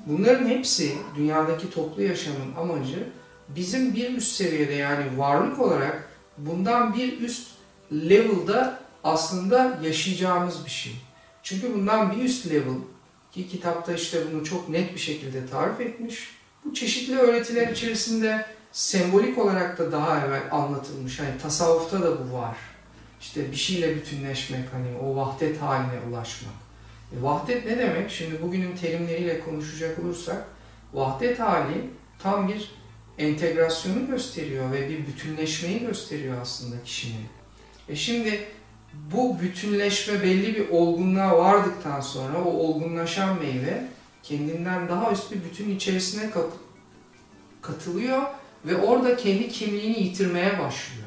[0.05, 3.09] Bunların hepsi dünyadaki toplu yaşamın amacı
[3.49, 7.47] bizim bir üst seviyede yani varlık olarak bundan bir üst
[7.91, 10.93] level'da aslında yaşayacağımız bir şey.
[11.43, 12.75] Çünkü bundan bir üst level
[13.31, 16.29] ki kitapta işte bunu çok net bir şekilde tarif etmiş.
[16.65, 21.19] Bu çeşitli öğretiler içerisinde sembolik olarak da daha evvel anlatılmış.
[21.19, 22.57] Hani tasavvufta da bu var.
[23.21, 26.64] İşte bir şeyle bütünleşmek, hani o vahdet haline ulaşmak.
[27.19, 28.11] E, vahdet ne demek?
[28.11, 30.47] Şimdi bugünün terimleriyle konuşacak olursak,
[30.93, 31.89] vahdet hali
[32.19, 32.71] tam bir
[33.17, 37.25] entegrasyonu gösteriyor ve bir bütünleşmeyi gösteriyor aslında kişinin.
[37.89, 38.47] E şimdi
[39.11, 43.85] bu bütünleşme belli bir olgunluğa vardıktan sonra o olgunlaşan meyve
[44.23, 46.29] kendinden daha üst bir bütün içerisine
[47.61, 48.21] katılıyor
[48.65, 51.04] ve orada kendi kimliğini yitirmeye başlıyor.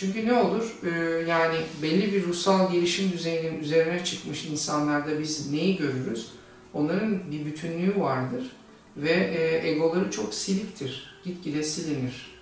[0.00, 0.64] Çünkü ne olur?
[0.84, 0.90] Ee,
[1.28, 6.28] yani belli bir ruhsal gelişim düzeyinin üzerine çıkmış insanlarda biz neyi görürüz?
[6.74, 8.50] Onların bir bütünlüğü vardır
[8.96, 11.20] ve e, egoları çok siliktir.
[11.24, 12.40] Gitgide silinir.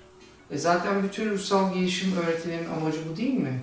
[0.51, 3.61] E zaten bütün ruhsal gelişim öğretilerinin amacı bu değil mi?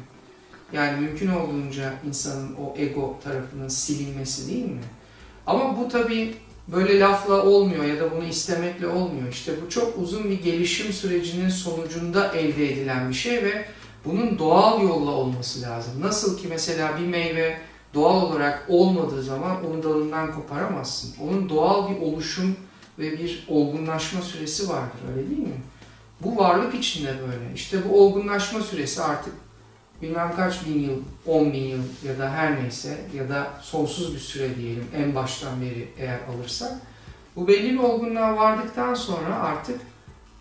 [0.74, 4.82] Yani mümkün olduğunca insanın o ego tarafının silinmesi değil mi?
[5.48, 6.36] Ama bu tabii
[6.68, 9.28] böyle lafla olmuyor ya da bunu istemekle olmuyor.
[9.32, 13.66] İşte bu çok uzun bir gelişim sürecinin sonucunda elde edilen bir şey ve
[14.06, 15.94] bunun doğal yolla olması lazım.
[16.02, 17.58] Nasıl ki mesela bir meyve
[17.94, 21.16] doğal olarak olmadığı zaman onu dalından koparamazsın.
[21.24, 22.56] Onun doğal bir oluşum
[23.00, 25.62] ve bir olgunlaşma süresi vardır öyle değil mi?
[26.22, 27.54] Bu varlık içinde böyle.
[27.56, 29.34] İşte bu olgunlaşma süresi artık
[30.02, 34.20] bilmem kaç bin yıl, on bin yıl ya da her neyse ya da sonsuz bir
[34.20, 36.72] süre diyelim en baştan beri eğer alırsak
[37.36, 39.82] bu belli bir olgunluğa vardıktan sonra artık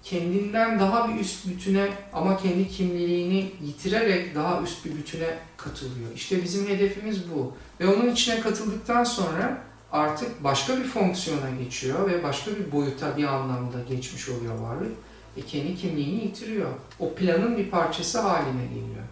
[0.04, 6.10] kendinden daha bir üst bütüne ama kendi kimliğini yitirerek daha üst bir bütüne katılıyor.
[6.14, 7.52] İşte bizim hedefimiz bu.
[7.80, 9.62] Ve onun içine katıldıktan sonra
[9.92, 14.92] artık başka bir fonksiyona geçiyor ve başka bir boyuta bir anlamda geçmiş oluyor varlık.
[15.36, 16.70] Ve kendi kimliğini yitiriyor.
[16.98, 19.04] O planın bir parçası haline geliyor.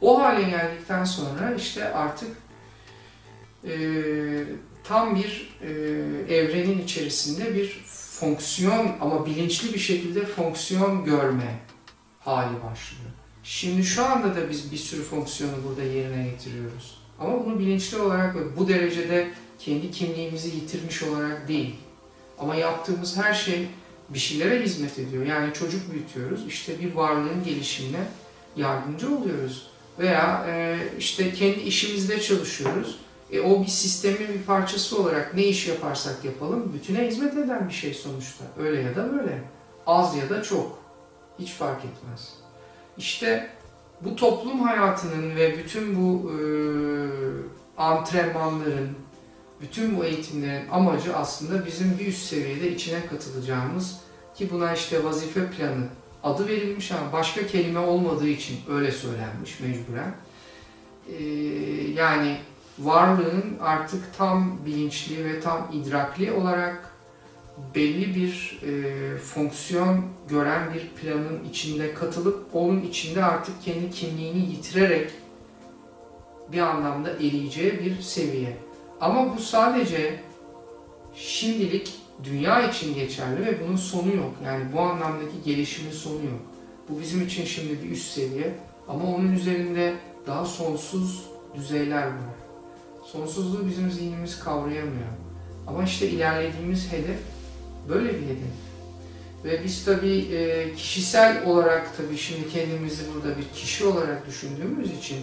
[0.00, 2.28] O hale geldikten sonra işte artık
[3.64, 3.72] e,
[4.84, 5.70] tam bir e,
[6.34, 7.80] evrenin içerisinde bir
[8.20, 11.58] fonksiyon ama bilinçli bir şekilde fonksiyon görme
[12.20, 13.10] hali başlıyor.
[13.42, 16.98] Şimdi şu anda da biz bir sürü fonksiyonu burada yerine getiriyoruz.
[17.20, 21.74] Ama bunu bilinçli olarak ve bu derecede kendi kimliğimizi yitirmiş olarak değil.
[22.38, 23.68] Ama yaptığımız her şey
[24.08, 25.26] bir şeylere hizmet ediyor.
[25.26, 26.46] Yani çocuk büyütüyoruz.
[26.46, 28.00] İşte bir varlığın gelişimine
[28.56, 29.70] yardımcı oluyoruz.
[29.98, 30.46] Veya
[30.98, 32.98] işte kendi işimizde çalışıyoruz.
[33.32, 37.74] E, o bir sistemin bir parçası olarak ne iş yaparsak yapalım bütüne hizmet eden bir
[37.74, 38.44] şey sonuçta.
[38.58, 39.42] Öyle ya da böyle.
[39.86, 40.78] Az ya da çok.
[41.38, 42.34] Hiç fark etmez.
[42.98, 43.50] İşte
[44.00, 46.38] bu toplum hayatının ve bütün bu e,
[47.76, 48.90] antrenmanların,
[49.60, 54.00] bütün bu eğitimlerin amacı aslında bizim bir üst seviyede içine katılacağımız
[54.34, 55.86] ki buna işte vazife planı
[56.22, 60.14] adı verilmiş ama başka kelime olmadığı için öyle söylenmiş mecburen.
[61.08, 61.24] Ee,
[61.94, 62.36] yani
[62.80, 66.90] varlığın artık tam bilinçli ve tam idrakli olarak
[67.74, 75.10] belli bir e, fonksiyon gören bir planın içinde katılıp onun içinde artık kendi kimliğini yitirerek
[76.52, 78.56] bir anlamda eriyeceği bir seviye.
[79.00, 80.20] Ama bu sadece
[81.14, 81.94] şimdilik
[82.24, 84.34] dünya için geçerli ve bunun sonu yok.
[84.44, 86.40] Yani bu anlamdaki gelişimin sonu yok.
[86.88, 88.54] Bu bizim için şimdi bir üst seviye
[88.88, 89.94] ama onun üzerinde
[90.26, 92.39] daha sonsuz düzeyler var.
[93.12, 95.08] Sonsuzluğu bizim zihnimiz kavrayamıyor.
[95.66, 97.18] Ama işte ilerlediğimiz hedef
[97.88, 98.54] böyle bir hedef.
[99.44, 105.18] Ve biz tabii e, kişisel olarak tabii şimdi kendimizi burada bir kişi olarak düşündüğümüz için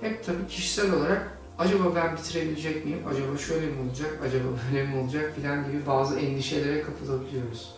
[0.00, 4.96] hep tabii kişisel olarak acaba ben bitirebilecek miyim, acaba şöyle mi olacak, acaba böyle mi
[4.96, 7.74] olacak filan gibi bazı endişelere kapılabiliyoruz.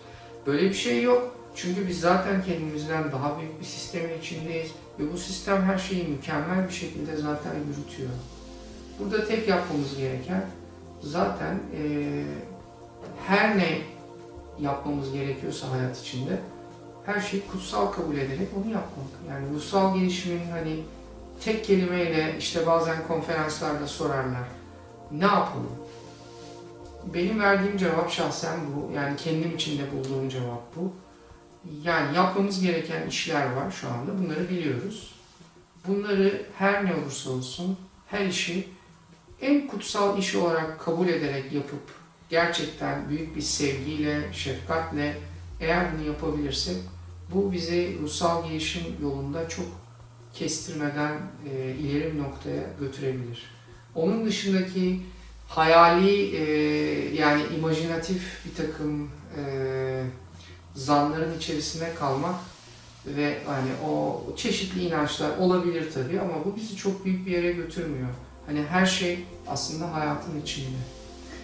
[0.46, 1.36] Böyle bir şey yok.
[1.56, 6.68] Çünkü biz zaten kendimizden daha büyük bir sistemin içindeyiz ve bu sistem her şeyi mükemmel
[6.68, 8.10] bir şekilde zaten yürütüyor.
[8.98, 10.44] Burada tek yapmamız gereken
[11.02, 12.24] zaten eee,
[13.26, 13.78] her ne
[14.60, 16.40] yapmamız gerekiyorsa hayat içinde
[17.06, 19.06] her şeyi kutsal kabul ederek onu yapmak.
[19.28, 20.80] Yani ruhsal gelişimin hani
[21.44, 24.48] tek kelimeyle işte bazen konferanslarda sorarlar.
[25.12, 25.70] Ne yapalım?
[27.14, 28.92] Benim verdiğim cevap şahsen bu.
[28.96, 30.92] Yani kendim içinde bulduğum cevap bu.
[31.82, 34.18] Yani yapmamız gereken işler var şu anda.
[34.18, 35.14] Bunları biliyoruz.
[35.88, 37.76] Bunları her ne olursa olsun
[38.06, 38.68] her işi
[39.44, 41.82] en kutsal iş olarak kabul ederek yapıp
[42.30, 45.16] gerçekten büyük bir sevgiyle, şefkatle
[45.60, 46.76] eğer bunu yapabilirsek
[47.34, 49.66] bu bizi ruhsal gelişim yolunda çok
[50.34, 51.12] kestirmeden
[51.50, 53.54] e, ileri bir noktaya götürebilir.
[53.94, 55.00] Onun dışındaki
[55.48, 56.44] hayali e,
[57.14, 59.42] yani imajinatif bir takım e,
[60.74, 62.34] zanların içerisinde kalmak
[63.06, 68.08] ve hani o çeşitli inançlar olabilir tabii ama bu bizi çok büyük bir yere götürmüyor.
[68.46, 70.76] Hani her şey aslında hayatın içinde.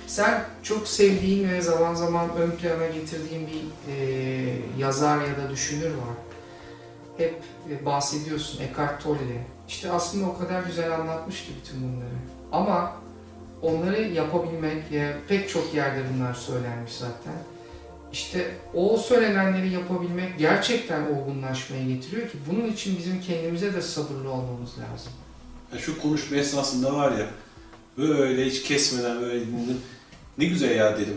[0.07, 5.91] Sen çok sevdiğin ve zaman zaman ön plana getirdiğin bir e, yazar ya da düşünür
[5.91, 6.17] var.
[7.17, 9.47] Hep e, bahsediyorsun Eckhart Tolle.
[9.69, 12.15] İşte aslında o kadar güzel anlatmış ki bütün bunları.
[12.53, 12.93] Ama
[13.63, 17.35] onları yapabilmek, e, pek çok yerde bunlar söylenmiş zaten.
[18.13, 24.71] İşte o söylenenleri yapabilmek gerçekten olgunlaşmaya getiriyor ki bunun için bizim kendimize de sabırlı olmamız
[24.71, 25.13] lazım.
[25.73, 27.27] Ya şu konuşma esnasında var ya,
[27.99, 29.81] böyle hiç kesmeden böyle dinledim.
[30.39, 31.17] Ne güzel ya dedim.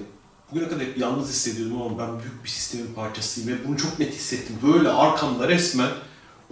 [0.51, 4.13] Bugüne kadar hep yalnız hissediyordum ama ben büyük bir sistemin parçasıyım ve bunu çok net
[4.13, 4.55] hissettim.
[4.73, 5.89] Böyle arkamda resmen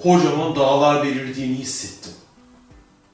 [0.04, 2.12] kocaman dağlar belirdiğini hissettim.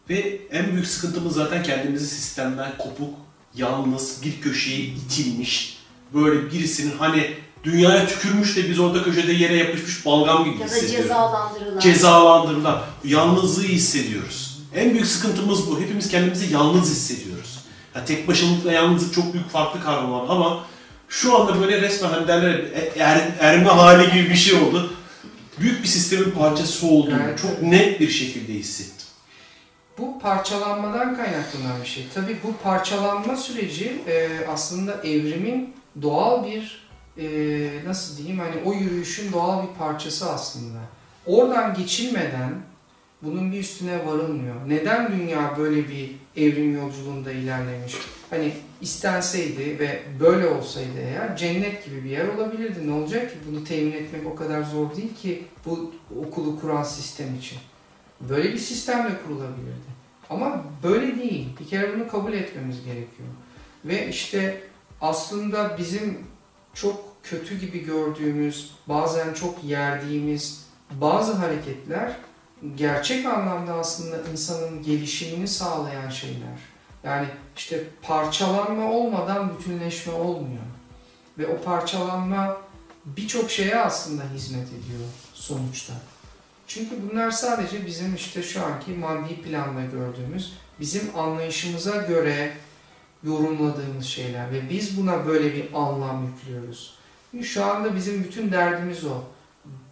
[0.09, 3.13] Ve en büyük sıkıntımız zaten kendimizi sistemden kopuk,
[3.55, 5.77] yalnız, bir köşeye itilmiş,
[6.13, 7.33] böyle birisinin hani
[7.63, 11.79] dünyaya tükürmüş de biz orada köşede yere yapışmış balgam gibi Ya da cezalandırılan.
[11.79, 14.46] cezalandırılan, yalnızlığı hissediyoruz.
[14.75, 15.79] En büyük sıkıntımız bu.
[15.81, 17.59] Hepimiz kendimizi yalnız hissediyoruz.
[17.95, 20.65] Ya tek başılıkla yalnızlık çok büyük farklı kavramlar ama
[21.09, 24.93] şu anda böyle resmen hani derler e- er, erme hali gibi bir şey oldu.
[25.59, 27.39] Büyük bir sistemin parçası olduğunu Evet.
[27.41, 29.07] çok net bir şekilde hissettim.
[29.97, 32.07] Bu parçalanmadan kaynaklanan bir şey.
[32.15, 36.87] Tabii bu parçalanma süreci e, aslında evrimin doğal bir
[37.17, 37.27] e,
[37.85, 40.79] nasıl diyeyim hani o yürüyüşün doğal bir parçası aslında.
[41.25, 42.53] Oradan geçilmeden
[43.21, 44.55] bunun bir üstüne varılmıyor.
[44.67, 47.95] Neden dünya böyle bir evrim yolculuğunda ilerlemiş?
[48.29, 52.87] Hani istenseydi ve böyle olsaydı eğer cennet gibi bir yer olabilirdi.
[52.87, 53.37] Ne olacak ki?
[53.51, 55.93] Bunu temin etmek o kadar zor değil ki bu
[56.27, 57.57] okulu kuran sistem için.
[58.21, 59.97] Böyle bir sistem de kurulabilirdi.
[60.29, 61.47] Ama böyle değil.
[61.59, 63.29] Bir kere bunu kabul etmemiz gerekiyor.
[63.85, 64.61] Ve işte
[65.01, 66.17] aslında bizim
[66.73, 72.15] çok kötü gibi gördüğümüz, bazen çok yerdiğimiz bazı hareketler
[72.75, 76.59] gerçek anlamda aslında insanın gelişimini sağlayan şeyler.
[77.03, 77.27] Yani
[77.57, 80.63] işte parçalanma olmadan bütünleşme olmuyor.
[81.37, 82.57] Ve o parçalanma
[83.05, 85.93] birçok şeye aslında hizmet ediyor sonuçta.
[86.67, 92.53] Çünkü bunlar sadece bizim işte şu anki maddi planda gördüğümüz, bizim anlayışımıza göre
[93.23, 96.97] yorumladığımız şeyler ve biz buna böyle bir anlam yüklüyoruz.
[97.41, 99.23] Şu anda bizim bütün derdimiz o.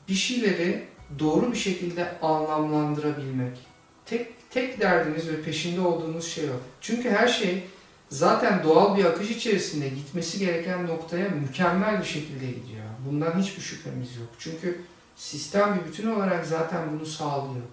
[0.09, 0.87] Bir şeyleri
[1.19, 3.57] doğru bir şekilde anlamlandırabilmek.
[4.05, 6.53] tek tek derdimiz ve peşinde olduğumuz şey o.
[6.81, 7.63] Çünkü her şey
[8.09, 12.85] zaten doğal bir akış içerisinde gitmesi gereken noktaya mükemmel bir şekilde gidiyor.
[13.09, 14.29] Bundan hiçbir şüphemiz yok.
[14.39, 14.81] Çünkü
[15.15, 17.65] sistem bir bütün olarak zaten bunu sağlıyor.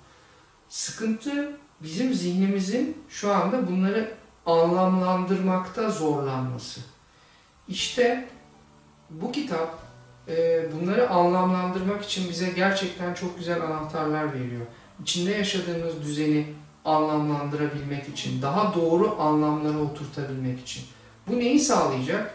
[0.68, 4.14] Sıkıntı bizim zihnimizin şu anda bunları
[4.46, 6.80] anlamlandırmakta zorlanması.
[7.68, 8.28] İşte
[9.10, 9.81] bu kitap
[10.74, 14.66] bunları anlamlandırmak için bize gerçekten çok güzel anahtarlar veriyor.
[15.02, 16.46] İçinde yaşadığımız düzeni
[16.84, 20.84] anlamlandırabilmek için, daha doğru anlamlara oturtabilmek için.
[21.28, 22.34] Bu neyi sağlayacak?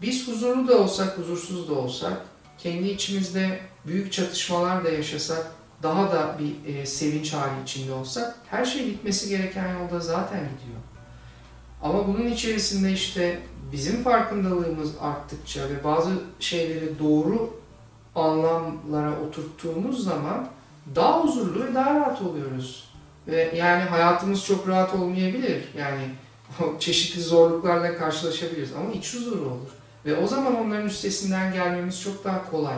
[0.00, 2.22] Biz huzurlu da olsak, huzursuz da olsak,
[2.58, 5.52] kendi içimizde büyük çatışmalar da yaşasak,
[5.82, 10.80] daha da bir e, sevinç hali içinde olsak, her şey gitmesi gereken yolda zaten gidiyor.
[11.82, 13.40] Ama bunun içerisinde işte
[13.72, 16.10] bizim farkındalığımız arttıkça ve bazı
[16.40, 17.58] şeyleri doğru
[18.14, 20.48] anlamlara oturttuğumuz zaman
[20.94, 22.88] daha huzurlu ve daha rahat oluyoruz.
[23.26, 25.64] Ve yani hayatımız çok rahat olmayabilir.
[25.78, 26.02] Yani
[26.78, 29.70] çeşitli zorluklarla karşılaşabiliriz ama iç huzuru olur.
[30.06, 32.76] Ve o zaman onların üstesinden gelmemiz çok daha kolay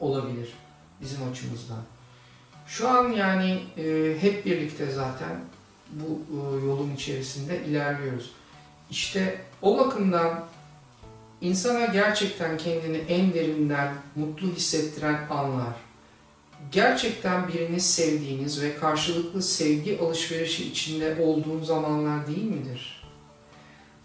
[0.00, 0.48] olabilir
[1.00, 1.78] bizim açımızdan.
[2.66, 5.40] Şu an yani e, hep birlikte zaten
[6.00, 8.30] bu e, yolun içerisinde ilerliyoruz.
[8.90, 10.44] İşte o bakımdan
[11.40, 15.74] insana gerçekten kendini en derinden mutlu hissettiren anlar,
[16.72, 23.02] gerçekten birini sevdiğiniz ve karşılıklı sevgi alışverişi içinde olduğun zamanlar değil midir?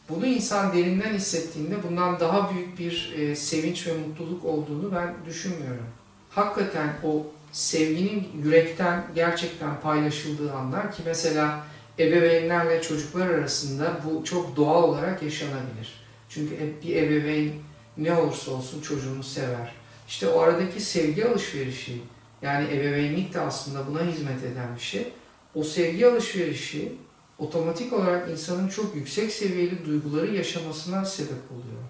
[0.10, 5.88] Bunu insan derinden hissettiğinde bundan daha büyük bir e, sevinç ve mutluluk olduğunu ben düşünmüyorum.
[6.30, 11.64] Hakikaten o sevginin yürekten gerçekten paylaşıldığı anlar ki mesela
[12.08, 16.02] ebeveynlerle çocuklar arasında bu çok doğal olarak yaşanabilir.
[16.30, 17.52] Çünkü e, bir ebeveyn
[17.98, 19.74] ne olursa olsun çocuğunu sever.
[20.08, 22.02] İşte o aradaki sevgi alışverişi,
[22.42, 25.14] yani ebeveynlik de aslında buna hizmet eden bir şey.
[25.56, 26.92] O sevgi alışverişi
[27.40, 31.84] otomatik olarak insanın çok yüksek seviyeli duyguları yaşamasına sebep oluyor.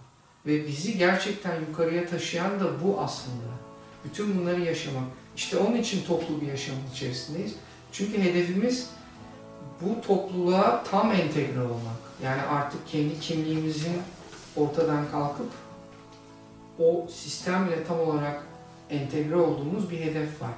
[0.46, 3.52] Ve bizi gerçekten yukarıya taşıyan da bu aslında.
[4.06, 5.04] Bütün bunları yaşamak.
[5.36, 7.56] İşte onun için toplu bir yaşamın içerisindeyiz.
[7.92, 8.90] Çünkü hedefimiz
[9.82, 12.02] bu topluluğa tam entegre olmak.
[12.24, 13.94] Yani artık kendi kimliğimizin
[14.56, 15.50] ortadan kalkıp
[16.80, 18.44] o sistemle tam olarak
[18.90, 20.52] entegre olduğumuz bir hedef var.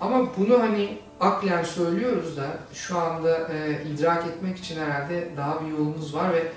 [0.00, 5.70] Ama bunu hani aklen söylüyoruz da şu anda e, idrak etmek için herhalde daha bir
[5.70, 6.52] yolumuz var ve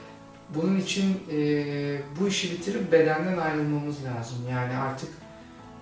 [0.50, 1.38] bunun için e,
[2.20, 4.38] bu işi bitirip bedenden ayrılmamız lazım.
[4.52, 5.10] Yani artık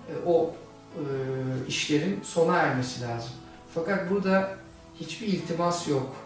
[0.08, 0.54] e, o
[0.94, 1.04] e,
[1.68, 3.32] işlerin sona ermesi lazım.
[3.74, 4.50] Fakat burada
[5.00, 6.16] hiçbir iltimas yok.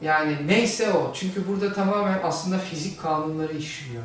[0.00, 1.12] Yani neyse o.
[1.14, 4.02] Çünkü burada tamamen aslında fizik kanunları işliyor.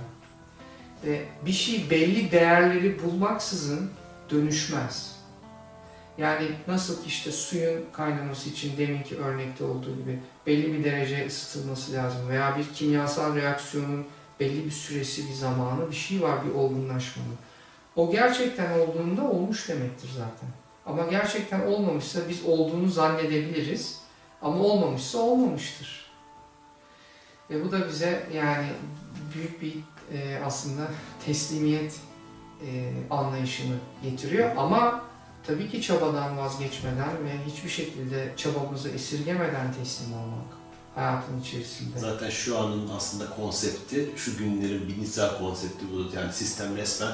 [1.06, 3.92] Ve bir şey belli değerleri bulmaksızın
[4.30, 5.16] dönüşmez.
[6.18, 11.94] Yani nasıl ki işte suyun kaynaması için deminki örnekte olduğu gibi belli bir derece ısıtılması
[11.94, 14.06] lazım veya bir kimyasal reaksiyonun
[14.40, 17.38] belli bir süresi, bir zamanı, bir şey var bir olgunlaşmanın.
[17.96, 20.50] O gerçekten olduğunda olmuş demektir zaten.
[20.86, 24.01] Ama gerçekten olmamışsa biz olduğunu zannedebiliriz.
[24.42, 26.12] Ama olmamışsa olmamıştır.
[27.50, 28.68] Ve bu da bize yani
[29.34, 29.74] büyük bir
[30.18, 30.88] e, aslında
[31.26, 32.00] teslimiyet
[32.66, 34.56] e, anlayışını getiriyor.
[34.58, 35.04] Ama
[35.48, 40.62] tabii ki çabadan vazgeçmeden ve hiçbir şekilde çabamızı esirgemeden teslim olmak
[40.96, 42.00] hayatın içerisinde.
[42.00, 46.16] Zaten şu anın aslında konsepti, şu günlerin bilinçsel konsepti bu.
[46.16, 47.12] Yani sistem resmen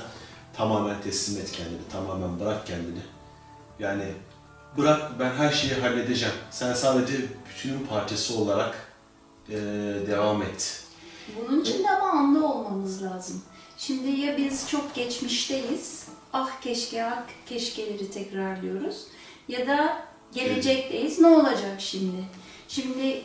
[0.54, 3.02] tamamen teslim et kendini, tamamen bırak kendini.
[3.80, 4.14] Yani
[4.78, 6.36] bırak ben her şeyi halledeceğim.
[6.52, 7.14] Sen sadece
[7.50, 8.76] bütünün parçası olarak
[9.50, 9.56] e,
[10.08, 10.84] devam et.
[11.38, 13.42] Bunun için de anlı olmamız lazım.
[13.78, 19.04] Şimdi ya biz çok geçmişteyiz, ah keşke ah keşkeleri tekrarlıyoruz
[19.48, 19.98] ya da
[20.34, 22.24] gelecekteyiz, ne olacak şimdi?
[22.68, 23.24] Şimdi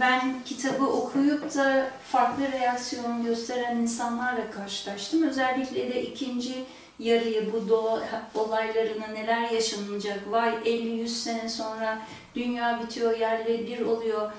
[0.00, 5.22] ben kitabı okuyup da farklı reaksiyon gösteren insanlarla karşılaştım.
[5.22, 6.64] Özellikle de ikinci
[6.98, 8.02] yarıyı, bu doğa
[8.34, 11.98] olaylarına neler yaşanacak, vay 50-100 sene sonra
[12.34, 14.32] dünya bitiyor, yerle bir oluyor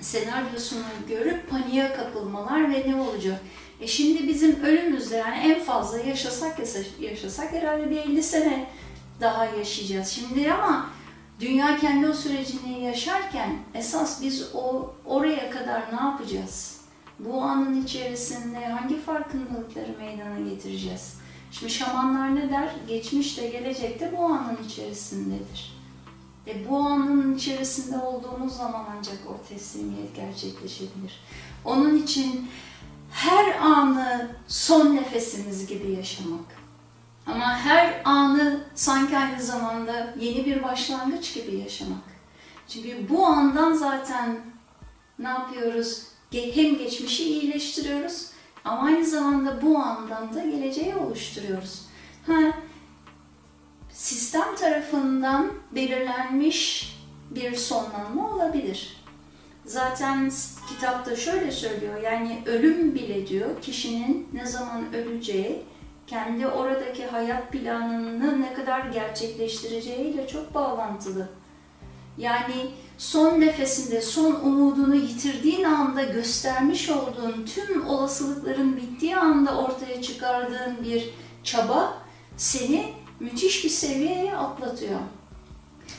[0.00, 3.40] senaryosunu görüp paniğe kapılmalar ve ne olacak?
[3.80, 6.58] E şimdi bizim ölümümüzde yani en fazla yaşasak
[7.00, 8.66] yaşasak herhalde bir 50 sene
[9.20, 10.90] daha yaşayacağız şimdi ama
[11.40, 16.80] dünya kendi o sürecini yaşarken esas biz o oraya kadar ne yapacağız?
[17.18, 21.20] Bu anın içerisinde hangi farkındalıkları meydana getireceğiz?
[21.50, 22.70] Şimdi şamanlar ne der?
[22.88, 25.80] Geçmiş de gelecek de bu anın içerisindedir.
[26.46, 31.20] E bu anın içerisinde olduğumuz zaman ancak o teslimiyet gerçekleşebilir.
[31.64, 32.50] Onun için
[33.10, 36.60] her anı son nefesimiz gibi yaşamak.
[37.26, 42.02] Ama her anı sanki aynı zamanda yeni bir başlangıç gibi yaşamak.
[42.68, 44.40] Çünkü bu andan zaten
[45.18, 46.02] ne yapıyoruz?
[46.32, 48.29] Hem geçmişi iyileştiriyoruz
[48.64, 51.86] ama aynı zamanda bu andan da geleceği oluşturuyoruz.
[52.26, 52.38] Ha,
[53.90, 56.92] sistem tarafından belirlenmiş
[57.30, 58.96] bir sonlanma olabilir.
[59.64, 60.32] Zaten
[60.68, 65.62] kitapta şöyle söylüyor, yani ölüm bile diyor kişinin ne zaman öleceği,
[66.06, 71.28] kendi oradaki hayat planını ne kadar gerçekleştireceğiyle çok bağlantılı.
[72.20, 80.84] Yani son nefesinde, son umudunu yitirdiğin anda göstermiş olduğun tüm olasılıkların bittiği anda ortaya çıkardığın
[80.84, 81.10] bir
[81.44, 81.98] çaba
[82.36, 85.00] seni müthiş bir seviyeye atlatıyor.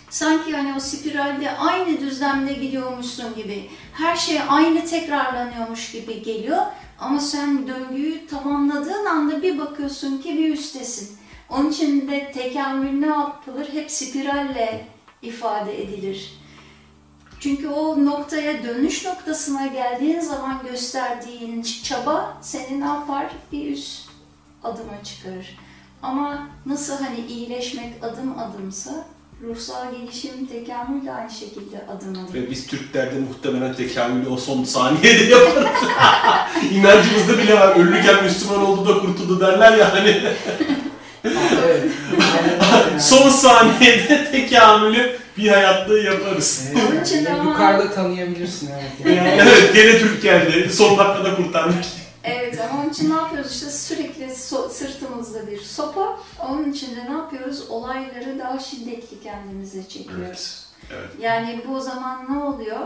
[0.09, 6.61] Sanki hani o spiralde aynı düzlemde gidiyormuşsun gibi, her şey aynı tekrarlanıyormuş gibi geliyor
[6.99, 11.17] ama sen döngüyü tamamladığın anda bir bakıyorsun ki bir üstesin.
[11.49, 13.73] Onun için de tekamül ne yapılır?
[13.73, 14.87] Hep spiralle
[15.21, 16.33] ifade edilir.
[17.39, 23.31] Çünkü o noktaya, dönüş noktasına geldiğin zaman gösterdiğin çaba seni ne yapar?
[23.51, 24.09] Bir üst
[24.63, 25.57] adıma çıkarır.
[26.03, 28.91] Ama nasıl hani iyileşmek adım adımsa,
[29.43, 32.33] ruhsal gelişim, tekamül de aynı şekilde adım adım.
[32.33, 35.89] Ve biz Türklerde muhtemelen tekamülü o son saniyede yaparız.
[36.71, 37.75] İnancımızda bile var.
[37.75, 40.21] Ölürken Müslüman oldu da kurtuldu derler ya hani.
[41.63, 41.91] Evet.
[43.01, 46.67] Son saniyede tekamülü bir hayatta yaparız.
[46.71, 49.17] Evet, Onun için ve ama- yukarıda tanıyabilirsin evet.
[49.17, 49.29] Yani.
[49.41, 50.69] evet gene Türk geldi.
[50.73, 51.87] Son dakikada kurtarmış.
[52.23, 56.19] Evet ama onun için ne yapıyoruz işte sürekli so- sırtımızda bir sopa.
[56.39, 57.69] Onun için de ne yapıyoruz?
[57.69, 60.65] Olayları daha şiddetli kendimize çekiyoruz.
[60.91, 61.09] Evet.
[61.21, 62.79] Yani bu zaman ne oluyor?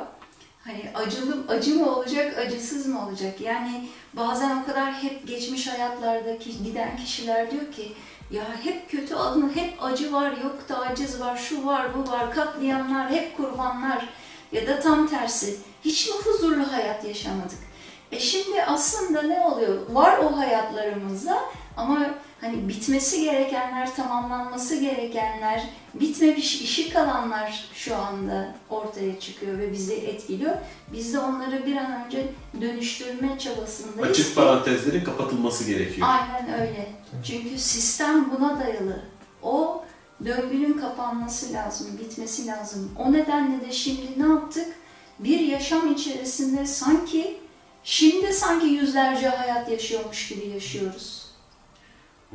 [0.64, 3.42] Hani acılı, acı mı olacak, acısız mı olacak?
[3.42, 7.94] Yani bazen o kadar hep geçmiş hayatlardaki giden kişiler diyor ki
[8.32, 13.12] ya hep kötü anı, hep acı var, yok taciz var, şu var, bu var, katliamlar,
[13.12, 14.10] hep kurbanlar
[14.52, 15.58] ya da tam tersi.
[15.86, 17.60] Hiç mi huzurlu hayat yaşamadık?
[18.12, 19.78] E şimdi aslında ne oluyor?
[19.90, 21.42] Var o hayatlarımızda
[21.78, 29.94] ama hani bitmesi gerekenler, tamamlanması gerekenler, bitmemiş işi kalanlar şu anda ortaya çıkıyor ve bizi
[29.94, 30.56] etkiliyor.
[30.94, 32.28] Biz de onları bir an önce
[32.62, 34.10] dönüştürme çabasındayız.
[34.10, 36.08] Açık parantezlerin kapatılması gerekiyor.
[36.10, 36.90] Aynen öyle.
[37.24, 39.02] Çünkü sistem buna dayalı.
[39.44, 39.84] O
[40.26, 42.92] döngünün kapanması lazım, bitmesi lazım.
[43.00, 44.68] O nedenle de şimdi ne yaptık?
[45.20, 47.38] Bir yaşam içerisinde sanki,
[47.84, 51.25] şimdi sanki yüzlerce hayat yaşıyormuş gibi yaşıyoruz.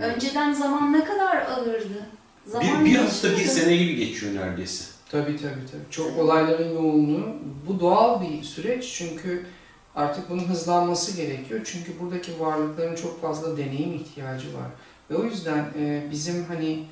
[0.00, 2.06] Önceden zaman ne kadar ağırdı.
[2.46, 4.84] Zaman Bir, bir hafta bir sene gibi geçiyor neredeyse.
[5.10, 5.90] Tabii tabii tabii.
[5.90, 7.26] Çok olayların yoğunluğu.
[7.68, 9.46] Bu doğal bir süreç çünkü
[9.94, 11.60] artık bunun hızlanması gerekiyor.
[11.64, 14.66] Çünkü buradaki varlıkların çok fazla deneyim ihtiyacı var.
[15.10, 16.84] Ve o yüzden e, bizim hani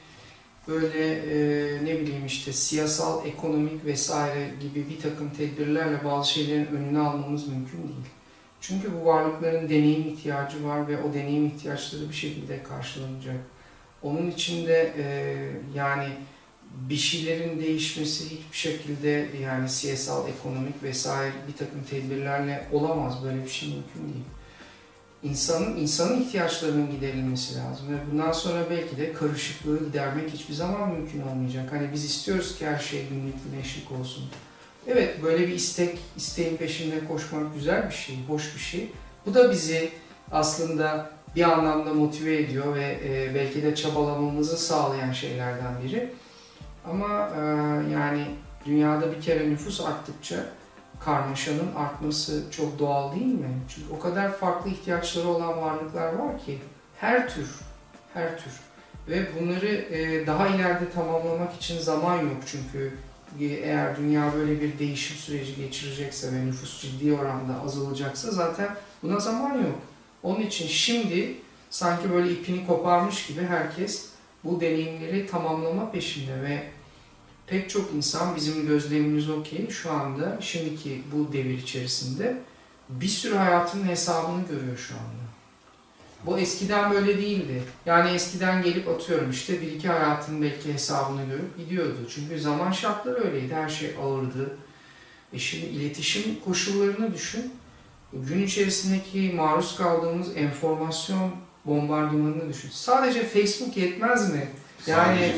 [0.69, 6.99] böyle e, ne bileyim işte siyasal, ekonomik vesaire gibi bir takım tedbirlerle bazı şeylerin önüne
[6.99, 8.07] almamız mümkün değil.
[8.61, 13.37] Çünkü bu varlıkların deneyim ihtiyacı var ve o deneyim ihtiyaçları bir şekilde karşılanacak.
[14.03, 15.07] Onun için de e,
[15.75, 16.09] yani
[16.73, 23.25] bir şeylerin değişmesi hiçbir şekilde yani siyasal, ekonomik vesaire bir takım tedbirlerle olamaz.
[23.25, 24.25] Böyle bir şey mümkün değil.
[25.23, 31.23] İnsanın, insanın ihtiyaçlarının giderilmesi lazım ve bundan sonra belki de karışıklığı gidermek hiçbir zaman mümkün
[31.23, 31.73] olmayacak.
[31.73, 34.25] Hani biz istiyoruz ki her şey günlük güneşlik olsun.
[34.91, 38.93] Evet böyle bir istek, isteğin peşinde koşmak güzel bir şey, hoş bir şey.
[39.27, 39.91] Bu da bizi
[40.33, 46.13] aslında bir anlamda motive ediyor ve e, belki de çabalamamızı sağlayan şeylerden biri.
[46.91, 47.41] Ama e,
[47.93, 48.25] yani
[48.67, 50.37] dünyada bir kere nüfus arttıkça
[51.05, 53.49] karmaşanın artması çok doğal değil mi?
[53.69, 56.59] Çünkü o kadar farklı ihtiyaçları olan varlıklar var ki
[56.97, 57.49] her tür,
[58.15, 58.53] her tür.
[59.09, 62.93] Ve bunları e, daha ileride tamamlamak için zaman yok çünkü
[63.41, 69.55] eğer dünya böyle bir değişim süreci geçirecekse ve nüfus ciddi oranda azalacaksa zaten buna zaman
[69.55, 69.81] yok.
[70.23, 71.37] Onun için şimdi
[71.71, 74.09] sanki böyle ipini koparmış gibi herkes
[74.45, 76.63] bu deneyimleri tamamlama peşinde ve
[77.47, 82.39] pek çok insan bizim gözlemimiz o ki şu anda şimdiki bu devir içerisinde
[82.89, 85.28] bir sürü hayatının hesabını görüyor şu anda.
[86.27, 87.63] Bu eskiden böyle değildi.
[87.87, 91.99] Yani eskiden gelip atıyorum işte bir iki hayatın belki hesabını görüp gidiyordu.
[92.15, 93.55] Çünkü zaman şartları öyleydi.
[93.55, 94.57] Her şey ağırdı.
[95.33, 97.53] E şimdi iletişim koşullarını düşün.
[98.13, 101.31] Gün içerisindeki maruz kaldığımız enformasyon
[101.65, 102.71] bombardımanını düşün.
[102.73, 104.49] Sadece Facebook yetmez mi?
[104.87, 105.33] Yani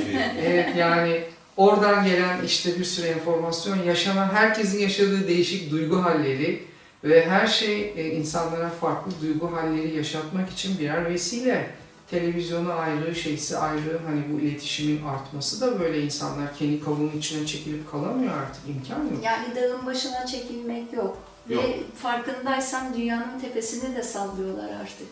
[0.47, 1.25] evet yani
[1.57, 6.70] oradan gelen işte bir sürü enformasyon, yaşanan herkesin yaşadığı değişik duygu halleri
[7.05, 11.71] ve her şey e, insanlara farklı duygu halleri yaşatmak için birer vesile.
[12.11, 17.91] televizyonu ayrı, şeysi ayrı hani bu iletişimin artması da böyle insanlar kendi kabuğunun içine çekilip
[17.91, 19.25] kalamıyor artık imkan yok.
[19.25, 21.19] Yani dağın başına çekilmek yok.
[21.49, 21.65] Yok.
[21.65, 25.09] Ve farkındaysan dünyanın tepesini de sallıyorlar artık.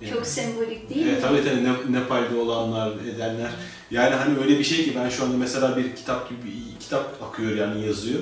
[0.00, 0.12] Yani.
[0.12, 1.22] Çok sembolik değil Evet, mi?
[1.22, 3.50] tabii tabii Ne- Nepal'de olanlar, edenler.
[3.90, 7.22] Yani hani öyle bir şey ki ben şu anda mesela bir kitap gibi bir kitap
[7.22, 8.20] akıyor yani yazıyor.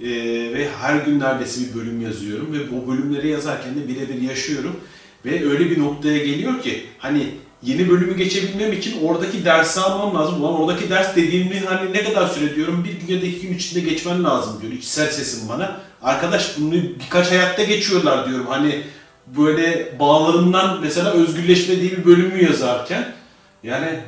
[0.00, 0.06] Ee,
[0.54, 4.80] ve her gün neredeyse bir bölüm yazıyorum ve o bölümleri yazarken de birebir yaşıyorum.
[5.24, 7.26] Ve öyle bir noktaya geliyor ki hani
[7.62, 10.40] yeni bölümü geçebilmem için oradaki dersi almam lazım.
[10.40, 13.54] Ulan oradaki ders dediğimi hani ne kadar süre diyorum bir gün ya da iki gün
[13.54, 15.80] içinde geçmen lazım diyor içsel sesim bana.
[16.02, 18.82] Arkadaş bunu birkaç hayatta geçiyorlar diyorum hani
[19.26, 23.12] böyle bağlarımdan mesela özgürleşme diye bir bölümü yazarken
[23.62, 24.00] yani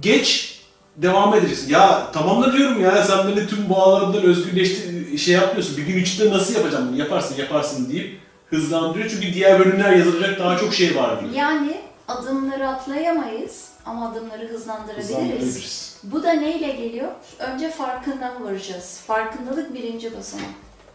[0.00, 0.51] geç
[0.96, 1.70] devam edeceksin.
[1.70, 5.76] Ya tamam da diyorum ya sen beni tüm bağlarımdan özgürleşti şey yapmıyorsun.
[5.76, 6.98] Bir gün içinde nasıl yapacağım bunu?
[6.98, 8.20] Yaparsın yaparsın deyip
[8.50, 9.10] hızlandırıyor.
[9.10, 11.32] Çünkü diğer bölümler yazılacak daha çok şey var diyor.
[11.34, 15.08] Yani adımları atlayamayız ama adımları hızlandırabiliriz.
[15.10, 15.96] Hızlandırabiliriz.
[16.02, 17.08] Bu da neyle geliyor?
[17.38, 19.00] Önce farkına varacağız.
[19.06, 20.46] Farkındalık birinci basamak.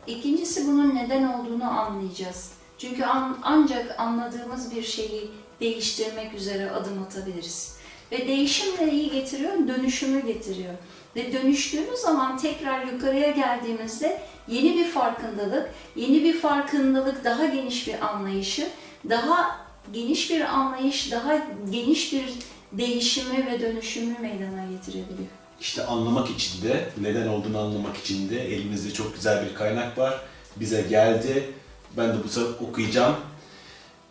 [0.07, 2.51] İkincisi bunun neden olduğunu anlayacağız.
[2.77, 7.76] Çünkü an- ancak anladığımız bir şeyi değiştirmek üzere adım atabiliriz.
[8.11, 9.53] Ve değişim neyi getiriyor?
[9.67, 10.73] Dönüşümü getiriyor.
[11.15, 18.05] Ve dönüştüğümüz zaman tekrar yukarıya geldiğimizde yeni bir farkındalık, yeni bir farkındalık daha geniş bir
[18.05, 18.67] anlayışı,
[19.09, 22.25] daha geniş bir anlayış, daha geniş bir
[22.71, 25.29] değişimi ve dönüşümü meydana getirebiliyor.
[25.61, 30.21] İşte anlamak için de, neden olduğunu anlamak için de elimizde çok güzel bir kaynak var.
[30.55, 31.49] Bize geldi.
[31.97, 33.15] Ben de bu sefer okuyacağım.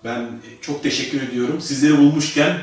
[0.05, 0.28] Ben
[0.60, 1.60] çok teşekkür ediyorum.
[1.60, 2.56] Sizleri bulmuşken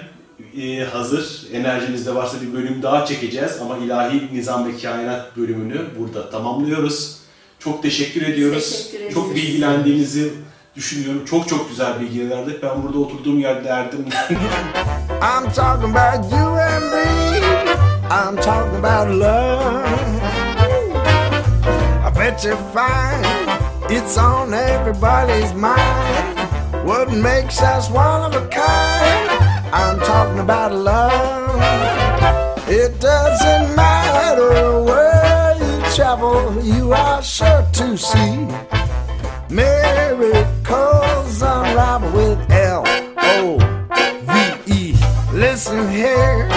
[0.62, 6.30] e, hazır enerjinizde varsa bir bölüm daha çekeceğiz ama ilahi nizam ve kainat bölümünü burada
[6.30, 7.18] tamamlıyoruz.
[7.60, 8.70] Çok teşekkür ediyoruz.
[8.72, 9.14] Teşekkür ederiz.
[9.14, 10.34] Çok bilgilendiğinizi
[10.76, 11.26] düşünüyorum.
[11.26, 12.64] Çok çok güzel bilgiler verdik.
[12.64, 14.06] Ben burada oturduğum yerde derdim.
[15.10, 17.40] I'm talking about you and me.
[18.10, 19.86] I'm talking about love.
[22.06, 23.26] I bet you find
[23.92, 26.38] it's on everybody's mind.
[26.86, 29.33] What makes us one of a kind?
[29.76, 31.60] I'm talking about love.
[32.70, 38.46] It doesn't matter where you travel, you are sure to see
[39.50, 42.84] miracles unravel with L
[43.18, 43.58] O
[44.28, 44.32] V
[44.72, 44.96] E.
[45.34, 46.48] Listen here,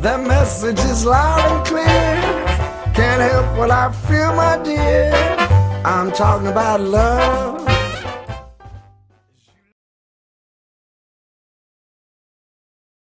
[0.00, 2.22] the message is loud and clear.
[2.94, 5.12] Can't help what I feel, my dear.
[5.84, 7.73] I'm talking about love.